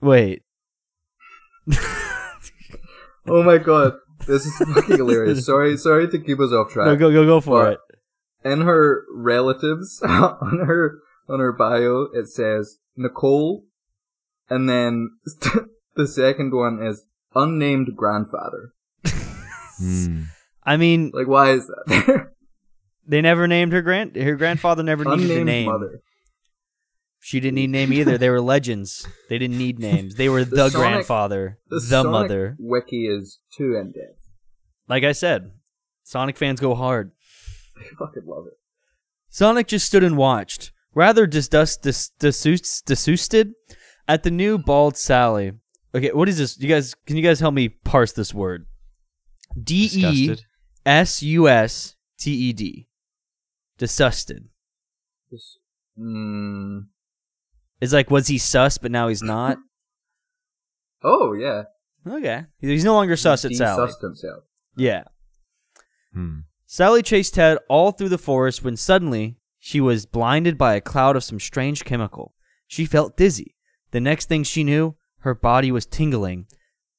Wait. 0.00 0.42
Oh 3.26 3.42
my 3.42 3.58
god, 3.58 3.94
this 4.26 4.44
is 4.46 4.54
fucking 4.74 4.96
hilarious. 4.98 5.44
Sorry, 5.46 5.76
sorry 5.76 6.08
to 6.08 6.18
keep 6.18 6.38
us 6.40 6.52
off 6.52 6.70
track. 6.72 6.86
No, 6.86 6.96
go 6.96 7.10
go 7.10 7.24
go 7.24 7.40
for 7.40 7.64
But- 7.64 7.78
it. 8.44 8.52
in 8.52 8.60
her 8.62 9.04
relatives 9.12 10.00
on 10.06 10.62
her 10.66 10.98
on 11.28 11.40
her 11.40 11.52
bio 11.52 12.08
it 12.12 12.28
says 12.28 12.78
Nicole 12.96 13.64
and 14.50 14.68
then 14.68 15.10
the 15.96 16.06
second 16.06 16.52
one 16.52 16.80
is 16.82 17.04
unnamed 17.34 17.90
grandfather. 17.96 18.72
Hmm. 19.78 20.22
I 20.64 20.76
mean, 20.76 21.10
Like 21.12 21.26
why 21.26 21.52
is 21.52 21.66
that? 21.66 22.28
they 23.06 23.20
never 23.20 23.48
named 23.48 23.72
her 23.72 23.82
grand 23.82 24.14
her 24.14 24.36
grandfather 24.36 24.82
never 24.82 25.04
needed 25.04 25.38
a 25.38 25.44
name. 25.44 25.66
mother. 25.66 26.00
She 27.20 27.38
didn't 27.40 27.54
need 27.56 27.70
name 27.70 27.92
either. 27.92 28.18
They 28.18 28.30
were 28.30 28.40
legends. 28.40 29.06
They 29.28 29.38
didn't 29.38 29.58
need 29.58 29.78
names. 29.78 30.16
They 30.16 30.28
were 30.28 30.44
the, 30.44 30.56
The 30.56 30.70
Sonic- 30.70 30.88
grandfather, 30.92 31.58
The, 31.68 31.76
the, 31.76 31.80
Sonic 31.80 32.10
mother. 32.10 32.56
wiki 32.58 33.06
is 33.06 33.38
too 33.56 33.76
in 33.76 33.92
depth. 33.92 34.18
Like 34.88 35.04
I 35.04 35.12
said, 35.12 35.52
Sonic 36.02 36.36
fans 36.36 36.60
go 36.60 36.74
hard. 36.74 37.12
I 37.78 37.84
fucking 37.96 38.24
love 38.26 38.46
it. 38.48 38.54
Sonic 39.30 39.68
just 39.68 39.86
stood 39.86 40.02
and 40.04 40.16
watched, 40.16 40.72
rather 40.94 41.26
disgust, 41.26 41.82
dis, 41.82 42.10
disust, 42.18 42.86
disgusted 42.86 43.52
at 44.08 44.24
the 44.24 44.30
new 44.30 44.58
bald 44.58 44.96
Sally. 44.96 45.52
Okay, 45.94 46.10
what 46.12 46.28
is 46.28 46.38
this? 46.38 46.58
You 46.58 46.68
guys, 46.68 46.94
can 47.06 47.16
you 47.16 47.22
guys 47.22 47.40
help 47.40 47.54
me 47.54 47.68
parse 47.68 48.12
this 48.12 48.32
word? 48.32 48.66
D 49.62 49.88
e 49.92 50.36
s 50.86 51.22
u 51.22 51.48
s 51.48 51.96
t 52.18 52.32
e 52.32 52.52
d. 52.52 52.88
Disgusted. 53.78 54.36
S 54.38 55.30
U 55.30 55.36
S 55.36 55.58
T 55.96 56.00
D. 56.00 56.02
Mm, 56.02 56.86
It's 57.80 57.92
like, 57.92 58.10
was 58.10 58.28
he 58.28 58.38
sus, 58.38 58.78
but 58.78 58.90
now 58.90 59.08
he's 59.08 59.22
not? 59.22 59.58
oh 61.04 61.34
yeah. 61.34 61.64
okay. 62.06 62.46
He's 62.60 62.84
no 62.84 62.94
longer 62.94 63.16
sus 63.16 63.44
at 63.44 63.52
Sally. 63.52 63.86
Desussed 63.86 64.00
himself. 64.00 64.44
Yeah. 64.76 65.04
Hmm. 66.14 66.40
Sally 66.66 67.02
chased 67.02 67.34
Ted 67.34 67.58
all 67.68 67.92
through 67.92 68.08
the 68.08 68.16
forest 68.18 68.64
when 68.64 68.76
suddenly 68.76 69.36
she 69.58 69.80
was 69.80 70.06
blinded 70.06 70.56
by 70.56 70.74
a 70.74 70.80
cloud 70.80 71.16
of 71.16 71.24
some 71.24 71.38
strange 71.38 71.84
chemical. 71.84 72.34
She 72.66 72.86
felt 72.86 73.16
dizzy. 73.18 73.56
The 73.90 74.00
next 74.00 74.28
thing 74.30 74.42
she 74.42 74.64
knew, 74.64 74.96
her 75.22 75.34
body 75.34 75.72
was 75.72 75.86
tingling, 75.86 76.46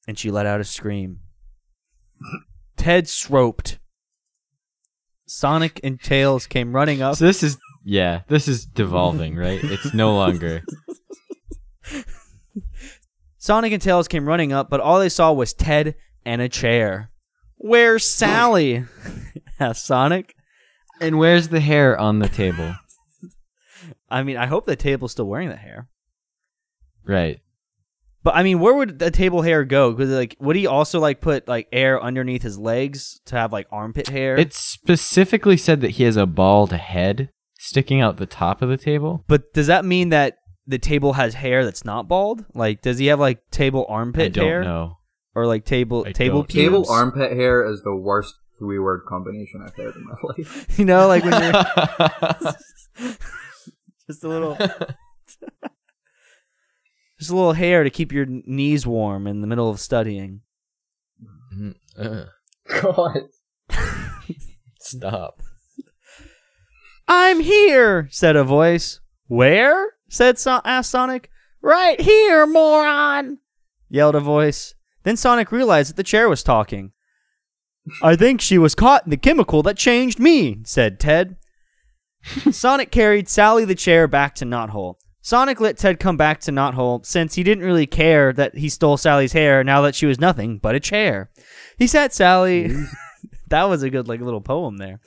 and 0.06 0.18
she 0.18 0.30
let 0.30 0.46
out 0.46 0.60
a 0.60 0.64
scream. 0.64 1.20
Ted 2.76 3.08
sroped. 3.08 3.78
Sonic 5.26 5.80
and 5.82 6.00
Tails 6.00 6.46
came 6.46 6.74
running 6.74 7.00
up. 7.00 7.16
So 7.16 7.24
this 7.24 7.42
is 7.42 7.58
yeah, 7.84 8.22
this 8.28 8.48
is 8.48 8.64
devolving, 8.64 9.36
right? 9.36 9.60
It's 9.64 9.94
no 9.94 10.14
longer. 10.14 10.62
Sonic 13.38 13.72
and 13.72 13.82
Tails 13.82 14.08
came 14.08 14.26
running 14.26 14.52
up, 14.52 14.70
but 14.70 14.80
all 14.80 14.98
they 14.98 15.10
saw 15.10 15.32
was 15.32 15.52
Ted 15.52 15.96
and 16.24 16.40
a 16.40 16.48
chair. 16.48 17.10
Where's 17.56 18.06
Sally? 18.06 18.84
asked 19.60 19.84
Sonic. 19.84 20.34
And 21.00 21.18
where's 21.18 21.48
the 21.48 21.60
hair 21.60 21.98
on 21.98 22.20
the 22.20 22.28
table? 22.28 22.74
I 24.10 24.22
mean, 24.22 24.36
I 24.36 24.46
hope 24.46 24.64
the 24.64 24.76
table's 24.76 25.12
still 25.12 25.26
wearing 25.26 25.50
the 25.50 25.56
hair. 25.56 25.88
Right. 27.04 27.40
But 28.24 28.34
I 28.34 28.42
mean, 28.42 28.58
where 28.58 28.74
would 28.74 28.98
the 28.98 29.10
table 29.10 29.42
hair 29.42 29.64
go? 29.64 29.92
Because 29.92 30.10
like, 30.10 30.34
would 30.40 30.56
he 30.56 30.66
also 30.66 30.98
like 30.98 31.20
put 31.20 31.46
like 31.46 31.68
air 31.72 32.02
underneath 32.02 32.42
his 32.42 32.58
legs 32.58 33.20
to 33.26 33.36
have 33.36 33.52
like 33.52 33.66
armpit 33.70 34.08
hair? 34.08 34.36
It 34.36 34.54
specifically 34.54 35.56
said 35.58 35.82
that 35.82 35.90
he 35.92 36.04
has 36.04 36.16
a 36.16 36.24
bald 36.26 36.72
head 36.72 37.28
sticking 37.58 38.00
out 38.00 38.16
the 38.16 38.26
top 38.26 38.62
of 38.62 38.68
the 38.70 38.76
table. 38.78 39.24
but 39.28 39.52
does 39.52 39.66
that 39.68 39.84
mean 39.84 40.08
that 40.08 40.38
the 40.66 40.78
table 40.78 41.12
has 41.12 41.34
hair 41.34 41.64
that's 41.64 41.84
not 41.84 42.08
bald? 42.08 42.44
Like, 42.54 42.80
does 42.80 42.98
he 42.98 43.06
have 43.06 43.20
like 43.20 43.50
table 43.50 43.84
armpit 43.88 44.34
hair? 44.34 44.42
I 44.44 44.46
don't 44.46 44.48
hair 44.48 44.64
know. 44.64 44.98
or 45.34 45.46
like 45.46 45.64
table 45.66 46.04
I 46.06 46.12
table 46.12 46.40
don't. 46.40 46.48
pubes? 46.48 46.72
Table 46.72 46.90
armpit 46.90 47.32
hair 47.32 47.70
is 47.70 47.82
the 47.82 47.94
worst 47.94 48.34
three 48.58 48.78
word 48.78 49.02
combination 49.06 49.62
I've 49.66 49.74
heard 49.76 49.94
in 49.96 50.04
my 50.06 50.14
life. 50.22 50.66
You 50.78 50.86
know, 50.86 51.08
like 51.08 51.24
when 51.24 51.42
you're 51.42 51.52
just 54.06 54.24
a 54.24 54.28
little, 54.28 54.56
just 57.24 57.32
a 57.32 57.36
little 57.36 57.54
hair 57.54 57.84
to 57.84 57.90
keep 57.90 58.12
your 58.12 58.26
knees 58.26 58.86
warm 58.86 59.26
in 59.26 59.40
the 59.40 59.46
middle 59.46 59.70
of 59.70 59.80
studying. 59.80 60.42
Uh, 61.98 62.24
God. 62.82 63.22
Stop. 64.78 65.40
I'm 67.08 67.40
here, 67.40 68.08
said 68.10 68.36
a 68.36 68.44
voice. 68.44 69.00
Where? 69.26 69.94
said 70.08 70.38
so- 70.38 70.60
asked 70.64 70.90
Sonic. 70.90 71.30
Right 71.62 71.98
here, 71.98 72.46
moron! 72.46 73.38
yelled 73.88 74.14
a 74.14 74.20
voice. 74.20 74.74
Then 75.04 75.16
Sonic 75.16 75.50
realized 75.50 75.90
that 75.90 75.96
the 75.96 76.02
chair 76.02 76.28
was 76.28 76.42
talking. 76.42 76.92
I 78.02 78.16
think 78.16 78.40
she 78.40 78.58
was 78.58 78.74
caught 78.74 79.04
in 79.04 79.10
the 79.10 79.16
chemical 79.16 79.62
that 79.62 79.78
changed 79.78 80.18
me, 80.18 80.58
said 80.64 81.00
Ted. 81.00 81.36
Sonic 82.50 82.90
carried 82.90 83.28
Sally 83.28 83.64
the 83.64 83.74
chair 83.74 84.06
back 84.06 84.34
to 84.36 84.44
Knothole. 84.44 84.96
Sonic 85.24 85.58
let 85.58 85.78
Ted 85.78 85.98
come 85.98 86.18
back 86.18 86.40
to 86.40 86.52
Knothole 86.52 87.06
since 87.06 87.34
he 87.34 87.42
didn't 87.42 87.64
really 87.64 87.86
care 87.86 88.30
that 88.34 88.58
he 88.58 88.68
stole 88.68 88.98
Sally's 88.98 89.32
hair 89.32 89.64
now 89.64 89.80
that 89.80 89.94
she 89.94 90.04
was 90.04 90.20
nothing 90.20 90.58
but 90.58 90.74
a 90.74 90.80
chair. 90.80 91.30
He 91.78 91.86
sat 91.86 92.12
Sally. 92.12 92.70
that 93.48 93.64
was 93.64 93.82
a 93.82 93.88
good 93.88 94.06
like 94.06 94.20
little 94.20 94.42
poem 94.42 94.76
there. 94.76 95.00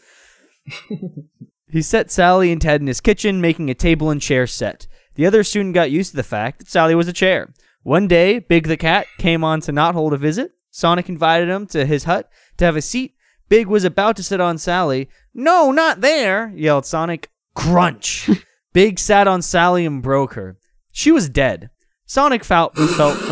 He 1.70 1.84
set 1.84 2.10
Sally 2.10 2.52
and 2.52 2.60
Ted 2.60 2.82
in 2.82 2.88
his 2.88 3.00
kitchen, 3.00 3.42
making 3.42 3.70
a 3.70 3.76
table 3.76 4.10
and 4.10 4.20
chair 4.20 4.48
set. 4.48 4.88
The 5.14 5.28
others 5.28 5.50
soon 5.50 5.72
got 5.72 5.92
used 5.92 6.12
to 6.12 6.18
the 6.18 6.24
fact 6.24 6.60
that 6.60 6.68
Sally 6.68 6.96
was 6.96 7.08
a 7.08 7.14
chair. 7.14 7.54
One 7.84 8.08
day, 8.08 8.40
Big 8.40 8.68
the 8.68 8.76
cat 8.76 9.06
came 9.20 9.44
on 9.44 9.62
to 9.62 9.72
Knothole 9.72 10.10
to 10.10 10.18
visit. 10.18 10.54
Sonic 10.72 11.10
invited 11.10 11.48
him 11.48 11.68
to 11.68 11.86
his 11.86 12.06
hut 12.06 12.28
to 12.58 12.66
have 12.66 12.76
a 12.76 12.82
seat, 12.82 13.14
Big 13.50 13.68
was 13.68 13.84
about 13.84 14.16
to 14.18 14.24
sit 14.24 14.42
on 14.42 14.58
Sally. 14.58 15.10
No, 15.34 15.72
not 15.72 16.02
there, 16.02 16.52
yelled 16.56 16.86
Sonic. 16.86 17.30
Crunch. 17.54 18.30
Big 18.78 19.00
sat 19.00 19.28
on 19.28 19.42
Sally 19.42 19.88
and 19.88 20.04
broke 20.04 20.36
her. 20.36 20.56
She 20.92 21.12
was 21.12 21.30
dead. 21.30 21.72
Sonic 22.06 22.44
felt, 22.44 22.78
felt 22.78 23.18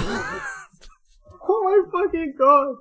Oh 1.48 1.84
my 1.94 2.02
fucking 2.02 2.34
god! 2.36 2.78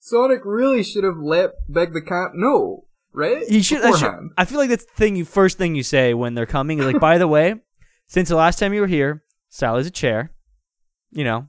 Sonic 0.00 0.40
really 0.46 0.82
should 0.82 1.04
have 1.04 1.18
let 1.18 1.50
Big 1.70 1.92
the 1.92 2.00
cat 2.00 2.30
know, 2.32 2.86
right? 3.12 3.46
you 3.50 3.62
should, 3.62 3.82
I 3.84 3.94
should. 3.94 4.30
I 4.38 4.46
feel 4.46 4.56
like 4.56 4.70
that's 4.70 4.86
the 4.86 4.94
thing 4.94 5.16
you 5.16 5.26
first 5.26 5.58
thing 5.58 5.74
you 5.74 5.82
say 5.82 6.14
when 6.14 6.32
they're 6.32 6.46
coming 6.46 6.78
is 6.78 6.86
like, 6.86 6.98
by 6.98 7.18
the 7.18 7.28
way, 7.28 7.56
since 8.06 8.30
the 8.30 8.36
last 8.36 8.58
time 8.58 8.72
you 8.72 8.80
were 8.80 8.86
here, 8.86 9.22
Sally's 9.50 9.86
a 9.86 9.90
chair. 9.90 10.32
You 11.10 11.24
know, 11.24 11.48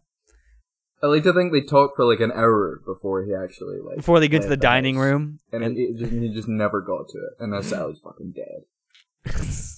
I 1.02 1.08
like 1.08 1.24
to 1.24 1.32
think 1.32 1.54
they 1.54 1.62
talked 1.62 1.96
for 1.96 2.04
like 2.04 2.20
an 2.20 2.34
hour 2.34 2.82
before 2.86 3.24
he 3.24 3.34
actually 3.34 3.80
like 3.80 3.96
before 3.96 4.20
they 4.20 4.28
get 4.28 4.42
to 4.42 4.50
the 4.50 4.58
dining 4.58 4.96
house. 4.96 5.06
room. 5.06 5.40
and, 5.54 5.64
and- 5.64 5.78
it, 5.78 5.92
it 5.92 5.98
just, 6.00 6.12
he 6.12 6.34
just 6.34 6.50
never 6.50 6.82
got 6.82 7.08
to 7.12 7.18
it, 7.18 7.34
and 7.40 7.54
now 7.54 7.62
Sally's 7.62 8.00
fucking 8.00 8.34
dead. 8.36 9.34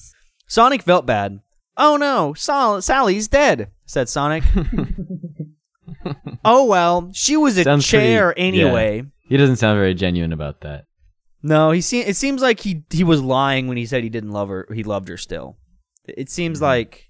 Sonic 0.52 0.84
felt 0.84 1.06
bad. 1.06 1.40
Oh 1.78 1.96
no, 1.96 2.34
Sol- 2.34 2.82
Sally's 2.82 3.30
dead, 3.30 3.72
said 3.86 4.10
Sonic. 4.10 4.44
oh 6.46 6.66
well, 6.66 7.10
she 7.14 7.38
was 7.38 7.58
a 7.58 7.64
Sounds 7.64 7.88
chair 7.88 8.34
pretty- 8.34 8.58
yeah. 8.58 8.66
anyway. 8.66 9.04
He 9.30 9.38
doesn't 9.38 9.56
sound 9.58 9.78
very 9.78 9.94
genuine 9.94 10.34
about 10.34 10.60
that. 10.62 10.86
No, 11.42 11.72
he 11.72 11.80
se- 11.82 12.06
it 12.06 12.16
seems 12.18 12.42
like 12.42 12.60
he 12.60 12.84
he 12.90 13.04
was 13.04 13.22
lying 13.22 13.68
when 13.68 13.78
he 13.78 13.86
said 13.86 14.04
he 14.04 14.10
didn't 14.10 14.32
love 14.32 14.50
her. 14.50 14.68
He 14.74 14.84
loved 14.84 15.08
her 15.08 15.18
still. 15.18 15.58
It 16.06 16.30
seems 16.30 16.58
Mm-hmm. 16.58 16.66
like 16.66 17.10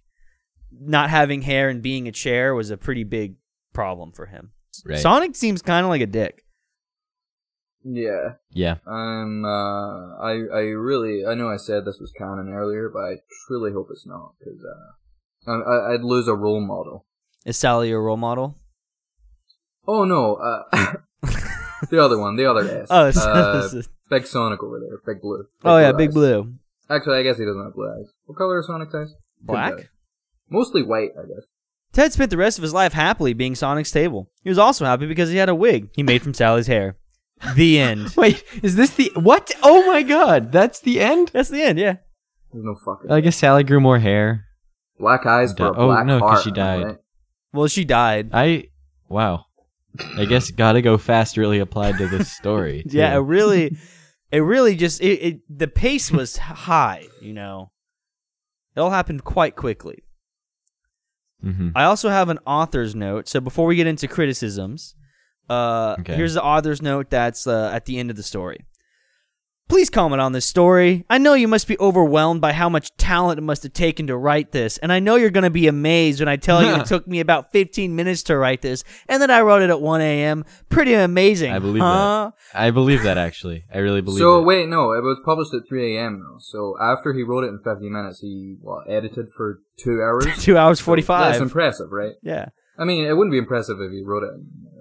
not 0.71 1.09
having 1.09 1.41
hair 1.41 1.69
and 1.69 1.81
being 1.81 2.07
a 2.07 2.11
chair 2.11 2.53
was 2.53 2.69
a 2.69 2.77
pretty 2.77 3.03
big 3.03 3.35
problem 3.73 4.11
for 4.11 4.27
him. 4.27 4.51
Right. 4.85 4.99
Sonic 4.99 5.35
seems 5.35 5.61
kind 5.61 5.83
of 5.85 5.89
like 5.89 6.01
a 6.01 6.05
dick. 6.05 6.43
Yeah, 7.83 8.33
Yeah. 8.51 8.75
I'm. 8.85 9.43
Uh, 9.43 10.15
I 10.17 10.31
I 10.53 10.61
really 10.75 11.25
I 11.25 11.33
know 11.33 11.49
I 11.49 11.57
said 11.57 11.85
this 11.85 11.99
was 11.99 12.11
canon 12.11 12.49
earlier, 12.49 12.89
but 12.89 12.99
I 12.99 13.15
truly 13.47 13.71
hope 13.71 13.87
it's 13.91 14.05
not 14.05 14.33
because 14.39 14.63
uh, 14.63 15.51
I, 15.51 15.93
I'd 15.93 16.03
lose 16.03 16.27
a 16.27 16.35
role 16.35 16.61
model. 16.61 17.05
Is 17.45 17.57
Sally 17.57 17.89
your 17.89 18.03
role 18.03 18.17
model? 18.17 18.57
Oh 19.87 20.05
no, 20.05 20.35
uh, 20.35 20.63
the 21.89 22.03
other 22.03 22.19
one, 22.19 22.35
the 22.35 22.45
other 22.45 22.81
S. 22.81 22.87
Oh, 22.91 23.07
uh, 23.07 23.69
Big 24.09 24.27
Sonic 24.27 24.61
over 24.61 24.79
there, 24.79 24.99
Big 25.05 25.21
Blue. 25.21 25.45
oh 25.63 25.77
yeah, 25.77 25.91
blue 25.91 25.97
Big 25.97 26.09
eyes. 26.09 26.13
Blue, 26.13 26.53
Actually, 26.89 27.19
I 27.19 27.23
guess 27.23 27.37
he 27.37 27.45
doesn't 27.45 27.63
have 27.63 27.73
blue 27.73 27.89
eyes. 27.89 28.11
What 28.25 28.37
color 28.37 28.59
is 28.59 28.67
Sonic's 28.67 28.93
eyes? 28.93 29.13
Black. 29.41 29.89
Mostly 30.49 30.83
white, 30.83 31.11
I 31.17 31.21
guess. 31.21 31.45
Ted 31.93 32.13
spent 32.13 32.29
the 32.29 32.37
rest 32.37 32.57
of 32.57 32.61
his 32.63 32.73
life 32.73 32.93
happily 32.93 33.33
being 33.33 33.55
Sonic's 33.55 33.91
table. 33.91 34.29
He 34.43 34.49
was 34.49 34.57
also 34.57 34.85
happy 34.85 35.07
because 35.07 35.29
he 35.29 35.37
had 35.37 35.49
a 35.49 35.55
wig 35.55 35.89
he 35.95 36.03
made 36.03 36.21
from 36.21 36.33
Sally's 36.33 36.67
hair. 36.67 36.97
The 37.55 37.79
end. 37.79 38.13
Wait, 38.17 38.43
is 38.61 38.75
this 38.75 38.91
the 38.91 39.11
what? 39.15 39.51
Oh 39.63 39.85
my 39.87 40.03
god, 40.03 40.51
that's 40.51 40.79
the 40.81 40.99
end. 40.99 41.29
That's 41.33 41.49
the 41.49 41.61
end. 41.63 41.79
Yeah. 41.79 41.95
There's 42.51 42.63
no 42.65 42.75
fucking 42.75 43.09
I 43.11 43.21
guess 43.21 43.35
Sally 43.37 43.63
grew 43.63 43.79
more 43.79 43.99
hair. 43.99 44.45
black 44.99 45.25
eyes 45.25 45.53
for 45.53 45.67
a 45.67 45.77
Oh, 45.77 45.87
black 45.87 46.05
no, 46.05 46.19
'cause 46.19 46.29
heart. 46.29 46.43
she 46.43 46.51
died. 46.51 46.83
right? 46.83 46.97
Well, 47.53 47.67
she 47.67 47.85
died. 47.85 48.29
I 48.33 48.65
wow. 49.09 49.45
I 50.17 50.25
guess 50.25 50.51
gotta 50.51 50.81
go 50.81 50.97
fast 50.97 51.35
really 51.37 51.59
applied 51.59 51.97
to 51.97 52.07
this 52.07 52.31
story. 52.31 52.83
Yeah, 52.89 53.11
it 53.13 53.15
too. 53.17 53.21
really, 53.23 53.77
it 54.31 54.39
really 54.39 54.75
just 54.75 55.01
it, 55.01 55.19
it 55.21 55.39
the 55.49 55.67
pace 55.67 56.11
was 56.11 56.37
high. 56.37 57.05
You 57.21 57.33
know, 57.33 57.71
it 58.75 58.79
all 58.79 58.91
happened 58.91 59.23
quite 59.23 59.55
quickly. 59.55 60.03
Mhm. 61.43 61.71
I 61.75 61.85
also 61.85 62.09
have 62.09 62.29
an 62.29 62.39
author's 62.45 62.93
note. 62.95 63.27
So 63.27 63.39
before 63.41 63.65
we 63.65 63.75
get 63.75 63.87
into 63.87 64.07
criticisms, 64.07 64.95
uh, 65.51 65.95
Okay. 65.99 66.15
here's 66.15 66.33
the 66.35 66.43
author's 66.43 66.81
note 66.81 67.09
that's 67.09 67.45
uh, 67.47 67.71
at 67.73 67.85
the 67.85 67.99
end 67.99 68.09
of 68.09 68.15
the 68.15 68.23
story. 68.23 68.59
Please 69.69 69.89
comment 69.89 70.19
on 70.21 70.33
this 70.33 70.45
story. 70.45 71.05
I 71.09 71.17
know 71.17 71.33
you 71.33 71.47
must 71.47 71.65
be 71.65 71.79
overwhelmed 71.79 72.41
by 72.41 72.51
how 72.51 72.67
much 72.67 72.91
talent 72.97 73.37
it 73.39 73.41
must 73.41 73.63
have 73.63 73.71
taken 73.71 74.07
to 74.07 74.17
write 74.17 74.51
this, 74.51 74.77
and 74.79 74.91
I 74.91 74.99
know 74.99 75.15
you're 75.15 75.29
going 75.29 75.45
to 75.45 75.49
be 75.49 75.67
amazed 75.67 76.19
when 76.19 76.27
I 76.27 76.35
tell 76.35 76.61
you 76.61 76.75
it 76.75 76.85
took 76.93 77.07
me 77.07 77.21
about 77.21 77.53
15 77.53 77.95
minutes 77.95 78.23
to 78.23 78.35
write 78.37 78.61
this, 78.61 78.83
and 79.07 79.21
then 79.21 79.31
I 79.31 79.39
wrote 79.39 79.61
it 79.61 79.69
at 79.69 79.79
1 79.79 80.01
a.m. 80.01 80.43
Pretty 80.67 80.93
amazing. 80.93 81.53
I 81.53 81.59
believe 81.59 81.81
huh? 81.83 82.31
I 82.53 82.71
believe 82.71 83.03
that 83.03 83.17
actually. 83.17 83.63
I 83.73 83.77
really 83.77 84.01
believe 84.01 84.19
So 84.19 84.39
it. 84.41 84.45
wait, 84.45 84.67
no, 84.67 84.91
it 84.91 85.03
was 85.03 85.21
published 85.23 85.53
at 85.53 85.61
3 85.69 85.95
a.m. 85.95 86.19
though. 86.19 86.39
So 86.39 86.75
after 86.81 87.13
he 87.13 87.23
wrote 87.23 87.45
it 87.45 87.47
in 87.55 87.59
50 87.63 87.87
minutes, 87.87 88.19
he 88.19 88.57
what 88.59 88.89
edited 88.89 89.27
for 89.37 89.61
two 89.79 90.01
hours. 90.03 90.25
Two 90.43 90.57
hours 90.57 90.79
So 90.79 90.85
45. 90.85 91.31
That's 91.31 91.41
impressive, 91.41 91.87
right? 91.93 92.15
yeah. 92.21 92.47
I 92.77 92.83
mean, 92.83 93.05
it 93.05 93.13
wouldn't 93.15 93.31
be 93.31 93.37
impressive 93.37 93.77
if 93.79 93.89
he 93.91 94.03
wrote 94.03 94.23
it 94.23 94.33
in 94.33 94.47
uh, 94.67 94.80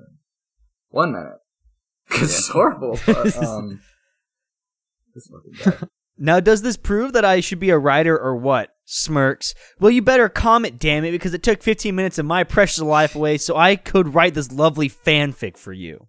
one 0.90 1.12
minute. 1.12 1.38
Cause 2.10 2.30
it's 2.30 2.48
horrible. 2.48 2.98
But, 3.06 3.36
um, 3.44 3.80
this 5.14 5.28
fucking 5.28 5.78
guy. 5.80 5.86
Now, 6.22 6.38
does 6.38 6.60
this 6.60 6.76
prove 6.76 7.14
that 7.14 7.24
I 7.24 7.40
should 7.40 7.60
be 7.60 7.70
a 7.70 7.78
writer 7.78 8.14
or 8.18 8.36
what? 8.36 8.74
Smirks. 8.84 9.54
Well, 9.78 9.90
you 9.90 10.02
better 10.02 10.28
comment, 10.28 10.78
damn 10.78 11.02
it, 11.06 11.12
because 11.12 11.32
it 11.32 11.42
took 11.42 11.62
15 11.62 11.94
minutes 11.94 12.18
of 12.18 12.26
my 12.26 12.44
precious 12.44 12.80
life 12.80 13.14
away 13.14 13.38
so 13.38 13.56
I 13.56 13.74
could 13.74 14.12
write 14.12 14.34
this 14.34 14.52
lovely 14.52 14.90
fanfic 14.90 15.56
for 15.56 15.72
you. 15.72 16.08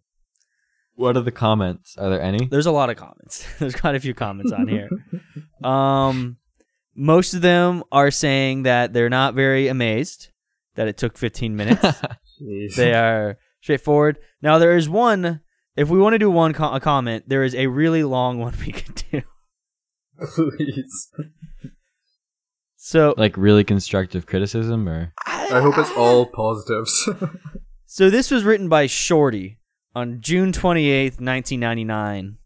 What 0.95 1.15
are 1.15 1.21
the 1.21 1.31
comments? 1.31 1.95
Are 1.97 2.09
there 2.09 2.21
any? 2.21 2.45
There's 2.45 2.65
a 2.65 2.73
lot 2.73 2.89
of 2.89 2.97
comments. 2.97 3.47
There's 3.57 3.73
quite 3.73 3.95
a 3.95 4.01
few 4.01 4.13
comments 4.13 4.51
on 4.51 4.67
here. 4.67 4.89
Um, 5.63 6.35
most 6.93 7.33
of 7.33 7.41
them 7.41 7.83
are 7.89 8.11
saying 8.11 8.63
that 8.63 8.91
they're 8.91 9.09
not 9.09 9.33
very 9.33 9.69
amazed 9.69 10.27
that 10.75 10.89
it 10.89 10.97
took 10.97 11.17
15 11.17 11.55
minutes. 11.55 12.01
They 12.75 12.93
are 12.93 13.37
straightforward. 13.61 14.17
Now, 14.41 14.57
there 14.57 14.75
is 14.75 14.89
one. 14.89 15.41
If 15.75 15.89
we 15.89 15.99
want 15.99 16.13
to 16.13 16.19
do 16.19 16.29
one 16.29 16.53
co- 16.53 16.73
a 16.73 16.79
comment, 16.79 17.29
there 17.29 17.43
is 17.43 17.55
a 17.55 17.67
really 17.67 18.03
long 18.03 18.39
one 18.39 18.53
we 18.65 18.71
could 18.73 19.03
do. 19.11 19.21
Please. 20.35 21.11
So, 22.75 23.13
like 23.17 23.37
really 23.37 23.63
constructive 23.63 24.25
criticism 24.25 24.89
or 24.89 25.13
I 25.25 25.61
hope 25.61 25.77
it's 25.77 25.91
all 25.91 26.25
positives. 26.25 27.09
So 27.93 28.09
this 28.09 28.31
was 28.31 28.45
written 28.45 28.69
by 28.69 28.85
Shorty 28.85 29.59
on 29.93 30.21
June 30.21 30.53
28th, 30.53 31.19
1999. 31.19 32.37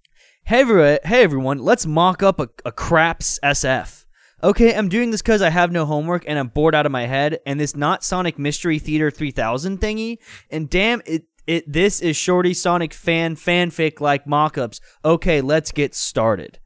Hey, 0.45 0.59
everyone, 0.61 0.97
hey 1.05 1.21
everyone, 1.21 1.59
let's 1.59 1.85
mock 1.85 2.23
up 2.23 2.39
a, 2.39 2.49
a 2.65 2.71
craps 2.71 3.37
SF. 3.43 4.04
Okay, 4.43 4.75
I'm 4.75 4.89
doing 4.89 5.11
this 5.11 5.21
because 5.21 5.41
I 5.41 5.49
have 5.49 5.71
no 5.71 5.85
homework 5.85 6.25
and 6.27 6.37
I'm 6.37 6.49
bored 6.49 6.75
out 6.75 6.85
of 6.85 6.91
my 6.91 7.05
head, 7.05 7.39
and 7.45 7.59
this 7.59 7.75
not 7.75 8.03
Sonic 8.03 8.37
Mystery 8.37 8.79
Theater 8.79 9.09
3000 9.09 9.79
thingy, 9.79 10.17
and 10.49 10.69
damn 10.69 11.01
it, 11.05 11.25
it 11.47 11.71
this 11.71 12.01
is 12.01 12.17
Shorty 12.17 12.53
Sonic 12.53 12.93
fan 12.93 13.35
fanfic 13.35 14.01
like 14.01 14.27
mock-ups. 14.27 14.81
Okay, 15.03 15.41
let's 15.41 15.71
get 15.71 15.95
started. 15.95 16.59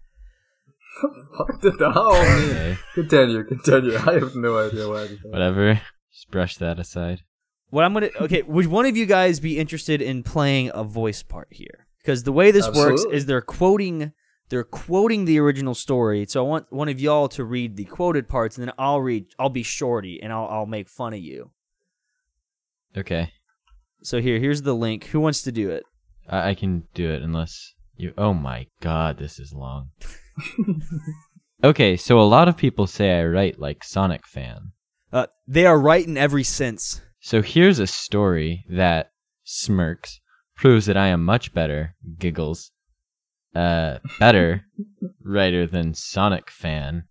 Fuck 1.37 1.61
did 1.61 1.79
that 1.79 1.95
all 1.95 2.21
mean? 2.21 2.77
Continue, 2.93 3.43
continue. 3.43 3.97
I 3.97 4.13
have 4.13 4.35
no 4.35 4.57
idea 4.57 4.89
why. 4.89 5.03
I 5.03 5.07
did 5.07 5.19
that. 5.23 5.31
whatever. 5.31 5.81
Just 6.11 6.31
brush 6.31 6.57
that 6.57 6.79
aside. 6.79 7.21
What 7.69 7.85
I'm 7.85 7.93
gonna 7.93 8.09
okay, 8.19 8.41
would 8.41 8.67
one 8.67 8.85
of 8.85 8.97
you 8.97 9.05
guys 9.05 9.39
be 9.39 9.59
interested 9.59 10.01
in 10.01 10.23
playing 10.23 10.71
a 10.73 10.83
voice 10.83 11.23
part 11.23 11.47
here? 11.51 11.87
Because 12.01 12.23
the 12.23 12.31
way 12.31 12.51
this 12.51 12.67
works 12.71 13.05
is 13.11 13.25
they're 13.25 13.41
quoting 13.41 14.11
they're 14.49 14.63
quoting 14.63 15.25
the 15.25 15.39
original 15.39 15.75
story. 15.75 16.25
So 16.27 16.43
I 16.43 16.47
want 16.47 16.71
one 16.71 16.89
of 16.89 16.99
y'all 16.99 17.27
to 17.29 17.43
read 17.43 17.77
the 17.77 17.85
quoted 17.85 18.27
parts, 18.27 18.57
and 18.57 18.67
then 18.67 18.73
I'll 18.77 19.01
read. 19.01 19.27
I'll 19.37 19.49
be 19.49 19.63
shorty, 19.63 20.19
and 20.21 20.33
I'll 20.33 20.47
I'll 20.47 20.65
make 20.65 20.89
fun 20.89 21.13
of 21.13 21.19
you. 21.19 21.51
Okay, 22.97 23.31
So 24.01 24.19
here 24.19 24.39
here's 24.39 24.63
the 24.63 24.73
link. 24.73 25.05
Who 25.05 25.19
wants 25.19 25.43
to 25.43 25.51
do 25.51 25.69
it? 25.69 25.83
I, 26.27 26.49
I 26.49 26.53
can 26.55 26.83
do 26.93 27.09
it 27.11 27.21
unless 27.21 27.73
you. 27.95 28.13
Oh 28.17 28.33
my 28.33 28.67
god, 28.81 29.17
this 29.17 29.39
is 29.39 29.53
long. 29.53 29.89
okay, 31.63 31.95
so 31.97 32.19
a 32.19 32.23
lot 32.23 32.47
of 32.47 32.57
people 32.57 32.87
say 32.87 33.19
I 33.19 33.25
write 33.25 33.59
like 33.59 33.83
Sonic 33.83 34.25
fan. 34.25 34.71
Uh, 35.13 35.27
they 35.47 35.65
are 35.65 35.79
right 35.79 36.05
in 36.05 36.17
every 36.17 36.43
sense. 36.43 37.01
So 37.19 37.41
here's 37.41 37.79
a 37.79 37.87
story 37.87 38.65
that 38.69 39.11
smirks 39.43 40.19
proves 40.55 40.85
that 40.87 40.97
I 40.97 41.07
am 41.07 41.23
much 41.23 41.53
better. 41.53 41.95
Giggles. 42.17 42.71
Uh, 43.55 43.97
better 44.19 44.65
writer 45.23 45.65
than 45.65 45.93
Sonic 45.93 46.49
fan. 46.49 47.05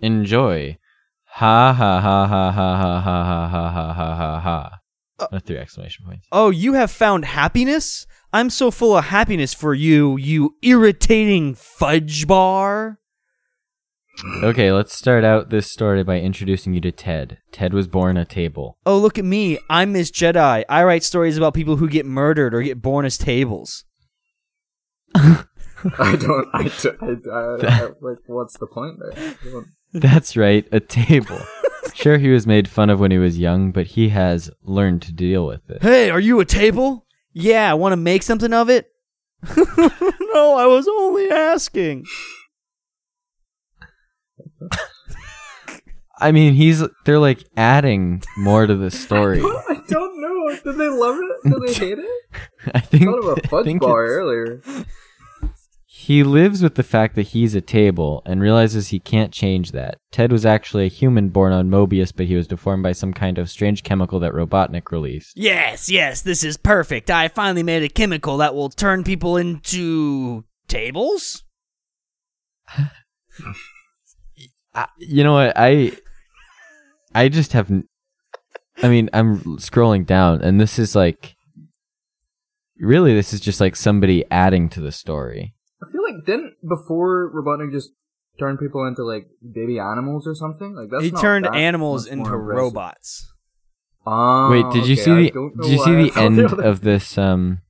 Enjoy. 0.00 0.78
Ha 1.24 1.72
ha 1.72 2.00
ha 2.00 2.26
ha 2.26 2.52
ha 2.52 2.76
ha 2.76 3.00
ha 3.00 3.10
ha 3.10 3.48
ha 3.48 3.68
ha 3.70 3.92
ha 3.92 4.16
ha 4.16 4.40
ha. 4.40 4.70
Uh, 5.18 5.38
three 5.40 5.58
exclamation 5.58 6.04
points. 6.06 6.26
Oh, 6.32 6.50
you 6.50 6.74
have 6.74 6.90
found 6.90 7.24
happiness? 7.24 8.06
I'm 8.32 8.50
so 8.50 8.70
full 8.70 8.96
of 8.96 9.04
happiness 9.06 9.54
for 9.54 9.74
you, 9.74 10.16
you 10.16 10.56
irritating 10.62 11.54
fudge 11.54 12.26
bar. 12.26 12.98
Okay, 14.42 14.72
let's 14.72 14.94
start 14.94 15.24
out 15.24 15.50
this 15.50 15.70
story 15.70 16.04
by 16.04 16.20
introducing 16.20 16.72
you 16.74 16.80
to 16.80 16.92
Ted. 16.92 17.38
Ted 17.52 17.74
was 17.74 17.88
born 17.88 18.16
a 18.16 18.24
table. 18.24 18.78
Oh, 18.86 18.98
look 18.98 19.18
at 19.18 19.24
me. 19.24 19.58
I'm 19.68 19.92
Miss 19.92 20.10
Jedi. 20.10 20.64
I 20.68 20.84
write 20.84 21.02
stories 21.02 21.36
about 21.36 21.54
people 21.54 21.76
who 21.76 21.88
get 21.88 22.06
murdered 22.06 22.54
or 22.54 22.62
get 22.62 22.80
born 22.80 23.04
as 23.04 23.18
tables. 23.18 23.84
I 25.98 26.16
don't. 26.16 26.48
I, 26.54 26.70
don't- 26.82 27.28
I, 27.28 27.30
I, 27.30 27.84
I, 27.84 27.88
like, 28.00 28.18
what's 28.26 28.56
the 28.58 28.66
point 28.66 28.98
there? 29.00 29.34
That's 29.92 30.36
right, 30.36 30.66
a 30.72 30.80
table. 30.80 31.38
sure, 31.94 32.18
he 32.18 32.28
was 32.30 32.46
made 32.46 32.68
fun 32.68 32.90
of 32.90 32.98
when 33.00 33.10
he 33.10 33.18
was 33.18 33.38
young, 33.38 33.70
but 33.72 33.88
he 33.88 34.08
has 34.10 34.50
learned 34.62 35.02
to 35.02 35.12
deal 35.12 35.46
with 35.46 35.68
it. 35.70 35.82
Hey, 35.82 36.10
are 36.10 36.20
you 36.20 36.40
a 36.40 36.44
table? 36.44 37.06
Yeah, 37.32 37.70
I 37.70 37.74
want 37.74 37.92
to 37.92 37.96
make 37.96 38.22
something 38.22 38.52
of 38.52 38.68
it? 38.70 38.90
no, 39.56 40.56
I 40.56 40.66
was 40.66 40.88
only 40.88 41.30
asking. 41.30 42.04
I 46.18 46.30
mean, 46.32 46.54
he's 46.54 46.82
they're 47.04 47.18
like 47.18 47.44
adding 47.56 48.22
more 48.36 48.66
to 48.66 48.74
the 48.76 48.90
story. 48.92 49.40
I 49.40 49.80
don't 49.88 50.20
know. 50.20 50.56
Did 50.64 50.76
they 50.78 50.88
love 50.88 51.18
it? 51.18 51.50
Did 51.50 51.62
they 51.68 51.86
hate 51.86 51.98
it? 51.98 52.10
I 52.74 52.80
think, 52.80 53.04
thought 53.04 53.18
of 53.18 53.38
a 53.38 53.40
I 53.44 53.48
fudge 53.48 53.64
think 53.66 53.82
bar 53.82 54.04
earlier. 54.06 54.60
He 56.04 56.22
lives 56.22 56.62
with 56.62 56.74
the 56.74 56.82
fact 56.82 57.14
that 57.14 57.28
he's 57.28 57.54
a 57.54 57.62
table 57.62 58.20
and 58.26 58.42
realizes 58.42 58.88
he 58.88 59.00
can't 59.00 59.32
change 59.32 59.72
that. 59.72 59.96
Ted 60.12 60.30
was 60.30 60.44
actually 60.44 60.84
a 60.84 60.88
human 60.88 61.30
born 61.30 61.50
on 61.50 61.70
Mobius, 61.70 62.12
but 62.14 62.26
he 62.26 62.36
was 62.36 62.46
deformed 62.46 62.82
by 62.82 62.92
some 62.92 63.14
kind 63.14 63.38
of 63.38 63.48
strange 63.48 63.82
chemical 63.82 64.20
that 64.20 64.34
Robotnik 64.34 64.92
released. 64.92 65.32
Yes, 65.34 65.88
yes, 65.88 66.20
this 66.20 66.44
is 66.44 66.58
perfect. 66.58 67.10
I 67.10 67.28
finally 67.28 67.62
made 67.62 67.82
a 67.82 67.88
chemical 67.88 68.36
that 68.36 68.54
will 68.54 68.68
turn 68.68 69.02
people 69.02 69.38
into 69.38 70.44
tables. 70.68 71.42
I, 74.74 74.88
you 74.98 75.24
know 75.24 75.32
what? 75.32 75.54
I 75.56 75.92
I 77.14 77.30
just 77.30 77.54
have. 77.54 77.72
I 78.82 78.88
mean, 78.88 79.08
I'm 79.14 79.38
scrolling 79.56 80.04
down, 80.04 80.42
and 80.42 80.60
this 80.60 80.78
is 80.78 80.94
like. 80.94 81.34
Really, 82.78 83.14
this 83.14 83.32
is 83.32 83.40
just 83.40 83.60
like 83.60 83.74
somebody 83.74 84.24
adding 84.30 84.68
to 84.70 84.80
the 84.80 84.92
story. 84.92 85.53
I 85.86 85.92
feel 85.92 86.02
like 86.02 86.24
didn't 86.24 86.54
before 86.66 87.30
Robotnik 87.34 87.72
just 87.72 87.90
turn 88.38 88.56
people 88.56 88.86
into 88.86 89.04
like 89.04 89.26
baby 89.42 89.78
animals 89.78 90.26
or 90.26 90.34
something? 90.34 90.74
Like 90.74 90.88
that's 90.90 91.04
he 91.04 91.10
not 91.10 91.20
turned 91.20 91.44
that 91.44 91.54
animals 91.54 92.06
into 92.06 92.30
robots. 92.30 93.30
Ah, 94.06 94.50
Wait, 94.50 94.64
did 94.72 94.86
you 94.86 94.94
okay, 94.94 95.02
see 95.02 95.30
the? 95.30 95.50
Did 95.62 95.70
you 95.70 95.78
see 95.78 96.10
the 96.10 96.20
end 96.20 96.38
the 96.38 96.56
of 96.58 96.82
this? 96.82 97.16
Um, 97.16 97.60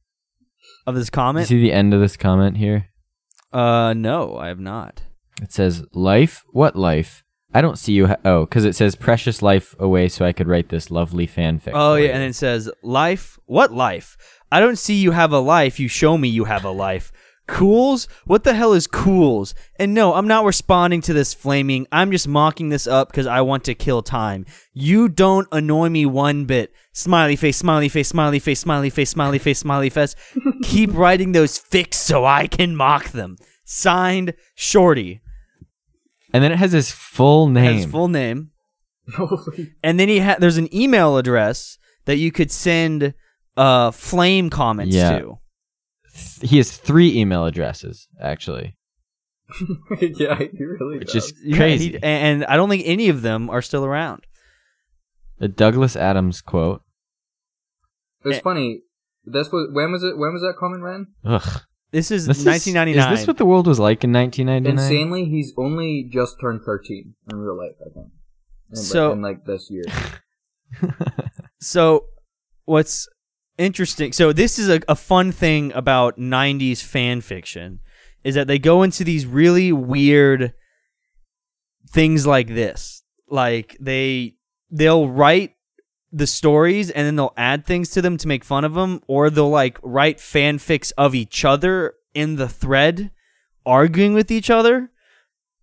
Of 0.86 0.94
this 0.94 1.06
did 1.06 1.12
you 1.12 1.22
comment? 1.22 1.48
see 1.48 1.60
the 1.60 1.72
end 1.72 1.94
of 1.94 2.00
this 2.00 2.16
comment 2.16 2.56
here? 2.56 2.88
Uh, 3.52 3.94
no, 3.94 4.36
I 4.36 4.48
have 4.48 4.58
not. 4.58 5.02
It 5.40 5.52
says, 5.52 5.84
"Life? 5.92 6.44
What 6.50 6.74
life? 6.74 7.22
I 7.52 7.60
don't 7.60 7.78
see 7.78 7.92
you." 7.92 8.08
Ha- 8.08 8.16
oh, 8.24 8.44
because 8.46 8.64
it 8.64 8.74
says 8.74 8.96
"precious 8.96 9.42
life 9.42 9.76
away," 9.78 10.08
so 10.08 10.24
I 10.24 10.32
could 10.32 10.48
write 10.48 10.70
this 10.70 10.90
lovely 10.90 11.26
fanfic. 11.26 11.70
Oh 11.72 11.94
yeah, 11.94 12.06
you. 12.06 12.10
and 12.10 12.22
it 12.22 12.34
says 12.34 12.68
life. 12.82 13.38
What 13.46 13.72
life? 13.72 14.16
I 14.50 14.60
don't 14.60 14.78
see 14.78 14.94
you 14.94 15.12
have 15.12 15.32
a 15.32 15.38
life. 15.38 15.78
You 15.78 15.88
show 15.88 16.18
me 16.18 16.28
you 16.28 16.44
have 16.44 16.64
a 16.64 16.70
life. 16.70 17.12
Cools? 17.46 18.08
What 18.24 18.44
the 18.44 18.54
hell 18.54 18.72
is 18.72 18.86
cools? 18.86 19.54
And 19.78 19.92
no, 19.92 20.14
I'm 20.14 20.26
not 20.26 20.44
responding 20.46 21.02
to 21.02 21.12
this 21.12 21.34
flaming. 21.34 21.86
I'm 21.92 22.10
just 22.10 22.26
mocking 22.26 22.70
this 22.70 22.86
up 22.86 23.08
because 23.08 23.26
I 23.26 23.42
want 23.42 23.64
to 23.64 23.74
kill 23.74 24.02
time. 24.02 24.46
You 24.72 25.08
don't 25.10 25.46
annoy 25.52 25.90
me 25.90 26.06
one 26.06 26.46
bit. 26.46 26.72
Smiley 26.94 27.36
face, 27.36 27.58
smiley 27.58 27.88
face, 27.90 28.08
smiley 28.08 28.38
face, 28.38 28.60
smiley 28.60 28.88
face, 28.88 29.10
smiley 29.10 29.38
face, 29.38 29.58
smiley 29.58 29.90
face. 29.90 30.16
Keep 30.62 30.94
writing 30.94 31.32
those 31.32 31.58
fics 31.58 31.94
so 31.94 32.24
I 32.24 32.46
can 32.46 32.76
mock 32.76 33.10
them. 33.10 33.36
Signed, 33.66 34.34
Shorty. 34.54 35.20
and 36.32 36.42
then 36.42 36.50
it 36.52 36.58
has 36.58 36.72
his 36.72 36.90
full 36.90 37.48
Has 37.48 37.54
name. 37.54 37.74
His 37.76 37.86
full 37.86 38.08
name. 38.08 38.50
And 39.82 40.00
then 40.00 40.08
he 40.08 40.20
ha- 40.20 40.36
there's 40.38 40.56
an 40.56 40.74
email 40.74 41.18
address 41.18 41.76
that 42.06 42.16
you 42.16 42.32
could 42.32 42.50
send 42.50 43.12
uh 43.56 43.90
flame 43.90 44.48
comments 44.50 44.96
Yeah. 44.96 45.18
to. 45.18 45.38
He 46.40 46.56
has 46.58 46.76
three 46.76 47.18
email 47.18 47.44
addresses 47.44 48.08
actually, 48.20 48.76
yeah, 50.00 50.38
he 50.38 50.64
really 50.64 50.98
which 50.98 51.12
does. 51.12 51.26
is 51.26 51.34
Yeah, 51.44 51.56
crazy. 51.56 51.88
he- 51.92 51.98
and 52.02 52.44
I 52.46 52.56
don't 52.56 52.68
think 52.68 52.82
any 52.86 53.08
of 53.08 53.22
them 53.22 53.50
are 53.50 53.62
still 53.62 53.84
around. 53.84 54.22
A 55.40 55.48
Douglas 55.48 55.96
Adams 55.96 56.40
quote. 56.40 56.82
It 58.24 58.28
was 58.28 58.36
Eh. 58.38 58.40
funny. 58.40 58.80
This 59.24 59.50
was 59.50 59.68
when 59.72 59.92
was 59.92 60.02
it? 60.04 60.16
When 60.16 60.32
was 60.32 60.42
that 60.42 60.54
comment 60.58 60.82
ran? 60.82 61.06
Ugh. 61.24 61.62
This 61.90 62.10
is 62.10 62.26
This 62.26 62.38
is- 62.38 62.46
1999. 62.46 63.12
Is 63.12 63.20
this 63.20 63.26
what 63.26 63.36
the 63.38 63.44
world 63.44 63.66
was 63.66 63.78
like 63.78 64.02
in 64.04 64.12
1999? 64.12 64.78
Insanely, 64.78 65.24
he's 65.26 65.52
only 65.56 66.08
just 66.12 66.36
turned 66.40 66.60
thirteen 66.64 67.14
in 67.30 67.36
real 67.38 67.56
life. 67.56 67.76
I 67.80 67.90
think. 67.92 68.08
In, 68.70 68.76
So- 68.76 69.12
in 69.12 69.22
like 69.22 69.44
this 69.44 69.68
year. 69.70 69.84
so 71.60 72.04
what's 72.64 73.08
interesting. 73.58 74.12
So 74.12 74.32
this 74.32 74.58
is 74.58 74.68
a, 74.68 74.80
a 74.88 74.96
fun 74.96 75.32
thing 75.32 75.72
about 75.72 76.18
90s 76.18 76.82
fan 76.82 77.20
fiction 77.20 77.80
is 78.22 78.34
that 78.34 78.46
they 78.46 78.58
go 78.58 78.82
into 78.82 79.04
these 79.04 79.26
really 79.26 79.72
weird 79.72 80.54
things 81.90 82.26
like 82.26 82.48
this. 82.48 83.02
Like 83.28 83.76
they 83.80 84.36
they'll 84.70 85.08
write 85.08 85.54
the 86.12 86.26
stories 86.26 86.90
and 86.90 87.06
then 87.06 87.16
they'll 87.16 87.34
add 87.36 87.66
things 87.66 87.90
to 87.90 88.02
them 88.02 88.16
to 88.16 88.28
make 88.28 88.44
fun 88.44 88.64
of 88.64 88.74
them 88.74 89.00
or 89.06 89.30
they'll 89.30 89.50
like 89.50 89.78
write 89.82 90.18
fanfics 90.18 90.92
of 90.96 91.14
each 91.14 91.44
other 91.44 91.94
in 92.14 92.36
the 92.36 92.48
thread 92.48 93.10
arguing 93.66 94.14
with 94.14 94.30
each 94.30 94.50
other. 94.50 94.90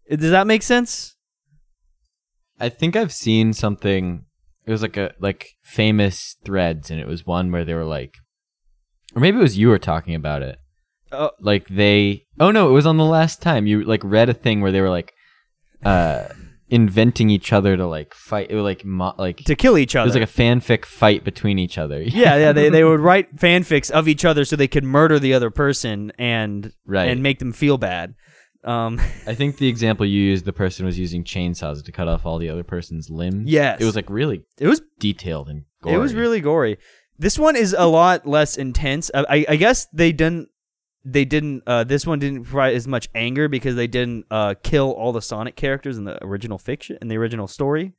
Does 0.09 0.31
that 0.31 0.47
make 0.47 0.63
sense? 0.63 1.15
I 2.59 2.69
think 2.69 2.95
I've 2.95 3.13
seen 3.13 3.53
something. 3.53 4.25
It 4.65 4.71
was 4.71 4.81
like 4.81 4.97
a 4.97 5.13
like 5.19 5.49
famous 5.63 6.35
threads, 6.45 6.91
and 6.91 6.99
it 6.99 7.07
was 7.07 7.25
one 7.25 7.51
where 7.51 7.65
they 7.65 7.73
were 7.73 7.85
like, 7.85 8.15
or 9.15 9.21
maybe 9.21 9.37
it 9.37 9.41
was 9.41 9.57
you 9.57 9.69
were 9.69 9.79
talking 9.79 10.15
about 10.15 10.41
it. 10.43 10.57
Oh, 11.11 11.31
Like 11.39 11.67
they. 11.67 12.25
Oh 12.39 12.51
no, 12.51 12.69
it 12.69 12.73
was 12.73 12.85
on 12.85 12.97
the 12.97 13.05
last 13.05 13.41
time 13.41 13.67
you 13.67 13.83
like 13.83 14.01
read 14.03 14.29
a 14.29 14.33
thing 14.33 14.61
where 14.61 14.71
they 14.71 14.79
were 14.81 14.89
like, 14.89 15.13
uh, 15.83 16.25
inventing 16.69 17.29
each 17.29 17.51
other 17.51 17.75
to 17.75 17.85
like 17.85 18.13
fight. 18.13 18.47
It 18.49 18.55
was 18.55 18.63
like 18.63 18.85
mo- 18.85 19.15
like 19.17 19.37
to 19.37 19.55
kill 19.55 19.77
each 19.77 19.95
other. 19.95 20.05
it 20.05 20.13
was 20.13 20.15
like 20.15 20.29
a 20.29 20.31
fanfic 20.41 20.85
fight 20.85 21.23
between 21.25 21.59
each 21.59 21.77
other. 21.77 22.01
yeah, 22.03 22.37
yeah. 22.37 22.51
They 22.53 22.69
they 22.69 22.83
would 22.83 22.99
write 23.01 23.35
fanfics 23.35 23.91
of 23.91 24.07
each 24.07 24.23
other 24.23 24.45
so 24.45 24.55
they 24.55 24.67
could 24.69 24.83
murder 24.85 25.19
the 25.19 25.33
other 25.33 25.49
person 25.49 26.11
and 26.17 26.71
Right. 26.85 27.09
and 27.09 27.21
make 27.21 27.39
them 27.39 27.51
feel 27.51 27.77
bad. 27.77 28.15
Um, 28.63 28.99
I 29.27 29.33
think 29.35 29.57
the 29.57 29.67
example 29.67 30.05
you 30.05 30.21
used, 30.21 30.45
the 30.45 30.53
person 30.53 30.85
was 30.85 30.97
using 30.99 31.23
chainsaws 31.23 31.83
to 31.83 31.91
cut 31.91 32.07
off 32.07 32.25
all 32.25 32.37
the 32.37 32.49
other 32.49 32.63
person's 32.63 33.09
limbs. 33.09 33.49
Yes. 33.49 33.81
it 33.81 33.85
was 33.85 33.95
like 33.95 34.09
really 34.09 34.43
it 34.59 34.67
was 34.67 34.81
detailed 34.99 35.49
and 35.49 35.63
gory. 35.81 35.95
it 35.95 35.99
was 35.99 36.13
really 36.13 36.41
gory. 36.41 36.77
This 37.17 37.37
one 37.37 37.55
is 37.55 37.75
a 37.77 37.85
lot 37.87 38.25
less 38.25 38.57
intense. 38.57 39.11
I, 39.13 39.25
I, 39.29 39.45
I 39.49 39.55
guess 39.55 39.85
they 39.93 40.11
didn't 40.11 40.49
they 41.03 41.25
didn't 41.25 41.63
uh, 41.65 41.83
this 41.83 42.05
one 42.05 42.19
didn't 42.19 42.43
provide 42.43 42.75
as 42.75 42.87
much 42.87 43.09
anger 43.15 43.47
because 43.47 43.75
they 43.75 43.87
didn't 43.87 44.25
uh, 44.29 44.53
kill 44.63 44.91
all 44.91 45.11
the 45.11 45.21
Sonic 45.21 45.55
characters 45.55 45.97
in 45.97 46.03
the 46.05 46.23
original 46.23 46.57
fiction 46.59 46.97
in 47.01 47.07
the 47.07 47.17
original 47.17 47.47
story. 47.47 47.93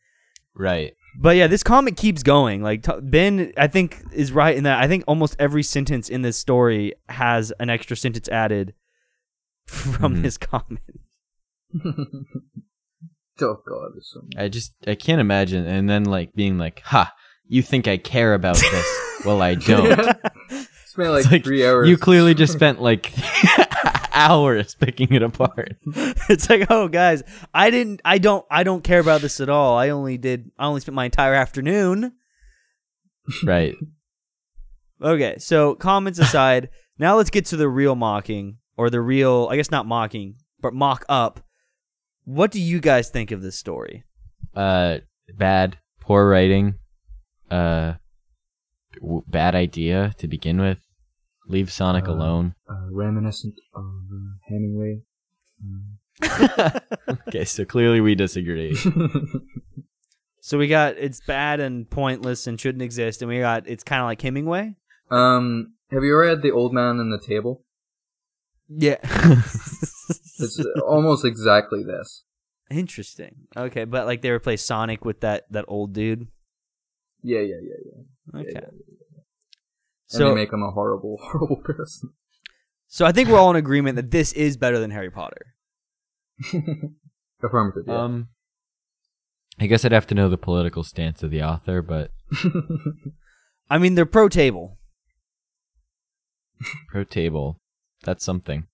right. 0.55 0.95
But 1.21 1.37
yeah, 1.37 1.47
this 1.47 1.63
comic 1.63 1.97
keeps 1.99 2.23
going. 2.23 2.63
Like 2.63 2.85
t- 2.85 3.01
Ben, 3.03 3.53
I 3.59 3.67
think 3.67 4.03
is 4.15 4.33
right 4.33 4.57
in 4.57 4.65
that. 4.65 4.81
I 4.83 4.89
think 4.89 5.05
almost 5.07 5.37
every 5.39 5.63
sentence 5.63 6.09
in 6.09 6.23
this 6.23 6.39
story 6.39 6.95
has 7.11 7.53
an 7.61 7.69
extra 7.69 7.97
sentence 7.97 8.31
added 8.31 8.73
from 9.73 10.17
Mhm. 10.17 10.23
this 10.23 10.37
comic. 10.39 10.83
oh 13.41 13.63
god, 13.67 13.93
so 14.03 14.23
I 14.37 14.49
just 14.49 14.75
I 14.87 14.95
can't 14.95 15.21
imagine, 15.21 15.67
and 15.67 15.89
then 15.89 16.05
like 16.05 16.35
being 16.35 16.59
like, 16.59 16.81
"Ha, 16.85 17.13
you 17.47 17.63
think 17.63 17.89
I 17.89 17.97
care 17.97 18.35
about 18.35 18.57
this? 18.57 19.01
well, 19.25 19.41
I 19.43 19.55
don't." 19.71 20.17
Spent 20.87 21.11
like, 21.11 21.31
like, 21.31 21.45
three 21.45 21.65
hours. 21.67 21.89
You 21.89 21.97
clearly 21.97 22.35
just 22.35 22.53
spent 22.61 22.83
like 22.83 23.13
hours 24.15 24.75
picking 24.75 25.13
it 25.15 25.23
apart. 25.23 25.77
it's 26.29 26.51
like, 26.51 26.67
oh 26.71 26.89
guys, 26.89 27.23
I 27.55 27.71
didn't, 27.71 28.03
I 28.05 28.19
don't, 28.19 28.45
I 28.51 28.63
don't 28.63 28.85
care 28.85 29.01
about 29.01 29.23
this 29.23 29.41
at 29.41 29.49
all. 29.49 29.79
I 29.79 29.89
only 29.89 30.19
did, 30.19 30.51
I 30.59 30.67
only 30.67 30.83
spent 30.83 30.95
my 30.95 31.07
entire 31.07 31.33
afternoon. 31.33 32.13
right. 33.45 33.75
Okay, 35.01 35.37
so 35.39 35.75
comments 35.75 36.19
aside, 36.19 36.69
now 36.99 37.17
let's 37.17 37.31
get 37.31 37.47
to 37.47 37.57
the 37.57 37.69
real 37.71 37.95
mocking 37.97 38.59
or 38.77 38.91
the 38.91 39.01
real, 39.01 39.49
I 39.51 39.57
guess 39.57 39.71
not 39.71 39.87
mocking, 39.87 40.37
but 40.61 40.75
mock 40.75 41.05
up. 41.09 41.41
What 42.25 42.51
do 42.51 42.61
you 42.61 42.81
guys 42.81 43.09
think 43.11 43.31
of 43.31 43.43
this 43.43 43.59
story? 43.59 44.05
Uh, 44.55 44.99
bad, 45.35 45.79
poor 46.01 46.29
writing. 46.29 46.75
Uh, 47.51 47.95
w- 49.01 49.25
bad 49.27 49.55
idea 49.55 50.13
to 50.19 50.29
begin 50.29 50.61
with. 50.61 50.79
Leave 51.49 51.73
Sonic 51.73 52.09
Uh, 52.09 52.13
alone. 52.13 52.55
uh, 52.71 52.87
reminiscent 52.93 53.55
of 53.75 53.85
uh, 53.85 54.37
Hemingway. 54.49 55.01
Um, 55.63 55.99
Okay, 57.29 57.45
so 57.45 57.65
clearly 57.65 58.01
we 58.01 58.15
disagree. 58.15 58.77
So 60.45 60.59
we 60.59 60.67
got 60.67 60.97
it's 60.99 61.21
bad 61.25 61.61
and 61.61 61.89
pointless 61.89 62.49
and 62.49 62.61
shouldn't 62.61 62.83
exist, 62.83 63.23
and 63.23 63.29
we 63.29 63.39
got 63.39 63.69
it's 63.69 63.85
kind 63.85 64.01
of 64.03 64.07
like 64.07 64.21
Hemingway. 64.21 64.75
um, 65.09 65.75
have 65.93 66.03
you 66.03 66.11
ever 66.15 66.19
read 66.23 66.43
The 66.43 66.51
Old 66.51 66.73
Man 66.73 66.99
and 66.99 67.13
the 67.13 67.25
Table? 67.25 67.63
Yeah. 68.79 68.97
It's 70.39 70.59
almost 70.85 71.25
exactly 71.25 71.85
this. 71.85 72.25
Interesting. 72.71 73.47
Okay, 73.57 73.85
but 73.85 74.07
like 74.07 74.23
they 74.23 74.31
replaced 74.31 74.67
Sonic 74.67 75.05
with 75.05 75.21
that 75.21 75.45
that 75.53 75.65
old 75.69 75.93
dude. 75.93 76.27
Yeah, 77.23 77.41
yeah, 77.41 77.57
yeah, 77.63 77.75
yeah. 77.87 78.41
Okay. 78.41 78.51
yeah, 78.53 78.61
yeah. 78.61 78.67
And 78.67 79.23
So 80.07 80.29
they 80.31 80.35
make 80.35 80.53
him 80.53 80.63
a 80.63 80.71
horrible, 80.73 81.19
horrible 81.23 81.57
person. 81.65 82.11
so 82.89 83.07
I 83.07 83.13
think 83.13 83.29
we're 83.29 83.39
all 83.39 83.51
in 83.51 83.57
agreement 83.57 83.97
that 83.97 84.11
this 84.11 84.33
is 84.33 84.57
better 84.57 84.81
than 84.81 84.91
Harry 84.91 85.11
Potter. 85.11 85.55
Affirmative. 87.45 87.85
Yeah. 87.87 88.03
um, 88.03 88.29
I 89.61 89.67
guess 89.67 89.85
I'd 89.85 89.93
have 89.93 90.07
to 90.09 90.15
know 90.17 90.29
the 90.29 90.39
political 90.39 90.83
stance 90.83 91.23
of 91.23 91.31
the 91.31 91.43
author, 91.43 91.83
but 91.83 92.11
I 93.71 93.79
mean, 93.79 93.95
they're 93.95 94.07
pro 94.07 94.29
table. 94.29 94.79
pro 96.89 97.05
table. 97.05 97.61
That's 98.03 98.25
something. 98.25 98.67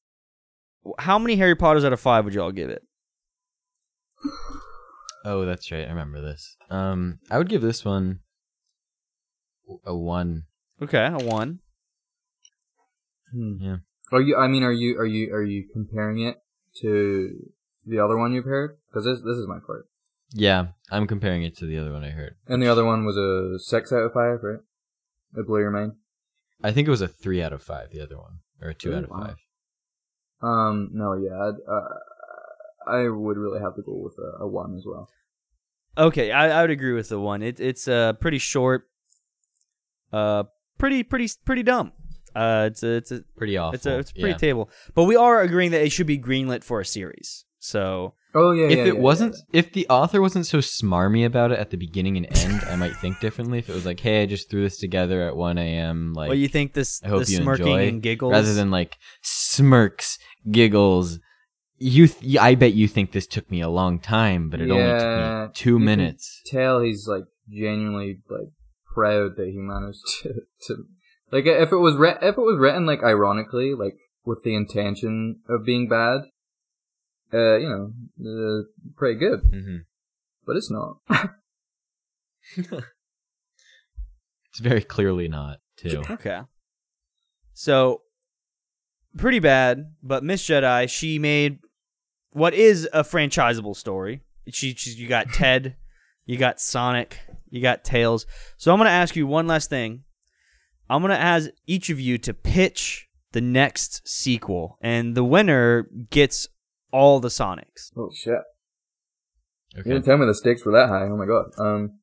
How 0.99 1.19
many 1.19 1.37
Harry 1.37 1.55
Potters 1.55 1.85
out 1.85 1.93
of 1.93 2.01
five 2.01 2.25
would 2.25 2.35
y'all 2.35 2.53
give 2.53 2.71
it? 2.71 2.83
Oh, 5.25 5.45
that's 5.45 5.71
right. 5.71 5.85
I 5.85 5.89
remember 5.89 6.21
this. 6.21 6.57
Um, 6.71 7.19
I 7.31 7.39
would 7.39 7.49
give 7.49 7.63
this 7.63 7.85
one 7.85 8.21
a 9.85 9.95
one. 9.95 10.45
Okay, 10.81 11.07
a 11.07 11.19
one. 11.19 11.61
Hmm. 13.33 13.57
Yeah. 13.61 13.77
Are 14.13 14.21
you? 14.21 14.37
I 14.37 14.49
mean, 14.49 14.63
are 14.63 14.73
you? 14.73 14.99
Are 14.99 15.07
you? 15.07 15.33
Are 15.35 15.43
you 15.43 15.69
comparing 15.71 16.21
it 16.21 16.43
to 16.81 17.51
the 17.85 17.99
other 17.99 18.17
one 18.17 18.33
you've 18.33 18.45
heard? 18.45 18.79
Because 18.89 19.05
this 19.05 19.19
this 19.19 19.37
is 19.37 19.47
my 19.47 19.59
part. 19.65 19.87
Yeah, 20.33 20.69
I'm 20.91 21.07
comparing 21.07 21.43
it 21.43 21.57
to 21.59 21.67
the 21.67 21.79
other 21.79 21.93
one 21.93 22.05
I 22.05 22.11
heard. 22.11 22.37
And 22.47 22.63
the 22.63 22.69
other 22.69 22.85
one 22.85 23.05
was 23.05 23.17
a 23.17 23.59
six 23.59 23.93
out 23.93 24.03
of 24.03 24.13
five, 24.13 24.39
right? 24.43 24.61
It 25.37 25.47
blew 25.47 25.61
your 25.61 25.71
mind. 25.71 25.93
I 26.63 26.73
think 26.73 26.89
it 26.89 26.91
was 26.91 27.01
a 27.01 27.09
three 27.09 27.43
out 27.43 27.53
of 27.53 27.63
five. 27.63 27.91
The 27.91 28.01
other 28.01 28.17
one, 28.17 28.41
or 28.61 28.71
a 28.71 28.75
two 28.75 28.95
out 28.95 29.05
of 29.05 29.11
wow. 29.11 29.21
five. 29.27 29.37
Um, 30.41 30.91
no, 30.93 31.15
yeah, 31.15 31.37
I'd, 31.37 31.55
uh, 31.69 31.89
I 32.91 33.09
would 33.09 33.37
really 33.37 33.61
have 33.61 33.75
to 33.77 33.83
go 33.83 33.93
with 33.95 34.17
a, 34.19 34.45
a 34.45 34.47
one 34.47 34.77
as 34.77 34.85
well. 34.87 35.09
Okay, 35.97 36.31
I, 36.31 36.59
I 36.59 36.63
would 36.63 36.71
agree 36.71 36.93
with 36.93 37.09
the 37.09 37.19
one. 37.19 37.43
It, 37.43 37.59
it's 37.61 37.89
uh 37.89 38.13
pretty 38.15 38.39
short. 38.39 38.89
Uh, 40.13 40.45
pretty 40.79 41.03
pretty 41.03 41.29
pretty 41.45 41.63
dumb. 41.63 41.93
Uh, 42.35 42.69
it's 42.71 42.83
a 42.83 42.89
it's 42.97 43.11
a 43.11 43.23
Pretty 43.37 43.57
awful. 43.57 43.75
it's 43.75 43.87
a 43.87 43.99
it's 43.99 44.11
a 44.11 44.15
pretty 44.15 44.31
yeah. 44.31 44.37
table. 44.37 44.71
But 44.95 45.05
we 45.05 45.17
are 45.17 45.41
agreeing 45.41 45.73
that 45.73 45.83
it 45.83 45.91
should 45.91 46.07
be 46.07 46.19
greenlit 46.19 46.63
for 46.63 46.81
a 46.81 46.85
series. 46.85 47.45
So 47.59 48.15
Oh 48.35 48.53
yeah, 48.53 48.67
if 48.67 48.79
yeah, 48.79 48.85
it 48.85 48.95
yeah, 48.95 49.01
wasn't, 49.01 49.37
yeah, 49.53 49.61
if 49.61 49.73
the 49.73 49.87
author 49.89 50.21
wasn't 50.21 50.47
so 50.47 50.59
smarmy 50.59 51.25
about 51.25 51.51
it 51.51 51.59
at 51.59 51.71
the 51.71 51.77
beginning 51.77 52.17
and 52.17 52.27
end, 52.39 52.63
I 52.69 52.77
might 52.77 52.95
think 52.97 53.21
differently. 53.21 53.59
If 53.59 53.71
it 53.71 53.75
was 53.75 53.87
like, 53.87 54.01
"Hey, 54.01 54.23
I 54.23 54.27
just 54.27 54.51
threw 54.51 54.63
this 54.63 54.79
together 54.79 55.27
at 55.27 55.37
1 55.37 55.57
a.m., 55.57 56.13
like, 56.13 56.29
what 56.29 56.37
you 56.39 56.49
think 56.49 56.75
this 56.75 57.03
I 57.03 57.09
hope 57.09 57.25
the 57.25 57.33
you 57.33 57.39
smirking 57.39 57.67
enjoy," 57.69 57.89
and 57.89 58.03
giggles 58.03 58.33
rather 58.33 58.53
than 58.53 58.71
like 58.71 58.99
smirks, 59.23 60.19
giggles. 60.51 61.19
You, 61.79 62.09
th- 62.09 62.39
I 62.39 62.55
bet 62.57 62.75
you 62.75 62.89
think 62.89 63.13
this 63.13 63.27
took 63.27 63.51
me 63.51 63.61
a 63.61 63.69
long 63.69 64.01
time, 64.01 64.51
but 64.51 64.61
it 64.61 64.71
only 64.71 64.99
took 64.99 65.17
me 65.17 65.49
two 65.55 65.71
you 65.71 65.77
can 65.77 65.85
minutes. 65.85 66.43
tell 66.47 66.81
he's 66.81 67.07
like 67.07 67.25
genuinely 67.49 68.21
like 68.29 68.49
proud 68.93 69.37
that 69.37 69.47
he 69.47 69.59
managed 69.59 70.01
to, 70.23 70.35
to 70.67 70.85
like 71.31 71.47
if 71.47 71.73
it 71.73 71.77
was 71.77 71.97
re- 71.97 72.19
if 72.21 72.37
it 72.37 72.43
was 72.43 72.59
written 72.59 72.85
like 72.85 73.03
ironically 73.03 73.75
like 73.75 73.95
with 74.25 74.43
the 74.43 74.55
intention 74.55 75.41
of 75.49 75.65
being 75.65 75.89
bad, 75.89 76.23
uh, 77.33 77.57
you 77.57 77.69
know, 77.69 77.93
uh, 78.25 78.63
pretty 78.97 79.19
good, 79.19 79.41
hmm 79.41 79.77
but 80.47 80.57
it's 80.57 80.71
not. 80.71 80.97
It's 84.59 84.61
very 84.61 84.83
clearly 84.83 85.29
not 85.29 85.59
too. 85.77 86.03
Okay. 86.11 86.41
So 87.55 88.03
pretty 89.17 89.41
bad, 89.41 89.95
but 90.03 90.25
Miss 90.25 90.43
Jedi, 90.45 90.89
she 90.89 91.19
made 91.19 91.59
what 92.31 92.55
is 92.55 92.89
a 92.93 93.03
franchisable 93.03 93.77
story. 93.77 94.23
She, 94.51 94.75
she 94.75 94.91
you 94.91 95.07
got 95.09 95.29
Ted, 95.33 95.77
you 96.25 96.39
got 96.39 96.61
Sonic, 96.61 97.19
you 97.51 97.61
got 97.61 97.85
Tails. 97.85 98.27
So 98.57 98.73
I'm 98.73 98.79
gonna 98.79 98.91
ask 98.91 99.15
you 99.17 99.27
one 99.27 99.47
last 99.47 99.71
thing. 99.71 100.05
I'm 100.89 101.03
gonna 101.03 101.15
ask 101.15 101.51
each 101.67 101.91
of 101.91 102.01
you 102.01 102.19
to 102.19 102.33
pitch 102.33 103.09
the 103.33 103.41
next 103.41 104.09
sequel, 104.09 104.79
and 104.81 105.15
the 105.15 105.25
winner 105.25 105.89
gets 106.11 106.49
all 106.93 107.21
the 107.21 107.29
Sonics. 107.29 107.93
oh 107.97 108.11
shit! 108.15 108.41
You 109.77 109.83
didn't 109.83 110.05
tell 110.05 110.17
me 110.19 110.27
the 110.27 110.35
stakes 110.35 110.65
were 110.65 110.73
that 110.73 110.89
high. 110.89 111.05
Oh 111.05 111.17
my 111.17 111.27
god. 111.27 111.47
Um, 111.59 111.99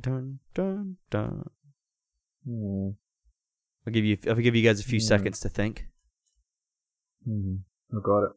Dun 0.00 0.38
dun 0.54 0.96
dun. 1.10 1.50
hmm, 2.46 2.88
I'll 3.86 3.92
give 3.92 4.04
you 4.04 4.16
I'll 4.26 4.34
give 4.36 4.56
you 4.56 4.62
guys 4.62 4.80
a 4.80 4.84
few 4.84 4.98
Yeah. 4.98 5.06
seconds 5.06 5.38
to 5.40 5.48
think. 5.48 5.86
hmm. 7.24 7.56
I 7.92 7.98
got 8.02 8.24
it. 8.24 8.32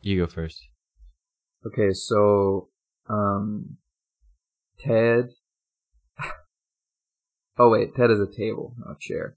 You 0.00 0.18
go 0.20 0.26
first. 0.26 0.64
Okay, 1.66 1.92
so 1.92 2.70
um, 3.08 3.76
Ted. 4.80 5.28
oh 7.58 7.68
wait, 7.68 7.94
Ted 7.94 8.10
is 8.10 8.18
a 8.18 8.26
table, 8.26 8.74
not 8.78 8.92
a 8.92 8.98
chair. 8.98 9.36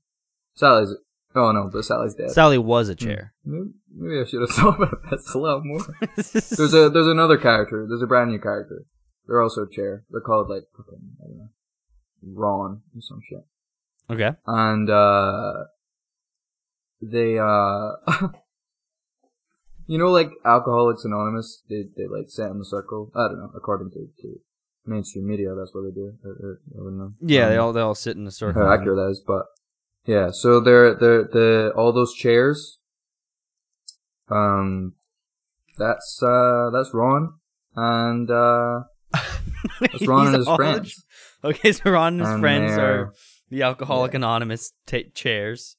Sally's. 0.56 0.94
Oh 1.36 1.52
no, 1.52 1.70
but 1.72 1.84
Sally's 1.84 2.16
dead. 2.16 2.32
Sally 2.32 2.58
was 2.58 2.88
a 2.90 2.96
chair. 2.96 3.34
maybe, 3.44 3.72
maybe 3.94 4.22
I 4.22 4.26
should 4.26 4.42
have 4.42 4.50
thought 4.58 4.78
about 4.82 5.02
that 5.10 5.20
a 5.34 5.38
lot 5.38 5.62
more. 5.66 5.86
there's 6.16 6.74
a 6.74 6.90
there's 6.90 7.08
another 7.08 7.38
character. 7.38 7.86
There's 7.88 8.02
a 8.02 8.08
brand 8.08 8.32
new 8.32 8.40
character. 8.40 8.86
They're 9.28 9.42
also 9.42 9.64
a 9.64 9.70
chair. 9.70 10.04
They're 10.10 10.22
called 10.22 10.50
like 10.50 10.64
fucking 10.78 11.00
I 11.22 11.28
don't 11.28 11.38
know, 11.38 11.50
Ron 12.24 12.82
or 12.96 13.02
some 13.02 13.20
shit. 13.28 13.46
okay. 14.10 14.38
and 14.48 14.90
uh 14.90 15.54
they 17.02 17.38
uh 17.38 17.92
you 19.88 19.98
know 19.98 20.10
like 20.10 20.30
alcoholics 20.46 21.06
anonymous 21.06 21.62
they 21.70 21.84
they 21.98 22.08
like 22.08 22.28
sit 22.30 22.48
in 22.48 22.60
the 22.60 22.66
circle 22.66 23.12
i 23.16 23.28
don't 23.28 23.38
know 23.40 23.52
according 23.56 23.92
to, 23.92 24.08
to 24.22 24.36
mainstream 24.86 25.28
media 25.28 25.54
that's 25.56 25.74
what 25.74 25.82
they 25.84 25.92
do 25.92 26.14
I, 26.24 26.28
I, 26.30 26.50
I 26.80 26.82
wouldn't 26.84 26.98
know 26.98 27.14
Yeah, 27.22 27.50
they 27.50 27.58
Um, 27.58 27.66
all 27.66 27.74
they 27.74 27.82
all 27.82 27.96
sit 27.96 28.16
in 28.18 28.26
a 28.26 28.32
circle. 28.32 28.64
how 28.64 28.72
accurate 28.74 28.98
that 28.98 29.10
is 29.12 29.22
but 29.26 29.46
yeah 30.06 30.30
so 30.32 30.60
they're 30.60 30.94
they're 30.96 31.24
the 31.24 31.72
all 31.76 31.92
those 31.94 32.14
chairs 32.14 32.80
um 34.30 34.94
that's 35.78 36.22
uh 36.24 36.70
that's 36.74 36.94
ron 36.94 37.34
and 37.76 38.30
uh 38.32 38.82
that's 39.82 40.08
ron 40.08 40.28
and 40.28 40.36
his 40.38 40.48
friends 40.56 41.04
Okay, 41.44 41.74
so 41.74 41.92
Ron 41.92 42.14
and 42.14 42.22
his 42.22 42.30
And 42.32 42.42
friends 42.42 42.76
they're- 42.76 43.12
the 43.52 43.62
Alcoholic 43.62 44.16
Anonymous 44.16 44.72
ta- 44.88 45.10
chairs. 45.14 45.76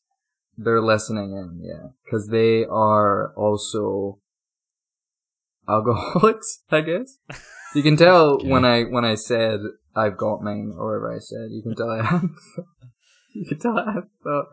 They're 0.57 0.81
listening 0.81 1.33
in, 1.33 1.61
yeah, 1.61 1.89
because 2.05 2.29
they 2.29 2.65
are 2.67 3.35
also 3.37 4.21
alcoholics, 5.69 6.63
I 6.71 6.83
guess. 6.83 7.19
You 7.75 7.83
can 7.83 7.97
tell 7.97 8.35
Okay. 8.35 8.49
when 8.49 8.65
I 8.65 8.85
when 8.85 9.05
I 9.05 9.17
said 9.17 9.59
I've 9.97 10.17
got 10.17 10.41
mine, 10.41 10.73
or 10.79 10.87
whatever 11.01 11.17
I 11.17 11.19
said. 11.19 11.51
You 11.51 11.63
can 11.65 11.75
tell 11.75 11.91
I 11.91 12.05
have. 12.05 12.23
you 13.41 13.47
can 13.47 13.59
tell 13.59 13.77
have 13.77 14.09
thought 14.23 14.47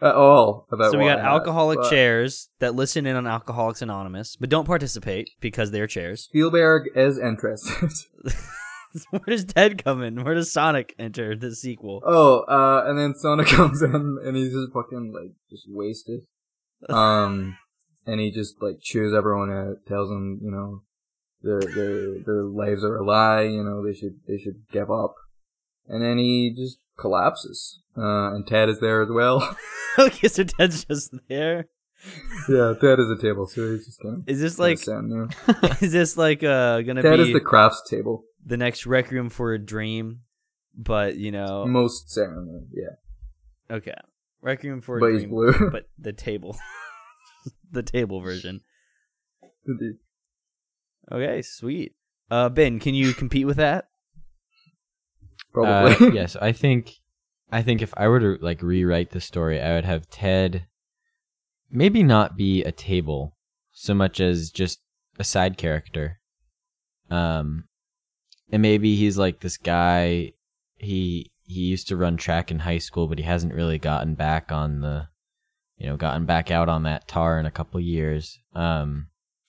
at 0.00 0.14
all 0.14 0.66
about. 0.70 0.92
so 0.92 0.98
we 0.98 1.04
got 1.04 1.18
alcoholic 1.18 1.78
but 1.80 1.90
chairs 1.90 2.48
that 2.58 2.74
listen 2.74 3.06
in 3.06 3.16
on 3.16 3.26
Alcoholics 3.26 3.82
Anonymous, 3.82 4.36
but 4.36 4.48
don't 4.48 4.66
participate 4.66 5.30
because 5.40 5.70
they're 5.70 5.86
chairs. 5.86 6.22
Spielberg 6.24 6.90
is 6.94 7.18
interested. 7.18 7.90
Where 9.10 9.20
does 9.26 9.44
Ted 9.44 9.82
come 9.84 10.02
in? 10.02 10.24
Where 10.24 10.34
does 10.34 10.52
Sonic 10.52 10.94
enter 10.98 11.36
the 11.36 11.54
sequel? 11.54 12.02
oh, 12.04 12.40
uh, 12.48 12.84
and 12.86 12.98
then 12.98 13.14
Sonic 13.14 13.46
comes 13.46 13.82
in 13.82 14.18
and 14.24 14.36
he's 14.36 14.52
just 14.52 14.72
fucking 14.72 15.12
like 15.12 15.32
just 15.50 15.66
wasted. 15.68 16.20
Um, 16.88 17.58
and 18.06 18.20
he 18.20 18.30
just 18.30 18.62
like 18.62 18.80
chews 18.80 19.14
everyone 19.14 19.50
out, 19.50 19.86
tells 19.86 20.08
them, 20.08 20.40
you 20.42 20.50
know, 20.50 20.82
their 21.42 21.60
their 21.60 22.22
their 22.24 22.44
lives 22.44 22.84
are 22.84 22.96
a 22.96 23.04
lie. 23.04 23.42
You 23.42 23.62
know, 23.62 23.84
they 23.84 23.94
should 23.94 24.20
they 24.26 24.38
should 24.38 24.68
give 24.70 24.90
up. 24.90 25.14
And 25.88 26.02
then 26.02 26.18
he 26.18 26.52
just 26.56 26.78
collapses. 26.98 27.80
Uh, 27.96 28.34
and 28.34 28.46
Ted 28.46 28.68
is 28.68 28.80
there 28.80 29.02
as 29.02 29.08
well. 29.10 29.56
okay, 29.98 30.28
so 30.28 30.44
Ted's 30.44 30.84
just 30.84 31.14
there. 31.28 31.66
yeah, 32.48 32.74
Ted 32.80 32.98
is 33.00 33.10
a 33.10 33.16
table, 33.20 33.46
so 33.46 33.70
he's 33.72 33.86
just 33.86 34.04
of 34.04 34.22
Is 34.28 34.40
this 34.40 34.58
like 34.58 34.78
is 35.82 35.92
this 35.92 36.16
like 36.16 36.42
uh 36.42 36.82
gonna 36.82 37.00
Ted 37.02 37.16
be 37.18 37.28
is 37.28 37.32
the 37.32 37.40
crafts 37.40 37.82
table. 37.88 38.24
the 38.44 38.56
next 38.58 38.84
Requiem 38.86 39.30
for 39.30 39.54
a 39.54 39.58
Dream? 39.58 40.20
But 40.78 41.16
you 41.16 41.32
know, 41.32 41.64
Most 41.66 42.10
certainly, 42.10 42.60
yeah. 42.74 43.74
okay, 43.76 43.94
Requiem 44.42 44.82
for 44.82 44.98
a 44.98 45.00
But 45.00 45.12
he's 45.14 45.24
blue. 45.24 45.70
but 45.70 45.88
the 45.98 46.12
table, 46.12 46.56
the 47.70 47.82
table 47.82 48.20
version. 48.20 48.60
Indeed. 49.66 49.96
Okay, 51.10 51.40
sweet. 51.40 51.94
Uh, 52.30 52.50
Ben, 52.50 52.78
can 52.78 52.94
you 52.94 53.14
compete 53.14 53.46
with 53.46 53.56
that? 53.56 53.88
Probably. 55.56 56.08
Uh, 56.08 56.10
yes, 56.12 56.36
I 56.36 56.52
think 56.52 56.92
I 57.50 57.62
think 57.62 57.80
if 57.80 57.94
I 57.96 58.08
were 58.08 58.20
to 58.20 58.38
like 58.44 58.60
rewrite 58.62 59.10
the 59.10 59.20
story, 59.22 59.60
I 59.60 59.74
would 59.74 59.86
have 59.86 60.10
Ted 60.10 60.66
maybe 61.70 62.02
not 62.02 62.36
be 62.36 62.62
a 62.62 62.72
table 62.72 63.36
so 63.72 63.94
much 63.94 64.20
as 64.20 64.50
just 64.50 64.80
a 65.18 65.24
side 65.24 65.56
character. 65.56 66.20
Um 67.10 67.64
and 68.52 68.60
maybe 68.60 68.96
he's 68.96 69.16
like 69.16 69.40
this 69.40 69.56
guy 69.56 70.32
he 70.76 71.30
he 71.44 71.60
used 71.62 71.88
to 71.88 71.96
run 71.96 72.16
track 72.18 72.50
in 72.50 72.58
high 72.58 72.78
school, 72.78 73.06
but 73.06 73.18
he 73.18 73.24
hasn't 73.24 73.54
really 73.54 73.78
gotten 73.78 74.14
back 74.14 74.52
on 74.52 74.80
the 74.80 75.08
you 75.78 75.86
know, 75.86 75.96
gotten 75.96 76.26
back 76.26 76.50
out 76.50 76.68
on 76.68 76.82
that 76.82 77.08
tar 77.08 77.38
in 77.38 77.46
a 77.46 77.50
couple 77.50 77.80
years. 77.80 78.38
Um 78.54 79.06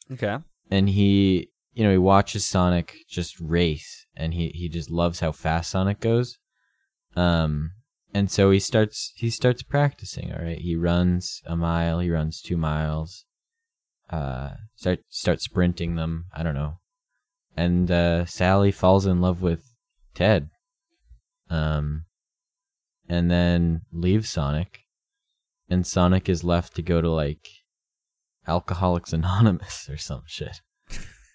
Okay. 0.09 0.37
and 0.71 0.87
he 0.87 1.49
you 1.77 1.83
know 1.83 1.91
he 1.91 1.97
watches 1.99 2.43
Sonic 2.43 2.95
just 3.07 3.39
race 3.39 4.07
and 4.15 4.33
he 4.33 4.51
he 4.55 4.67
just 4.67 4.89
loves 4.89 5.19
how 5.19 5.31
fast 5.31 5.69
Sonic 5.69 5.99
goes. 5.99 6.39
Um 7.15 7.73
and 8.15 8.31
so 8.31 8.49
he 8.49 8.59
starts 8.59 9.13
he 9.15 9.29
starts 9.29 9.61
practicing 9.61 10.33
all 10.33 10.41
right? 10.43 10.57
He 10.57 10.75
runs 10.75 11.43
a 11.45 11.55
mile 11.55 11.99
he 11.99 12.09
runs 12.09 12.41
2 12.41 12.57
miles 12.57 13.25
uh 14.09 14.51
start 14.75 15.01
start 15.09 15.39
sprinting 15.39 15.95
them 15.95 16.25
I 16.33 16.41
don't 16.41 16.55
know. 16.55 16.79
And 17.55 17.91
uh 17.91 18.25
Sally 18.25 18.71
falls 18.71 19.05
in 19.05 19.21
love 19.21 19.43
with 19.43 19.63
Ted 20.15 20.49
um 21.51 22.05
and 23.07 23.29
then 23.29 23.81
leaves 23.93 24.29
Sonic, 24.29 24.79
and 25.69 25.87
Sonic 25.87 26.27
is 26.27 26.43
left 26.43 26.75
to 26.75 26.81
go 26.81 27.01
to 27.01 27.09
like 27.09 27.47
Alcoholics 28.47 29.13
Anonymous 29.13 29.87
or 29.91 29.97
some 29.97 30.23
shit. 30.25 30.59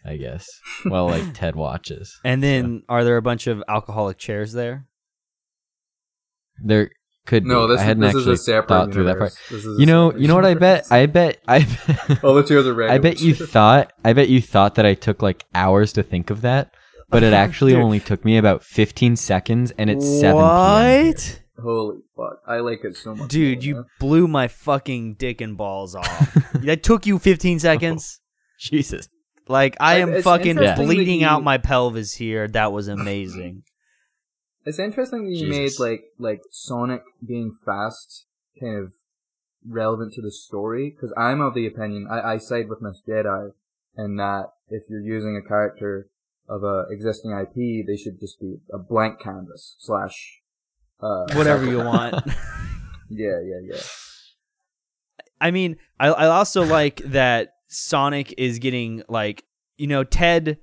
I 0.04 0.16
guess. 0.16 0.46
Well, 0.84 1.06
like 1.06 1.32
Ted 1.34 1.54
watches. 1.56 2.18
And 2.24 2.42
then, 2.42 2.82
are 2.88 3.04
there 3.04 3.16
a 3.16 3.22
bunch 3.22 3.46
of 3.46 3.62
alcoholic 3.68 4.18
chairs 4.18 4.52
there? 4.52 4.86
There 6.64 6.90
could 7.26 7.44
No, 7.44 7.66
be. 7.66 7.74
this, 7.74 7.80
I 7.80 7.84
hadn't 7.84 8.00
this 8.02 8.08
actually 8.16 8.32
is 8.34 8.40
a 8.40 8.42
separate 8.44 8.68
thought 8.68 8.92
through 8.92 9.04
that 9.04 9.18
part. 9.18 9.32
universe. 9.32 9.38
This 9.50 9.64
is 9.64 9.78
a 9.78 9.80
You 9.80 9.86
know, 9.86 10.08
separate 10.10 10.22
you 10.22 10.28
know 10.28 10.34
what 10.34 10.44
I 10.44 10.54
bet? 10.54 10.84
universe. 10.90 10.90
I 10.92 11.06
bet 11.06 11.38
I 11.46 11.58
bet, 11.86 12.24
All 12.24 12.34
the 12.34 12.42
chairs 12.42 12.66
are 12.66 12.74
regular. 12.74 12.94
I 12.94 12.98
bet 12.98 13.20
you 13.20 13.34
thought 13.34 13.92
I 14.04 14.12
bet 14.12 14.28
you 14.28 14.40
thought 14.40 14.74
that 14.74 14.86
I 14.86 14.94
took 14.94 15.22
like 15.22 15.44
hours 15.54 15.92
to 15.94 16.02
think 16.02 16.30
of 16.30 16.40
that, 16.42 16.74
but 17.10 17.22
it 17.22 17.32
actually 17.32 17.72
Dude. 17.72 17.82
only 17.82 18.00
took 18.00 18.24
me 18.24 18.36
about 18.38 18.64
15 18.64 19.16
seconds 19.16 19.72
and 19.78 19.88
it's 19.88 20.04
7 20.20 20.36
p.m. 20.36 21.06
What? 21.06 21.38
Holy 21.62 21.98
fuck! 22.16 22.40
I 22.46 22.56
like 22.56 22.80
it 22.84 22.96
so 22.96 23.14
much. 23.14 23.28
Dude, 23.30 23.58
more, 23.58 23.64
you 23.64 23.74
man. 23.76 23.84
blew 24.00 24.26
my 24.26 24.48
fucking 24.48 25.14
dick 25.14 25.40
and 25.40 25.56
balls 25.56 25.94
off. 25.94 26.34
that 26.54 26.82
took 26.82 27.06
you 27.06 27.20
15 27.20 27.60
seconds. 27.60 28.20
Jesus. 28.58 29.08
Like 29.48 29.76
I 29.80 29.94
I- 29.94 29.98
am 29.98 30.12
it's 30.14 30.24
fucking 30.24 30.56
bleeding 30.56 31.20
you- 31.20 31.26
out 31.26 31.42
my 31.42 31.58
pelvis 31.58 32.14
here. 32.14 32.48
That 32.48 32.72
was 32.72 32.88
amazing. 32.88 33.62
It's 34.64 34.78
interesting 34.78 35.24
that 35.24 35.32
you 35.32 35.46
Jesus. 35.50 35.80
made 35.80 35.84
like 35.84 36.02
like 36.20 36.42
Sonic 36.52 37.02
being 37.26 37.56
fast 37.66 38.26
kind 38.60 38.78
of 38.78 38.92
relevant 39.66 40.12
to 40.12 40.22
the 40.22 40.30
story 40.30 40.90
because 40.90 41.12
I'm 41.16 41.40
of 41.40 41.54
the 41.54 41.66
opinion 41.66 42.06
I, 42.08 42.34
I 42.34 42.38
side 42.38 42.68
with 42.68 42.80
Miss 42.80 43.02
Jedi 43.04 43.54
in 43.98 44.14
that 44.18 44.52
if 44.68 44.84
you're 44.88 45.00
using 45.00 45.36
a 45.36 45.42
character 45.42 46.06
of 46.48 46.62
a 46.62 46.84
existing 46.90 47.32
IP, 47.32 47.84
they 47.84 47.96
should 47.96 48.20
just 48.20 48.38
be 48.38 48.58
a 48.72 48.78
blank 48.78 49.18
canvas 49.20 49.74
slash 49.80 50.42
uh, 51.00 51.26
Whatever 51.34 51.64
you 51.66 51.78
want. 51.78 52.14
Yeah, 53.10 53.40
yeah, 53.44 53.74
yeah. 53.74 53.80
I 55.40 55.50
mean, 55.50 55.76
I 55.98 56.06
I 56.08 56.26
also 56.28 56.62
like 56.64 56.96
that 57.06 57.54
Sonic 57.72 58.34
is 58.38 58.58
getting 58.58 59.02
like 59.08 59.44
you 59.76 59.86
know 59.86 60.04
Ted. 60.04 60.58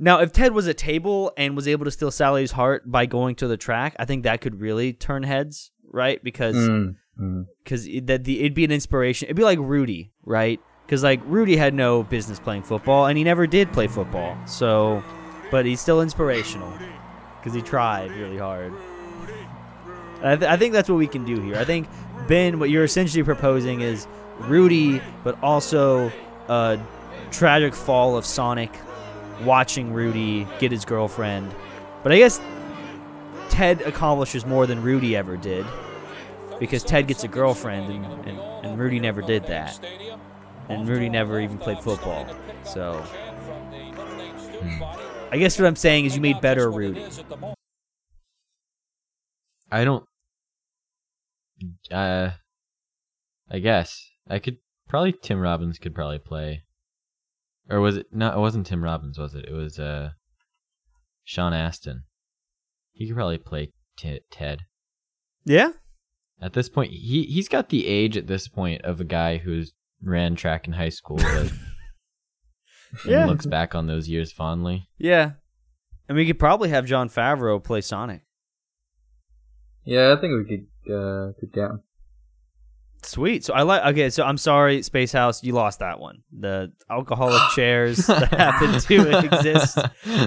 Now, 0.00 0.20
if 0.20 0.32
Ted 0.32 0.52
was 0.52 0.66
a 0.68 0.74
table 0.74 1.32
and 1.36 1.56
was 1.56 1.66
able 1.66 1.84
to 1.84 1.90
steal 1.90 2.10
Sally's 2.12 2.52
heart 2.52 2.88
by 2.90 3.06
going 3.06 3.34
to 3.36 3.48
the 3.48 3.56
track, 3.56 3.96
I 3.98 4.04
think 4.04 4.22
that 4.22 4.40
could 4.40 4.60
really 4.60 4.92
turn 4.92 5.24
heads, 5.24 5.72
right? 5.90 6.22
Because 6.22 6.54
Mm, 6.54 6.94
mm. 7.20 7.46
because 7.64 7.88
that 8.04 8.24
the 8.24 8.40
it'd 8.40 8.54
be 8.54 8.64
an 8.64 8.70
inspiration. 8.70 9.26
It'd 9.26 9.36
be 9.36 9.42
like 9.44 9.58
Rudy, 9.60 10.12
right? 10.24 10.60
Because 10.86 11.02
like 11.02 11.20
Rudy 11.26 11.56
had 11.56 11.74
no 11.74 12.02
business 12.04 12.38
playing 12.38 12.62
football, 12.62 13.06
and 13.06 13.18
he 13.18 13.24
never 13.24 13.46
did 13.46 13.72
play 13.72 13.86
football. 13.88 14.36
So, 14.46 15.02
but 15.50 15.66
he's 15.66 15.80
still 15.80 16.00
inspirational 16.00 16.72
because 17.38 17.54
he 17.54 17.60
tried 17.62 18.10
really 18.12 18.38
hard. 18.38 18.72
I, 20.22 20.36
th- 20.36 20.50
I 20.50 20.56
think 20.56 20.72
that's 20.72 20.88
what 20.88 20.96
we 20.96 21.06
can 21.06 21.24
do 21.24 21.40
here. 21.40 21.56
I 21.56 21.64
think 21.64 21.88
Ben, 22.26 22.58
what 22.58 22.70
you're 22.70 22.84
essentially 22.84 23.22
proposing 23.22 23.80
is 23.82 24.06
Rudy, 24.40 25.00
but 25.22 25.40
also 25.42 26.10
a 26.48 26.80
tragic 27.30 27.74
fall 27.74 28.16
of 28.16 28.24
Sonic, 28.24 28.70
watching 29.44 29.92
Rudy 29.92 30.46
get 30.58 30.72
his 30.72 30.84
girlfriend. 30.84 31.54
But 32.02 32.12
I 32.12 32.18
guess 32.18 32.40
Ted 33.48 33.82
accomplishes 33.82 34.46
more 34.46 34.66
than 34.66 34.82
Rudy 34.82 35.16
ever 35.16 35.36
did 35.36 35.66
because 36.58 36.82
Ted 36.82 37.06
gets 37.06 37.24
a 37.24 37.28
girlfriend 37.28 37.92
and, 37.92 38.28
and, 38.28 38.38
and 38.64 38.78
Rudy 38.78 38.98
never 39.00 39.22
did 39.22 39.44
that. 39.46 39.78
And 40.68 40.88
Rudy 40.88 41.08
never 41.08 41.40
even 41.40 41.58
played 41.58 41.78
football. 41.80 42.26
So 42.64 43.02
I 45.30 45.38
guess 45.38 45.58
what 45.58 45.66
I'm 45.66 45.76
saying 45.76 46.06
is 46.06 46.14
you 46.14 46.20
made 46.20 46.40
better 46.40 46.70
Rudy. 46.70 47.04
I 49.70 49.84
don't. 49.84 50.04
Uh, 51.90 52.30
I 53.50 53.58
guess 53.58 54.10
I 54.28 54.38
could 54.38 54.58
probably 54.88 55.12
Tim 55.12 55.40
Robbins 55.40 55.78
could 55.78 55.94
probably 55.94 56.18
play, 56.18 56.64
or 57.68 57.80
was 57.80 57.96
it? 57.96 58.06
No, 58.12 58.32
it 58.32 58.38
wasn't 58.38 58.66
Tim 58.66 58.82
Robbins, 58.84 59.18
was 59.18 59.34
it? 59.34 59.44
It 59.46 59.52
was 59.52 59.78
uh, 59.78 60.10
Sean 61.24 61.52
Astin. 61.52 62.04
He 62.92 63.06
could 63.06 63.16
probably 63.16 63.38
play 63.38 63.72
T- 63.96 64.20
Ted. 64.30 64.62
Yeah? 65.44 65.70
At 66.40 66.52
this 66.52 66.68
point, 66.68 66.92
he 66.92 67.24
he's 67.24 67.48
got 67.48 67.68
the 67.68 67.86
age 67.86 68.16
at 68.16 68.26
this 68.26 68.48
point 68.48 68.82
of 68.82 69.00
a 69.00 69.04
guy 69.04 69.38
who's 69.38 69.72
ran 70.02 70.36
track 70.36 70.66
in 70.66 70.74
high 70.74 70.88
school, 70.88 71.16
but 71.16 71.52
Yeah. 73.06 73.26
looks 73.26 73.46
back 73.46 73.74
on 73.74 73.86
those 73.86 74.08
years 74.08 74.32
fondly. 74.32 74.88
Yeah. 74.98 75.32
And 76.08 76.16
we 76.16 76.26
could 76.26 76.38
probably 76.38 76.70
have 76.70 76.86
Jon 76.86 77.08
Favreau 77.10 77.62
play 77.62 77.80
Sonic. 77.82 78.22
Yeah, 79.84 80.14
I 80.16 80.20
think 80.20 80.32
we 80.32 80.44
could 80.86 80.92
uh, 80.94 81.32
could 81.38 81.52
get 81.52 81.64
him. 81.70 81.82
Sweet. 83.02 83.44
So 83.44 83.54
I 83.54 83.62
like. 83.62 83.84
Okay, 83.92 84.10
so 84.10 84.24
I'm 84.24 84.36
sorry, 84.36 84.82
Space 84.82 85.12
House, 85.12 85.42
you 85.44 85.52
lost 85.52 85.78
that 85.78 86.00
one. 86.00 86.22
The 86.36 86.72
alcoholic 86.90 87.40
chairs 87.54 87.98
that 88.06 88.32
happen 88.32 88.80
to 88.80 89.18
exist 89.32 89.78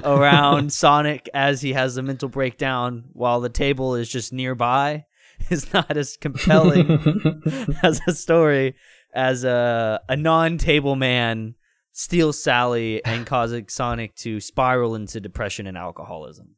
around 0.03 0.71
Sonic 0.71 1.29
as 1.33 1.61
he 1.61 1.73
has 1.73 1.97
a 1.97 2.01
mental 2.01 2.29
breakdown 2.29 3.05
while 3.13 3.41
the 3.41 3.49
table 3.49 3.95
is 3.95 4.09
just 4.09 4.31
nearby 4.31 5.05
is 5.49 5.73
not 5.73 5.97
as 5.97 6.17
compelling 6.17 7.41
as 7.83 7.99
a 8.07 8.13
story 8.13 8.75
as 9.13 9.43
a 9.43 9.99
a 10.07 10.15
non-table 10.15 10.95
man 10.95 11.55
steals 11.91 12.41
Sally 12.41 13.03
and 13.03 13.25
causes 13.25 13.63
Sonic 13.67 14.15
to 14.17 14.39
spiral 14.39 14.95
into 14.95 15.19
depression 15.19 15.67
and 15.67 15.77
alcoholism. 15.77 16.55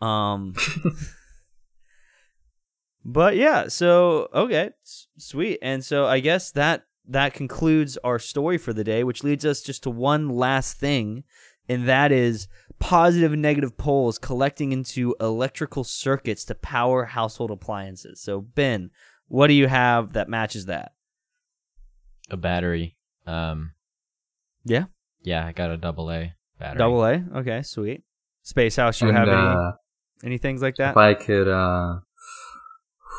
Um 0.00 0.54
But 3.04 3.36
yeah, 3.36 3.68
so 3.68 4.28
okay, 4.34 4.70
s- 4.84 5.08
sweet. 5.18 5.58
And 5.62 5.84
so 5.84 6.06
I 6.06 6.20
guess 6.20 6.50
that 6.52 6.84
that 7.08 7.34
concludes 7.34 7.96
our 8.04 8.18
story 8.18 8.58
for 8.58 8.72
the 8.72 8.84
day, 8.84 9.02
which 9.04 9.24
leads 9.24 9.44
us 9.44 9.60
just 9.60 9.82
to 9.82 9.90
one 9.90 10.28
last 10.28 10.76
thing, 10.78 11.24
and 11.68 11.88
that 11.88 12.12
is 12.12 12.46
positive 12.78 13.32
and 13.32 13.42
negative 13.42 13.76
poles 13.76 14.18
collecting 14.18 14.72
into 14.72 15.14
electrical 15.20 15.84
circuits 15.84 16.44
to 16.44 16.54
power 16.54 17.04
household 17.06 17.50
appliances. 17.50 18.20
So 18.20 18.40
Ben, 18.40 18.90
what 19.28 19.48
do 19.48 19.54
you 19.54 19.66
have 19.66 20.12
that 20.12 20.28
matches 20.28 20.66
that? 20.66 20.92
a 22.30 22.36
battery. 22.36 22.96
Um, 23.26 23.72
Yeah. 24.64 24.84
yeah, 25.22 25.44
I 25.44 25.52
got 25.52 25.70
a 25.70 25.76
double 25.76 26.10
A 26.10 26.32
battery. 26.58 26.78
Double 26.78 27.04
A. 27.04 27.24
Okay, 27.36 27.62
sweet. 27.62 28.04
Space 28.42 28.76
House, 28.76 29.00
you 29.02 29.08
And, 29.08 29.16
have 29.18 29.28
any 29.28 29.36
uh, 29.36 29.72
any 30.24 30.38
things 30.38 30.62
like 30.62 30.76
that? 30.76 30.92
If 30.92 30.96
I 30.96 31.12
could, 31.14 31.46
uh, 31.48 31.98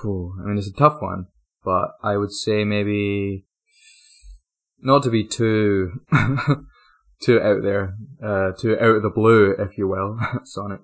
phew, 0.02 0.36
I 0.42 0.48
mean, 0.48 0.58
it's 0.58 0.68
a 0.70 0.74
tough 0.74 0.98
one, 1.02 1.28
but 1.64 1.92
I 2.04 2.18
would 2.18 2.32
say 2.32 2.64
maybe 2.64 3.46
not 4.80 5.04
to 5.04 5.10
be 5.10 5.24
too 5.26 6.02
too 7.22 7.40
out 7.40 7.62
there, 7.64 7.96
uh, 8.24 8.52
too 8.60 8.74
out 8.80 8.96
of 8.98 9.04
the 9.04 9.10
blue, 9.10 9.52
if 9.58 9.78
you 9.78 9.88
will, 9.88 10.18
Sonic. 10.44 10.80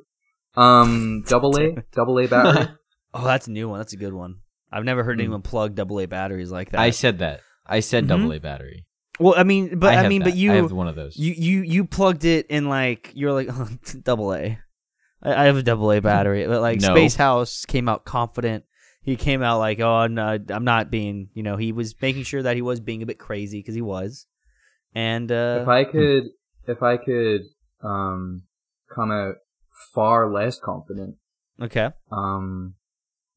Um, 0.55 1.23
double 1.27 1.57
A, 1.59 1.83
double 1.93 2.19
A 2.19 2.27
battery. 2.27 2.67
oh, 3.13 3.23
that's 3.25 3.47
a 3.47 3.51
new 3.51 3.69
one. 3.69 3.79
That's 3.79 3.93
a 3.93 3.97
good 3.97 4.13
one. 4.13 4.37
I've 4.71 4.85
never 4.85 5.03
heard 5.03 5.15
Hmm. 5.17 5.21
anyone 5.21 5.41
plug 5.41 5.75
double 5.75 5.99
A 5.99 6.05
batteries 6.05 6.51
like 6.51 6.71
that. 6.71 6.79
I 6.79 6.91
said 6.91 7.19
that. 7.19 7.41
I 7.65 7.79
said 7.81 8.05
Mhm. 8.05 8.07
double 8.09 8.33
A 8.33 8.39
battery. 8.39 8.85
well, 9.19 9.33
I 9.37 9.43
mean, 9.43 9.77
but 9.79 9.89
I, 9.93 10.01
have 10.01 10.09
mean, 10.09 10.19
that. 10.23 10.29
but 10.31 10.37
you 10.37 10.51
I 10.51 10.55
have 10.55 10.71
one 10.71 10.87
of 10.87 10.95
those. 10.95 11.17
you 11.17 11.33
you 11.33 11.61
you 11.61 11.85
plugged 11.85 12.25
it 12.25 12.47
in 12.47 12.69
like 12.69 13.11
you're 13.15 13.33
like 13.33 13.47
oh, 13.51 13.67
double 14.03 14.33
A. 14.33 14.59
I, 15.21 15.33
I 15.33 15.43
have 15.45 15.57
a 15.57 15.63
double 15.63 15.91
A 15.91 15.99
battery, 16.01 16.47
but 16.47 16.61
like 16.61 16.79
No. 16.81 16.93
Space 16.95 17.15
House 17.15 17.65
came 17.65 17.89
out 17.89 18.05
confident. 18.05 18.63
He 19.09 19.15
came 19.15 19.41
out 19.41 19.57
like, 19.57 19.79
oh, 19.79 20.05
no, 20.05 20.37
I'm 20.49 20.63
not 20.63 20.91
being, 20.91 21.29
you 21.33 21.41
know, 21.41 21.57
he 21.57 21.71
was 21.71 21.99
making 21.99 22.21
sure 22.25 22.43
that 22.43 22.55
he 22.55 22.61
was 22.61 22.79
being 22.79 23.01
a 23.01 23.07
bit 23.07 23.17
crazy 23.17 23.57
because 23.57 23.73
he 23.73 23.81
was. 23.81 24.27
And 24.93 25.31
uh, 25.31 25.61
if 25.63 25.67
I 25.67 25.83
could, 25.83 26.25
if 26.67 26.83
I 26.83 26.97
could, 26.97 27.41
um, 27.81 28.43
come 28.93 29.09
out 29.09 29.37
far 29.95 30.31
less 30.31 30.59
confident, 30.59 31.15
okay, 31.59 31.89
um, 32.11 32.75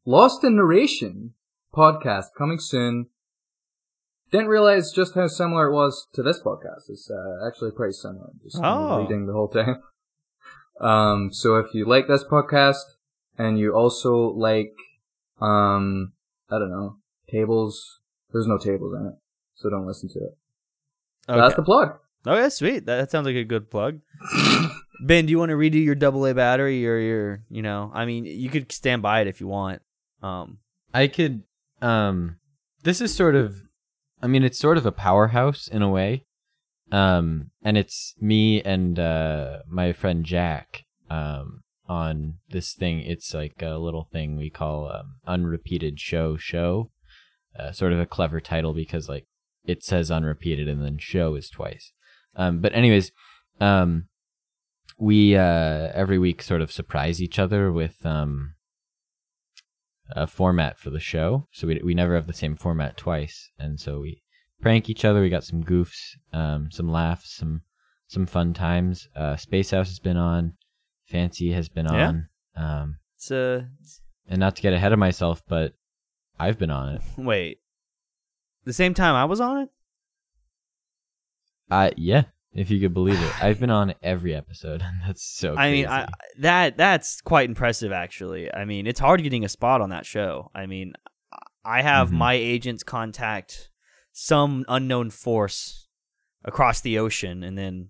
Lost 0.05 0.45
in 0.45 0.57
Narration 0.57 1.33
podcast 1.75 2.27
coming 2.37 2.59
soon. 2.59 3.07
Didn't 4.31 4.49
realize 4.49 4.93
just 4.93 5.15
how 5.15 5.27
similar 5.27 5.69
it 5.69 5.75
was 5.75 6.07
to 6.13 6.23
this 6.23 6.39
podcast. 6.39 6.91
It's 6.91 7.11
uh, 7.11 7.47
actually 7.49 7.71
pretty 7.71 7.95
similar. 7.95 8.29
Just 8.43 8.61
Oh. 8.63 9.01
reading 9.01 9.25
the 9.27 9.33
whole 9.33 9.49
time. 9.49 9.83
Um, 10.81 11.31
so 11.33 11.57
if 11.57 11.67
you 11.75 11.85
like 11.85 12.09
this 12.09 12.25
podcast 12.25 12.83
and 13.39 13.57
you 13.57 13.73
also 13.73 14.33
like, 14.37 14.73
um, 15.43 16.13
I 16.51 16.59
don't 16.59 16.71
know, 16.71 16.97
tables. 17.31 18.01
There's 18.33 18.47
no 18.47 18.59
tables 18.59 18.95
in 18.99 19.07
it, 19.07 19.15
so 19.55 19.69
don't 19.71 19.87
listen 19.87 20.09
to 20.11 20.19
it. 20.19 20.37
okay. 21.29 21.41
That's 21.41 21.57
the 21.57 21.63
plug. 21.63 21.99
Oh 22.27 22.35
yeah, 22.35 22.49
sweet. 22.49 22.87
That, 22.87 22.97
that 22.97 23.11
sounds 23.11 23.27
like 23.27 23.37
a 23.37 23.45
good 23.45 23.71
plug. 23.71 24.01
ben, 25.07 25.27
do 25.27 25.31
you 25.31 25.39
want 25.39 25.51
to 25.51 25.57
redo 25.57 25.83
your 25.83 25.95
double 25.95 26.25
A 26.27 26.35
battery 26.35 26.87
or 26.87 26.99
your, 26.99 27.45
you 27.49 27.63
know, 27.63 27.91
I 27.93 28.05
mean, 28.05 28.25
you 28.25 28.49
could 28.49 28.71
stand 28.71 29.03
by 29.03 29.21
it 29.21 29.27
if 29.27 29.41
you 29.41 29.49
want. 29.49 29.83
Um, 30.23 30.59
I 30.95 31.09
could. 31.09 31.43
Um, 31.81 32.37
this 32.85 33.01
is 33.01 33.15
sort 33.15 33.35
of. 33.35 33.57
I 34.23 34.29
mean, 34.29 34.45
it's 34.45 34.59
sort 34.59 34.79
of 34.79 34.87
a 34.87 34.93
powerhouse 34.93 35.67
in 35.67 35.83
a 35.83 35.89
way. 35.89 36.27
Um, 36.93 37.51
and 37.63 37.77
it's 37.77 38.15
me 38.21 38.63
and 38.63 38.99
uh 38.99 39.61
my 39.69 39.93
friend 39.93 40.25
Jack. 40.25 40.85
Um, 41.11 41.63
on 41.89 42.39
this 42.49 42.75
thing. 42.75 43.01
It's 43.01 43.35
like 43.35 43.61
a 43.63 43.79
little 43.79 44.09
thing 44.13 44.37
we 44.37 44.51
call 44.51 44.91
um, 44.91 45.17
unrepeated 45.27 46.01
show 46.01 46.37
show. 46.37 46.91
Uh, 47.59 47.71
sort 47.73 47.93
of 47.93 48.01
a 48.01 48.07
clever 48.07 48.41
title 48.41 48.73
because 48.73 49.11
like 49.11 49.27
it 49.65 49.83
says 49.83 50.11
unrepeated 50.11 50.69
and 50.69 50.83
then 50.83 50.99
show 50.99 51.35
is 51.35 51.51
twice. 51.51 51.93
Um, 52.35 52.61
but 52.61 52.75
anyways, 52.75 53.13
um, 53.61 54.07
we 54.99 55.37
uh, 55.37 55.91
every 55.95 56.19
week 56.19 56.43
sort 56.43 56.63
of 56.63 56.73
surprise 56.73 57.21
each 57.21 57.39
other 57.39 57.71
with 57.71 58.05
um, 58.07 58.55
a 60.11 60.27
format 60.27 60.79
for 60.79 60.91
the 60.91 61.01
show. 61.01 61.47
So 61.53 61.67
we 61.67 61.81
we 61.85 61.95
never 61.95 62.15
have 62.15 62.27
the 62.27 62.33
same 62.33 62.57
format 62.57 62.97
twice, 62.97 63.51
and 63.59 63.79
so 63.79 64.01
we 64.01 64.23
prank 64.61 64.89
each 64.89 65.05
other. 65.05 65.21
We 65.21 65.29
got 65.29 65.45
some 65.45 65.63
goofs, 65.63 66.17
um, 66.33 66.71
some 66.71 66.91
laughs, 66.91 67.37
some 67.37 67.63
some 68.09 68.27
fun 68.27 68.55
times. 68.55 69.09
Uh, 69.17 69.37
Space 69.37 69.71
House 69.71 69.89
has 69.89 69.99
been 69.99 70.17
on. 70.17 70.55
Fancy 71.13 71.53
has 71.53 71.69
been 71.69 71.87
Yeah. 71.87 72.09
on. 72.09 72.29
Um, 72.57 72.99
It's 73.17 73.31
uh, 73.31 73.65
and 74.27 74.41
not 74.41 74.57
to 74.57 74.63
get 74.63 74.73
ahead 74.73 74.93
of 74.93 74.99
myself, 74.99 75.43
but 75.47 75.75
I've 76.39 76.59
been 76.59 76.71
on 76.71 76.95
it. 76.97 77.03
wait. 77.17 77.59
The 78.65 78.73
same 78.73 78.95
time 78.95 79.15
I 79.15 79.25
was 79.27 79.41
on 79.41 79.59
it? 79.63 79.69
Uh, 81.71 81.91
yeah, 81.97 82.25
if 82.53 82.71
you 82.71 82.81
could 82.81 82.95
believe 82.95 83.21
it, 83.21 83.43
I've 83.43 83.59
been 83.61 83.71
on 83.71 83.95
every 84.03 84.35
episode, 84.35 84.83
that's 85.07 85.23
so. 85.23 85.55
I 85.57 85.71
mean, 85.71 85.87
crazy. 85.87 86.03
I, 86.03 86.09
that 86.39 86.77
that's 86.77 87.21
quite 87.21 87.49
impressive, 87.49 87.93
actually. 87.93 88.53
I 88.53 88.65
mean, 88.65 88.87
it's 88.87 89.01
hard 89.01 89.23
getting 89.23 89.45
a 89.45 89.49
spot 89.49 89.81
on 89.81 89.91
that 89.91 90.07
show. 90.07 90.51
I 90.55 90.67
mean, 90.67 90.93
I 91.65 91.83
have 91.83 92.09
Mhm. 92.11 92.13
my 92.13 92.35
agents 92.35 92.83
contact 92.83 93.71
some 94.13 94.65
unknown 94.69 95.11
force 95.11 95.89
across 96.45 96.81
the 96.81 96.99
ocean, 96.99 97.43
and 97.43 97.57
then 97.57 97.89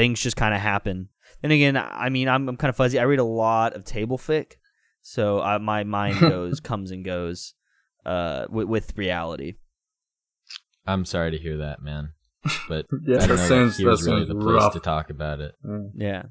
things 0.00 0.20
just 0.20 0.36
kind 0.36 0.54
of 0.54 0.60
happen. 0.60 1.08
Then 1.42 1.50
again, 1.50 1.76
I 1.76 2.08
mean, 2.08 2.28
I'm, 2.28 2.48
I'm 2.48 2.56
kind 2.56 2.70
of 2.70 2.76
fuzzy. 2.76 2.98
I 2.98 3.02
read 3.02 3.18
a 3.18 3.24
lot 3.24 3.74
of 3.74 3.84
table 3.84 4.16
fic, 4.18 4.52
so 5.02 5.40
uh, 5.40 5.58
my 5.58 5.84
mind 5.84 6.20
goes 6.32 6.60
comes 6.60 6.90
and 6.90 7.04
goes 7.04 7.54
uh, 8.06 8.46
with, 8.48 8.68
with 8.68 8.96
reality. 8.96 9.54
I'm 10.86 11.04
sorry 11.04 11.30
to 11.32 11.38
hear 11.38 11.58
that, 11.58 11.82
man. 11.82 12.12
But 12.68 12.86
Yeah, 13.06 13.16
I 13.16 13.26
don't 13.26 13.28
that 13.28 13.28
know 13.28 13.36
sounds- 13.36 13.76
that 13.76 13.82
here's 13.82 14.00
that 14.04 14.10
really 14.12 14.24
the 14.26 14.34
place 14.34 14.62
rough. 14.62 14.72
to 14.72 14.80
talk 14.80 15.10
about 15.10 15.40
it. 15.40 15.54
Yeah. 15.64 15.78
Yeah. 15.96 16.22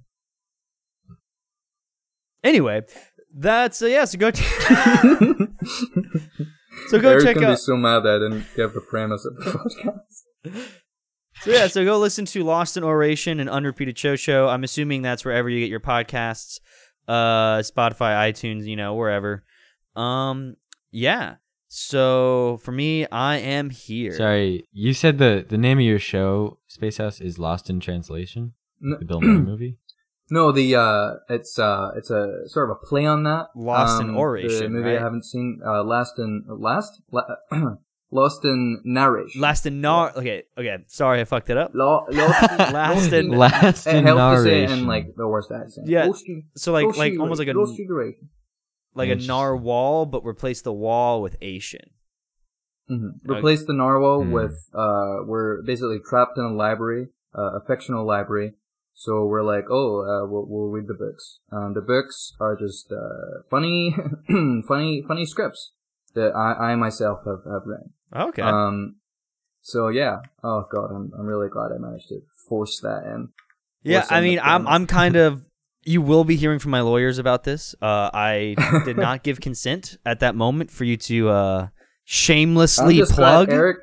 Anyway, 2.44 2.82
that's 3.36 3.82
uh, 3.82 3.88
yeah. 3.88 4.06
So 4.06 4.18
go. 4.18 4.32
Ch- 4.32 4.38
so 6.88 7.00
go 7.00 7.10
Eric's 7.12 7.26
check 7.26 7.36
gonna 7.36 7.48
out. 7.48 7.52
be 7.52 7.56
so 7.58 7.76
mad 7.76 8.00
that 8.04 8.16
I 8.16 8.20
didn't 8.20 8.46
give 8.56 8.74
the 8.74 8.82
premise 8.82 9.26
of 9.26 9.36
the 9.36 9.52
podcast. 9.52 10.24
So 11.42 11.52
yeah, 11.52 11.68
so 11.68 11.86
go 11.86 11.98
listen 12.00 12.26
to 12.26 12.44
Lost 12.44 12.76
in 12.76 12.84
Oration 12.84 13.40
and 13.40 13.50
Unrepeated 13.50 13.98
Show 13.98 14.16
Show. 14.18 14.50
I'm 14.50 14.64
assuming 14.64 15.02
that's 15.02 15.24
wherever 15.24 15.50
you 15.50 15.60
get 15.62 15.70
your 15.70 15.80
podcasts, 15.80 16.60
uh, 17.08 17.60
Spotify, 17.60 18.30
iTunes, 18.32 18.66
you 18.66 18.76
know, 18.76 18.96
wherever. 18.96 19.44
Um, 19.96 20.58
yeah. 20.92 21.36
So 21.70 22.60
for 22.64 22.72
me, 22.72 23.06
I 23.08 23.38
am 23.38 23.70
here. 23.70 24.12
Sorry, 24.14 24.68
you 24.74 24.94
said 24.94 25.18
the 25.18 25.46
the 25.48 25.58
name 25.58 25.78
of 25.78 25.86
your 25.86 26.00
show, 26.00 26.58
Space 26.68 26.98
House, 26.98 27.22
is 27.22 27.40
Lost 27.40 27.70
in 27.70 27.80
Translation, 27.80 28.54
N- 28.84 28.98
the 29.00 29.06
Bill 29.06 29.22
Murray 29.22 29.40
movie. 29.42 29.78
No, 30.32 30.52
the 30.52 30.76
uh, 30.76 31.14
it's 31.28 31.58
uh, 31.58 31.90
it's 31.98 32.12
a 32.12 32.48
sort 32.48 32.70
of 32.70 32.78
a 32.80 32.86
play 32.86 33.04
on 33.04 33.24
that. 33.24 33.48
Lost 33.56 34.00
in 34.00 34.10
Um, 34.10 34.16
Oration, 34.18 34.62
the 34.62 34.70
movie 34.70 34.90
right? 34.90 35.00
I 35.00 35.02
haven't 35.02 35.26
seen. 35.26 35.60
Uh, 35.66 35.84
last 35.84 36.20
in 36.20 36.44
last, 36.48 37.02
La- 37.12 37.24
lost 38.12 38.44
in 38.46 38.82
narration. 38.84 39.42
Last 39.42 39.66
in 39.66 39.82
nar. 39.82 40.12
Okay, 40.16 40.44
okay. 40.58 40.78
Sorry, 40.88 41.22
I 41.22 41.26
fucked 41.26 41.50
it 41.50 41.58
up. 41.58 41.72
Lo- 41.74 42.06
lost, 42.12 42.42
Last 42.74 43.14
in- 43.14 43.30
Last 43.46 43.88
It 43.88 43.96
in 43.98 44.06
helps 44.06 44.44
to 44.44 44.44
say 44.44 44.62
narration. 44.62 44.80
in 44.80 44.88
like 44.88 45.16
the 45.16 45.28
worst 45.28 45.52
accent. 45.52 45.88
Yeah, 45.88 46.06
Lost 46.06 46.24
in- 46.28 46.44
So 46.56 46.72
like, 46.74 46.86
lost 46.86 46.98
like 46.98 47.20
almost 47.20 47.40
like 47.40 47.48
a 47.48 47.54
lost 47.54 47.80
in 47.80 47.88
duration. 47.88 48.30
like 48.96 49.10
a 49.10 49.12
Interesting. 49.14 49.28
narwhal, 49.36 50.06
but 50.06 50.26
replace 50.26 50.62
the 50.62 50.74
wall 50.74 51.22
with 51.22 51.36
Asian. 51.42 51.90
Mhm. 52.90 53.22
Okay. 53.30 53.38
Replace 53.38 53.66
the 53.66 53.74
narwhal 53.74 54.24
Hmm. 54.24 54.32
with 54.32 54.70
uh, 54.74 55.18
we're 55.26 55.62
basically 55.62 56.00
trapped 56.00 56.38
in 56.38 56.44
a 56.44 56.54
library, 56.54 57.10
uh, 57.38 57.60
a 57.60 57.62
fictional 57.68 58.06
library. 58.06 58.54
So 58.96 59.26
we're 59.26 59.44
like, 59.44 59.66
oh, 59.70 60.02
uh, 60.04 60.28
we'll, 60.30 60.46
we'll 60.46 60.72
read 60.72 60.88
the 60.88 60.94
books. 60.94 61.40
Um, 61.54 61.74
the 61.74 61.80
books 61.82 62.34
are 62.42 62.58
just 62.58 62.92
uh, 62.92 63.44
funny, 63.50 63.96
funny, 64.68 65.02
funny 65.08 65.26
scripts 65.26 65.72
that 66.16 66.32
I, 66.36 66.72
I 66.72 66.76
myself 66.76 67.20
have, 67.26 67.46
have 67.46 67.62
written. 67.66 67.94
Okay. 68.16 68.42
Um, 68.42 68.96
so 69.62 69.90
yeah. 69.90 70.18
Oh 70.44 70.66
god, 70.72 70.90
I'm 70.92 71.12
I'm 71.18 71.26
really 71.26 71.50
glad 71.50 71.72
I 71.72 71.78
managed 71.78 72.10
to 72.10 72.22
force 72.48 72.80
that 72.82 73.04
in. 73.06 73.30
yeah, 73.84 74.06
I 74.10 74.22
mean, 74.22 74.40
I'm. 74.42 74.68
I'm 74.68 74.88
kind 74.88 75.16
of. 75.28 75.44
You 75.86 76.02
will 76.02 76.24
be 76.26 76.36
hearing 76.36 76.60
from 76.60 76.72
my 76.72 76.82
lawyers 76.82 77.18
about 77.20 77.46
this. 77.46 77.74
Uh, 77.82 78.10
I 78.14 78.56
did 78.86 78.98
not 78.98 79.24
give 79.24 79.40
consent 79.40 79.98
at 80.06 80.20
that 80.20 80.36
moment 80.36 80.72
for 80.72 80.84
you 80.84 80.98
to 80.98 81.30
uh, 81.30 81.62
I'm 81.64 81.70
shamelessly 82.04 82.98
just 82.98 83.14
plug. 83.14 83.48
glad 83.48 83.56
Eric. 83.58 83.78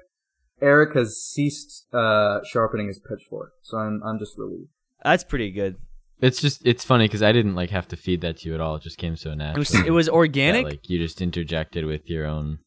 Eric 0.60 0.94
has 0.94 1.16
ceased 1.22 1.86
uh, 1.92 2.40
sharpening 2.44 2.88
his 2.88 2.98
pitchfork, 3.00 3.52
so 3.62 3.78
I'm 3.78 4.02
I'm 4.04 4.18
just 4.18 4.36
relieved. 4.38 4.68
That's 5.04 5.24
pretty 5.24 5.50
good. 5.50 5.76
It's 6.20 6.40
just 6.40 6.66
it's 6.66 6.84
funny 6.84 7.04
because 7.04 7.22
I 7.22 7.32
didn't 7.32 7.54
like 7.54 7.70
have 7.70 7.88
to 7.88 7.96
feed 7.96 8.20
that 8.22 8.38
to 8.38 8.48
you 8.48 8.54
at 8.54 8.60
all. 8.60 8.76
It 8.76 8.82
just 8.82 8.98
came 8.98 9.16
so 9.16 9.32
It 9.32 9.36
naturally. 9.36 9.60
was 9.60 9.86
it 9.86 9.90
was 9.90 10.06
that, 10.06 10.12
organic. 10.12 10.64
like 10.64 10.88
you 10.88 10.98
just 10.98 11.20
interjected 11.20 11.84
with 11.84 12.08
your 12.08 12.26
own 12.26 12.58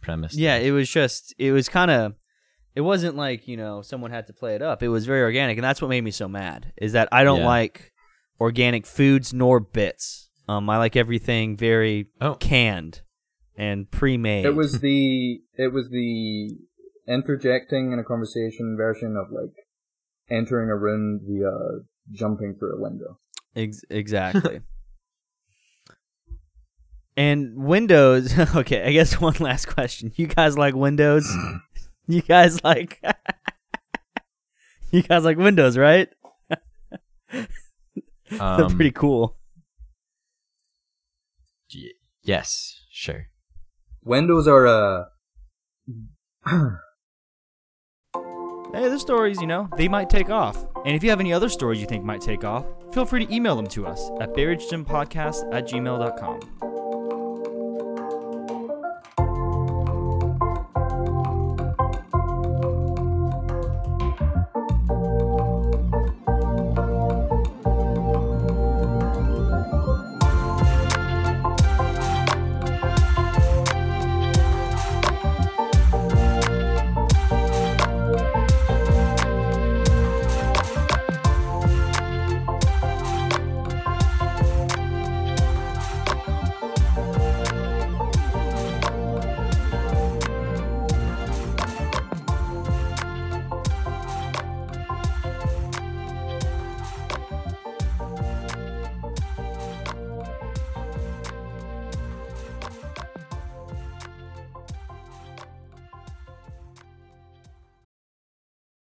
premise. 0.00 0.36
yeah, 0.36 0.56
it 0.56 0.70
was 0.70 0.88
just 0.90 1.34
it 1.38 1.52
was 1.52 1.68
kind 1.68 1.90
of. 1.90 2.14
It 2.74 2.82
wasn't 2.82 3.16
like 3.16 3.48
you 3.48 3.56
know 3.56 3.82
someone 3.82 4.10
had 4.12 4.26
to 4.28 4.32
play 4.32 4.54
it 4.54 4.62
up. 4.62 4.82
It 4.82 4.88
was 4.88 5.04
very 5.06 5.22
organic, 5.22 5.56
and 5.58 5.64
that's 5.64 5.82
what 5.82 5.88
made 5.88 6.04
me 6.04 6.10
so 6.12 6.28
mad. 6.28 6.72
Is 6.76 6.92
that 6.92 7.08
I 7.10 7.24
don't 7.24 7.40
Yeah. 7.40 7.46
like 7.46 7.92
organic 8.40 8.86
foods 8.86 9.34
nor 9.34 9.58
bits. 9.58 10.30
Um, 10.48 10.70
I 10.70 10.78
like 10.78 10.94
everything 10.96 11.56
very 11.56 12.08
Oh. 12.20 12.34
canned 12.34 13.02
and 13.56 13.90
pre-made. 13.90 14.44
It 14.46 14.54
was 14.54 14.80
the 14.80 15.40
it 15.56 15.72
was 15.72 15.88
the 15.90 16.56
interjecting 17.08 17.92
in 17.92 17.98
a 17.98 18.04
conversation 18.04 18.76
version 18.76 19.16
of 19.16 19.32
like 19.32 19.54
entering 20.30 20.68
a 20.68 20.76
room 20.76 21.20
via 21.26 21.50
jumping 22.12 22.54
through 22.58 22.76
a 22.78 22.80
window. 22.80 23.18
Ex- 23.56 23.84
exactly. 23.90 24.60
and 27.18 27.56
Windows. 27.56 28.32
Okay, 28.54 28.82
I 28.86 28.92
guess 28.92 29.20
one 29.28 29.34
last 29.40 29.66
question. 29.66 30.12
You 30.16 30.26
guys 30.28 30.56
like 30.56 30.74
Windows? 30.74 31.28
you 32.06 32.22
guys 32.22 32.62
like? 32.64 33.02
you 34.92 35.02
guys 35.02 35.24
like 35.24 35.36
Windows, 35.36 35.76
right? 35.76 36.08
They're 37.30 37.46
Um, 38.40 38.74
pretty 38.76 38.92
cool. 38.92 39.36
y- 41.74 41.90
yes, 42.22 42.82
sure. 42.90 43.26
Windows 44.04 44.46
are 44.48 44.66
uh 44.66 45.04
Hey, 48.74 48.88
the 48.90 48.98
stories, 48.98 49.40
you 49.40 49.46
know, 49.46 49.68
they 49.78 49.88
might 49.88 50.10
take 50.10 50.28
off. 50.30 50.56
And 50.84 50.94
if 50.94 51.02
you 51.02 51.08
have 51.10 51.20
any 51.20 51.32
other 51.32 51.48
stories 51.48 51.80
you 51.80 51.86
think 51.86 52.04
might 52.04 52.20
take 52.20 52.44
off, 52.44 52.66
feel 52.92 53.06
free 53.06 53.24
to 53.24 53.34
email 53.34 53.56
them 53.56 53.66
to 53.68 53.86
us 53.86 54.10
at 54.20 54.34
barragedympodcast 54.34 55.52
at 55.54 55.66
gmail.com. 55.66 56.67